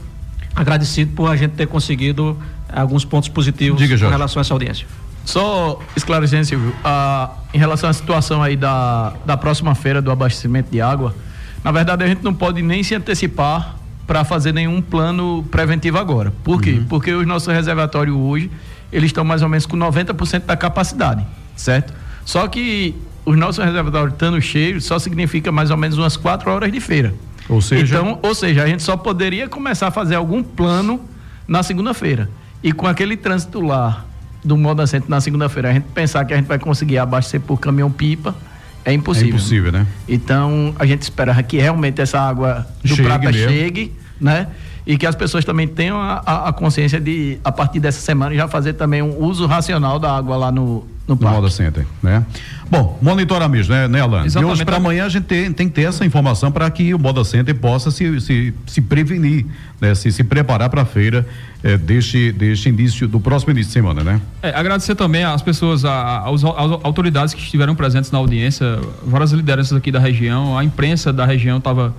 agradecido 0.54 1.12
por 1.14 1.30
a 1.30 1.36
gente 1.36 1.52
ter 1.52 1.66
conseguido 1.66 2.36
alguns 2.70 3.04
pontos 3.04 3.28
positivos 3.28 3.80
Diga, 3.80 3.98
com 3.98 4.10
relação 4.10 4.40
a 4.40 4.42
essa 4.42 4.52
audiência. 4.52 4.86
Só 5.24 5.78
esclarecendo, 5.94 6.44
Silvio, 6.44 6.74
a, 6.82 7.30
em 7.52 7.58
relação 7.58 7.88
à 7.88 7.92
situação 7.92 8.42
aí 8.42 8.56
da, 8.56 9.12
da 9.24 9.36
próxima 9.36 9.74
feira 9.74 10.00
do 10.00 10.10
abastecimento 10.10 10.70
de 10.70 10.80
água, 10.80 11.14
na 11.62 11.70
verdade 11.70 12.02
a 12.02 12.06
gente 12.06 12.22
não 12.22 12.32
pode 12.32 12.62
nem 12.62 12.82
se 12.82 12.94
antecipar 12.94 13.76
para 14.06 14.24
fazer 14.24 14.52
nenhum 14.52 14.80
plano 14.80 15.44
preventivo 15.50 15.98
agora. 15.98 16.32
Por 16.42 16.62
quê? 16.62 16.72
Uhum. 16.72 16.84
Porque 16.86 17.12
os 17.12 17.26
nossos 17.26 17.52
reservatórios 17.52 18.16
hoje, 18.16 18.50
eles 18.90 19.08
estão 19.08 19.22
mais 19.22 19.42
ou 19.42 19.50
menos 19.50 19.66
com 19.66 19.76
90% 19.76 20.46
da 20.46 20.56
capacidade, 20.56 21.26
certo? 21.54 21.92
Só 22.28 22.46
que 22.46 22.94
os 23.24 23.38
nossos 23.38 23.64
reservatórios 23.64 24.12
estando 24.12 24.38
cheios 24.38 24.84
só 24.84 24.98
significa 24.98 25.50
mais 25.50 25.70
ou 25.70 25.78
menos 25.78 25.96
umas 25.96 26.14
quatro 26.14 26.50
horas 26.50 26.70
de 26.70 26.78
feira. 26.78 27.14
Ou 27.48 27.62
seja, 27.62 27.96
então, 27.96 28.18
ou 28.22 28.34
seja, 28.34 28.64
a 28.64 28.66
gente 28.66 28.82
só 28.82 28.98
poderia 28.98 29.48
começar 29.48 29.86
a 29.86 29.90
fazer 29.90 30.14
algum 30.14 30.42
plano 30.42 31.00
na 31.48 31.62
segunda-feira. 31.62 32.28
E 32.62 32.70
com 32.70 32.86
aquele 32.86 33.16
trânsito 33.16 33.62
lá 33.62 34.04
do 34.44 34.58
modo 34.58 34.82
assento 34.82 35.08
na 35.08 35.22
segunda-feira, 35.22 35.70
a 35.70 35.72
gente 35.72 35.86
pensar 35.94 36.22
que 36.26 36.34
a 36.34 36.36
gente 36.36 36.44
vai 36.44 36.58
conseguir 36.58 36.98
abastecer 36.98 37.40
por 37.40 37.58
caminhão 37.58 37.90
pipa, 37.90 38.34
é 38.84 38.92
impossível. 38.92 39.28
É 39.28 39.30
impossível, 39.30 39.72
né? 39.72 39.86
Então, 40.06 40.74
a 40.78 40.84
gente 40.84 41.00
espera 41.00 41.42
que 41.42 41.56
realmente 41.56 41.98
essa 42.02 42.20
água 42.20 42.66
do 42.82 42.94
chegue 42.94 43.02
prata 43.04 43.32
mesmo. 43.32 43.48
chegue, 43.48 43.92
né? 44.20 44.48
e 44.86 44.98
que 44.98 45.06
as 45.06 45.14
pessoas 45.14 45.46
também 45.46 45.66
tenham 45.66 45.98
a, 45.98 46.48
a, 46.48 46.52
consciência 46.52 47.00
de, 47.00 47.38
a 47.42 47.52
partir 47.52 47.78
dessa 47.78 48.00
semana, 48.00 48.34
já 48.34 48.48
fazer 48.48 48.74
também 48.74 49.00
um 49.02 49.22
uso 49.22 49.46
racional 49.46 49.98
da 49.98 50.14
água 50.14 50.34
lá 50.36 50.50
no, 50.50 50.86
no, 51.08 51.16
no 51.16 51.30
Moda 51.30 51.48
Center, 51.48 51.86
né? 52.02 52.24
Bom, 52.70 52.98
monitorar 53.00 53.48
mesmo, 53.48 53.74
né, 53.74 53.88
né 53.88 54.00
Alan? 54.00 54.26
Exatamente. 54.26 54.50
E 54.50 54.52
hoje 54.52 54.64
para 54.64 54.76
amanhã 54.76 55.06
a 55.06 55.08
gente 55.08 55.24
tem, 55.24 55.50
tem 55.50 55.68
que 55.68 55.74
ter 55.74 55.82
essa 55.82 56.04
informação 56.04 56.52
para 56.52 56.70
que 56.70 56.92
o 56.92 56.98
Moda 56.98 57.24
Center 57.24 57.54
possa 57.54 57.90
se, 57.90 58.20
se, 58.20 58.54
se 58.66 58.80
prevenir, 58.82 59.46
né? 59.80 59.94
Se, 59.94 60.12
se 60.12 60.22
preparar 60.22 60.68
para 60.68 60.82
a 60.82 60.84
feira 60.84 61.26
é, 61.64 61.78
deste, 61.78 62.30
deste 62.32 62.68
início, 62.68 63.08
do 63.08 63.18
próximo 63.18 63.52
início 63.52 63.68
de 63.68 63.72
semana, 63.72 64.04
né? 64.04 64.20
É, 64.42 64.50
agradecer 64.50 64.94
também 64.94 65.24
às 65.24 65.40
pessoas, 65.40 65.82
às 65.84 66.44
autoridades 66.84 67.32
que 67.32 67.40
estiveram 67.40 67.74
presentes 67.74 68.10
na 68.10 68.18
audiência, 68.18 68.78
várias 69.02 69.32
lideranças 69.32 69.76
aqui 69.76 69.90
da 69.90 69.98
região, 69.98 70.58
a 70.58 70.62
imprensa 70.62 71.10
da 71.10 71.24
região 71.24 71.56
estava 71.56 71.94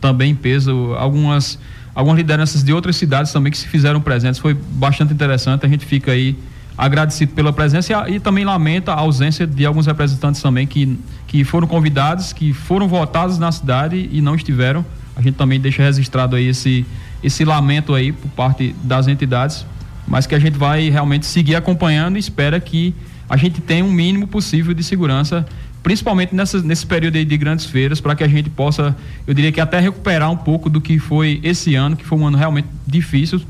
também 0.00 0.30
em 0.30 0.34
peso, 0.34 0.94
algumas 0.98 1.58
algumas 1.94 2.18
lideranças 2.18 2.64
de 2.64 2.72
outras 2.72 2.96
cidades 2.96 3.32
também 3.32 3.52
que 3.52 3.58
se 3.58 3.68
fizeram 3.68 4.00
presentes. 4.00 4.40
Foi 4.40 4.52
bastante 4.52 5.12
interessante. 5.12 5.64
A 5.64 5.68
gente 5.68 5.86
fica 5.86 6.10
aí 6.10 6.36
agradecido 6.76 7.32
pela 7.32 7.52
presença 7.52 7.92
e, 8.08 8.14
e, 8.14 8.20
também 8.20 8.44
lamenta 8.44 8.92
a 8.92 8.98
ausência 8.98 9.46
de 9.46 9.64
alguns 9.64 9.86
representantes 9.86 10.42
também 10.42 10.66
que, 10.66 10.98
que 11.26 11.44
foram 11.44 11.66
convidados, 11.66 12.32
que 12.32 12.52
foram 12.52 12.88
votados 12.88 13.38
na 13.38 13.50
cidade 13.52 14.08
e 14.12 14.20
não 14.20 14.34
estiveram. 14.34 14.84
A 15.16 15.22
gente 15.22 15.36
também 15.36 15.60
deixa 15.60 15.82
registrado 15.82 16.34
aí 16.34 16.48
esse, 16.48 16.84
esse 17.22 17.44
lamento 17.44 17.94
aí 17.94 18.12
por 18.12 18.28
parte 18.30 18.74
das 18.82 19.06
entidades, 19.06 19.64
mas 20.06 20.26
que 20.26 20.34
a 20.34 20.38
gente 20.38 20.58
vai 20.58 20.90
realmente 20.90 21.26
seguir 21.26 21.54
acompanhando 21.54 22.16
e 22.16 22.18
espera 22.18 22.58
que 22.58 22.94
a 23.28 23.36
gente 23.36 23.60
tenha 23.60 23.84
um 23.84 23.92
mínimo 23.92 24.26
possível 24.26 24.74
de 24.74 24.82
segurança 24.82 25.46
principalmente 25.84 26.34
nessa, 26.34 26.62
nesse 26.62 26.86
período 26.86 27.16
aí 27.16 27.26
de 27.26 27.36
grandes 27.36 27.66
feiras, 27.66 28.00
para 28.00 28.16
que 28.16 28.24
a 28.24 28.26
gente 28.26 28.48
possa, 28.48 28.96
eu 29.26 29.34
diria 29.34 29.52
que 29.52 29.60
até 29.60 29.78
recuperar 29.78 30.30
um 30.30 30.36
pouco 30.36 30.70
do 30.70 30.80
que 30.80 30.98
foi 30.98 31.38
esse 31.44 31.74
ano, 31.74 31.94
que 31.94 32.06
foi 32.06 32.18
um 32.18 32.26
ano 32.26 32.38
realmente 32.38 32.66
difícil, 32.86 33.42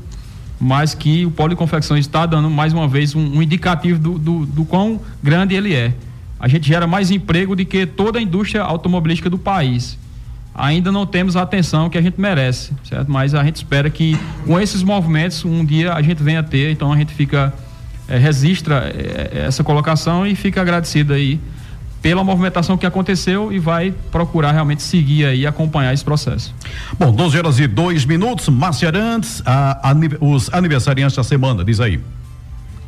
mas 0.59 0.93
que 0.93 1.25
o 1.25 1.31
Polo 1.31 1.49
de 1.49 1.55
Confecções 1.55 2.01
está 2.01 2.25
dando 2.25 2.49
mais 2.49 2.73
uma 2.73 2.87
vez 2.87 3.15
um, 3.15 3.37
um 3.37 3.41
indicativo 3.41 3.99
do, 3.99 4.17
do, 4.17 4.45
do, 4.45 4.65
quão 4.65 4.99
grande 5.21 5.55
ele 5.55 5.73
é. 5.73 5.93
A 6.39 6.47
gente 6.47 6.67
gera 6.67 6.87
mais 6.87 7.11
emprego 7.11 7.55
do 7.55 7.65
que 7.65 7.85
toda 7.85 8.19
a 8.19 8.21
indústria 8.21 8.61
automobilística 8.61 9.29
do 9.29 9.37
país. 9.37 9.97
Ainda 10.53 10.91
não 10.91 11.05
temos 11.05 11.35
a 11.35 11.41
atenção 11.41 11.89
que 11.89 11.97
a 11.97 12.01
gente 12.01 12.19
merece, 12.19 12.71
certo? 12.83 13.11
Mas 13.11 13.33
a 13.33 13.43
gente 13.43 13.57
espera 13.57 13.89
que 13.89 14.17
com 14.45 14.59
esses 14.59 14.83
movimentos 14.83 15.43
um 15.43 15.65
dia 15.65 15.93
a 15.93 16.01
gente 16.01 16.23
venha 16.23 16.39
a 16.39 16.43
ter, 16.43 16.71
então 16.71 16.93
a 16.93 16.97
gente 16.97 17.13
fica 17.13 17.53
é, 18.07 18.17
registra 18.17 18.93
é, 18.95 19.45
essa 19.47 19.63
colocação 19.63 20.25
e 20.25 20.35
fica 20.35 20.61
agradecido 20.61 21.13
aí 21.13 21.39
pela 22.05 22.23
movimentação 22.23 22.77
que 22.77 22.85
aconteceu 22.85 23.51
e 23.51 23.57
vai 23.57 23.91
procurar 24.11 24.51
realmente 24.51 24.83
seguir 24.83 25.25
aí 25.25 25.39
e 25.39 25.47
acompanhar 25.47 25.91
esse 25.91 26.05
processo. 26.05 26.53
Bom, 26.99 27.11
12 27.11 27.35
horas 27.35 27.59
e 27.59 27.65
dois 27.65 28.05
minutos, 28.05 28.47
Márcia 28.47 28.89
Arantes, 28.89 29.41
a, 29.43 29.89
a, 29.89 29.95
os 30.21 30.53
aniversariantes 30.53 31.15
da 31.15 31.23
semana, 31.23 31.65
diz 31.65 31.79
aí. 31.79 31.99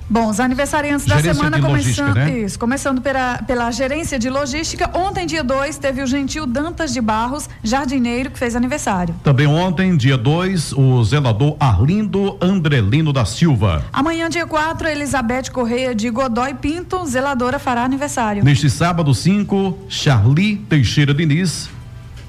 Bom, 0.10 0.30
os 0.30 0.39
aniversariantes 0.39 1.06
da 1.06 1.17
Gerência 1.17 1.34
semana 1.34 1.60
começando, 1.60 2.15
né? 2.15 2.39
isso, 2.39 2.58
começando 2.58 3.02
pela, 3.02 3.39
pela 3.39 3.70
gerência 3.72 4.17
de 4.17 4.30
logística. 4.30 4.89
Ontem, 4.98 5.26
dia 5.26 5.43
2, 5.43 5.78
teve 5.78 6.02
o 6.02 6.08
gentil 6.08 6.46
Dantas 6.46 6.93
de 6.93 7.02
Barros, 7.02 7.50
jardineiro, 7.62 8.32
que 8.32 8.39
fez 8.39 8.56
aniversário. 8.56 9.13
Também 9.22 9.48
ontem, 9.48 9.98
dia 9.98 10.17
2, 10.17 10.72
o 10.72 11.04
zelador 11.04 11.58
Arlindo 11.60 12.38
Andrelino 12.39 13.12
da 13.12 13.26
Silva. 13.26 13.84
Amanhã, 13.91 14.30
dia 14.30 14.48
4, 14.48 14.88
Elizabeth 14.88 15.52
Correia 15.52 15.93
de 15.93 16.10
Godoy 16.10 16.54
Pinto, 16.54 17.06
zeladora, 17.06 17.60
fará 17.60 17.84
aniversário. 17.84 18.46
Neste 18.46 18.70
sábado 18.70 19.13
5, 19.13 19.78
Charlie 19.89 20.56
Teixeira 20.70 21.13
Diniz, 21.13 21.70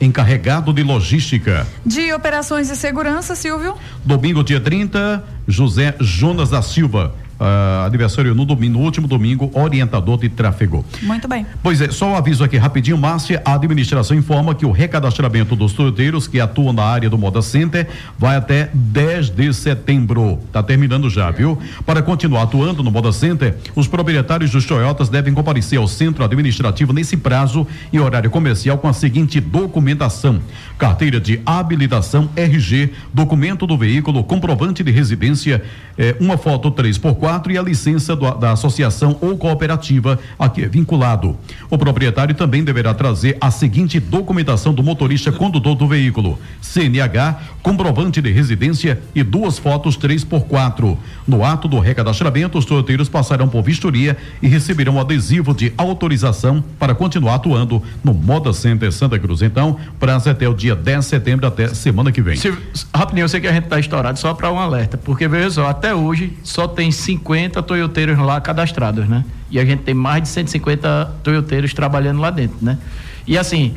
encarregado 0.01 0.73
de 0.73 0.83
logística. 0.83 1.65
De 1.87 2.13
operações 2.13 2.71
e 2.71 2.77
segurança, 2.77 3.37
Silvio. 3.37 3.77
Domingo, 4.05 4.43
dia 4.43 4.61
30, 4.61 5.23
José 5.47 5.95
Jonas 6.01 6.51
da 6.51 6.61
Silva 6.61 7.15
ah, 7.41 7.83
uh, 7.85 7.87
aniversário 7.87 8.35
no 8.35 8.45
domingo, 8.45 8.79
no 8.79 8.85
último 8.85 9.07
domingo, 9.07 9.49
orientador 9.55 10.19
de 10.19 10.29
tráfego. 10.29 10.85
Muito 11.03 11.29
bem. 11.29 11.47
Pois 11.63 11.81
é, 11.81 11.89
só 11.89 12.09
um 12.09 12.17
aviso 12.17 12.43
aqui 12.43 12.57
rapidinho, 12.57 12.99
Márcia, 12.99 13.41
a 13.45 13.55
administração 13.55 14.17
informa 14.17 14.57
que 14.57 14.67
o 14.67 14.73
recadastramento 14.73 15.55
dos 15.55 15.73
tuiuteiros 15.73 16.27
que 16.27 16.41
atuam 16.41 16.73
na 16.73 16.83
área 16.83 17.09
do 17.09 17.17
Moda 17.17 17.41
Center 17.41 17.87
vai 18.19 18.37
até 18.37 18.71
10 18.75 19.31
de 19.31 19.53
setembro. 19.55 20.41
Tá 20.53 20.65
terminando 20.65 21.09
já, 21.09 21.31
viu? 21.31 21.57
Para 21.87 22.03
continuar 22.03 22.43
atuando 22.43 22.83
no 22.83 22.91
Moda 22.91 23.13
Center, 23.13 23.57
os 23.77 23.87
proprietários 23.87 24.51
dos 24.51 24.67
Toyotas 24.67 25.09
devem 25.09 25.33
comparecer 25.33 25.79
ao 25.79 25.87
centro 25.87 26.25
administrativo 26.25 26.93
nesse 26.93 27.17
prazo 27.17 27.65
e 27.93 28.01
horário 28.01 28.31
comercial 28.31 28.79
com 28.79 28.89
a 28.89 28.93
seguinte 28.93 29.41
documentação: 29.41 30.41
carteira 30.77 31.21
de 31.21 31.41
habilitação 31.47 32.29
RG, 32.35 32.91
documento 33.15 33.65
do 33.65 33.79
veículo, 33.79 34.25
comprovante 34.25 34.83
de 34.83 34.91
residência, 34.91 35.63
eh, 35.97 36.17
uma 36.19 36.37
foto 36.37 36.71
3 36.73 36.99
por 36.99 37.15
4 37.15 37.28
e 37.49 37.59
a 37.59 37.63
licença 37.63 38.17
do, 38.17 38.31
da 38.35 38.53
associação 38.53 39.19
ou 39.21 39.37
cooperativa 39.37 40.19
a 40.39 40.49
que 40.49 40.63
é 40.63 40.69
vinculado. 40.69 41.37
O 41.69 41.77
proprietário 41.77 42.35
também 42.35 42.65
deverá 42.65 42.95
trazer 42.95 43.37
a 43.41 43.51
seguinte 43.51 44.01
documentação 44.01 44.73
do 44.73 44.83
motorista 44.83 45.31
condutor 45.31 45.75
do 45.75 45.87
veículo: 45.87 46.39
CNH, 46.63 47.39
comprovante 47.63 48.23
de 48.23 48.31
residência 48.31 49.01
e 49.15 49.23
duas 49.23 49.59
fotos 49.59 49.97
3 49.97 50.25
por 50.25 50.47
4 50.47 50.99
No 51.27 51.45
ato 51.45 51.69
do 51.69 51.79
recadastramento, 51.79 52.57
os 52.57 52.65
sorteiros 52.65 53.09
passarão 53.09 53.49
por 53.49 53.63
vistoria 53.63 54.17
e 54.41 54.49
receberão 54.49 54.99
adesivo 54.99 55.55
de 55.55 55.73
autorização 55.77 56.65
para 56.79 56.95
continuar 56.95 57.35
atuando 57.35 57.83
no 58.03 58.15
Moda 58.15 58.53
Center 58.53 58.91
Santa 58.91 59.19
Cruz. 59.19 59.43
Então, 59.43 59.77
prazo 60.01 60.29
é 60.29 60.33
até 60.33 60.49
o 60.49 60.55
dia 60.55 60.75
10 60.75 61.01
de 61.01 61.05
setembro, 61.05 61.47
até 61.47 61.69
semana 61.69 62.11
que 62.11 62.23
vem. 62.23 62.37
Se, 62.37 62.53
rapidinho, 62.95 63.25
eu 63.25 63.29
sei 63.29 63.41
que 63.41 63.47
a 63.47 63.53
gente 63.53 63.65
está 63.65 63.79
estourado, 63.79 64.19
só 64.19 64.33
para 64.33 64.51
um 64.51 64.59
alerta, 64.59 64.97
porque 64.97 65.29
veja 65.29 65.51
só, 65.51 65.69
até 65.69 65.95
hoje 65.95 66.33
só 66.43 66.67
tem 66.67 66.91
50 66.91 67.18
toyoteiros 67.67 68.19
lá 68.19 68.41
cadastrados, 68.41 69.09
né? 69.09 69.25
E 69.51 69.59
a 69.59 69.65
gente 69.65 69.83
tem 69.83 69.95
mais 69.95 70.23
de 70.23 70.29
150 70.29 71.15
toyoteiros 71.23 71.73
trabalhando 71.73 72.21
lá 72.21 72.31
dentro, 72.31 72.57
né? 72.61 72.79
E 73.27 73.37
assim, 73.37 73.75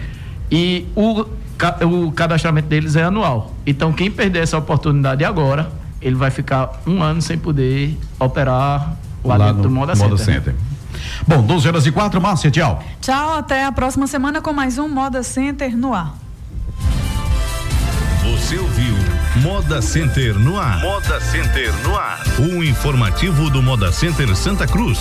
e 0.52 0.86
o, 0.96 1.26
o 1.86 2.12
cadastramento 2.12 2.68
deles 2.68 2.96
é 2.96 3.04
anual. 3.04 3.54
Então, 3.66 3.94
quem 3.94 4.12
perder 4.12 4.44
essa 4.44 4.58
oportunidade 4.58 5.24
agora, 5.24 5.72
ele 6.02 6.16
vai 6.16 6.30
ficar 6.30 6.82
um 6.86 7.02
ano 7.02 7.22
sem 7.22 7.38
poder 7.38 7.98
operar 8.20 8.96
lá, 9.24 9.38
lá 9.38 9.48
dentro 9.48 9.64
do 9.64 9.72
Moda, 9.72 9.96
Moda 9.96 10.18
Center. 10.18 10.54
Center. 10.54 10.56
Bom, 11.28 11.42
12 11.42 11.68
horas 11.68 11.86
e 11.86 11.92
4, 11.92 12.20
Márcia, 12.20 12.52
tchau. 12.52 12.84
Tchau, 13.00 13.36
até 13.36 13.66
a 13.66 13.72
próxima 13.72 14.08
semana 14.08 14.42
com 14.42 14.52
mais 14.52 14.78
um 14.78 14.90
Moda 14.90 15.24
Center 15.24 15.76
no 15.76 15.94
ar. 15.94 16.21
Você 18.42 18.58
ouviu 18.58 18.96
Moda 19.44 19.82
Center 19.84 20.34
no 20.34 20.60
ar. 20.60 20.82
Moda 20.82 21.22
Center 21.22 21.72
no 21.84 21.96
ar. 21.96 22.22
Um 22.40 22.64
informativo 22.64 23.52
do 23.52 23.62
Moda 23.62 23.92
Center 23.92 24.36
Santa 24.36 24.66
Cruz. 24.66 25.00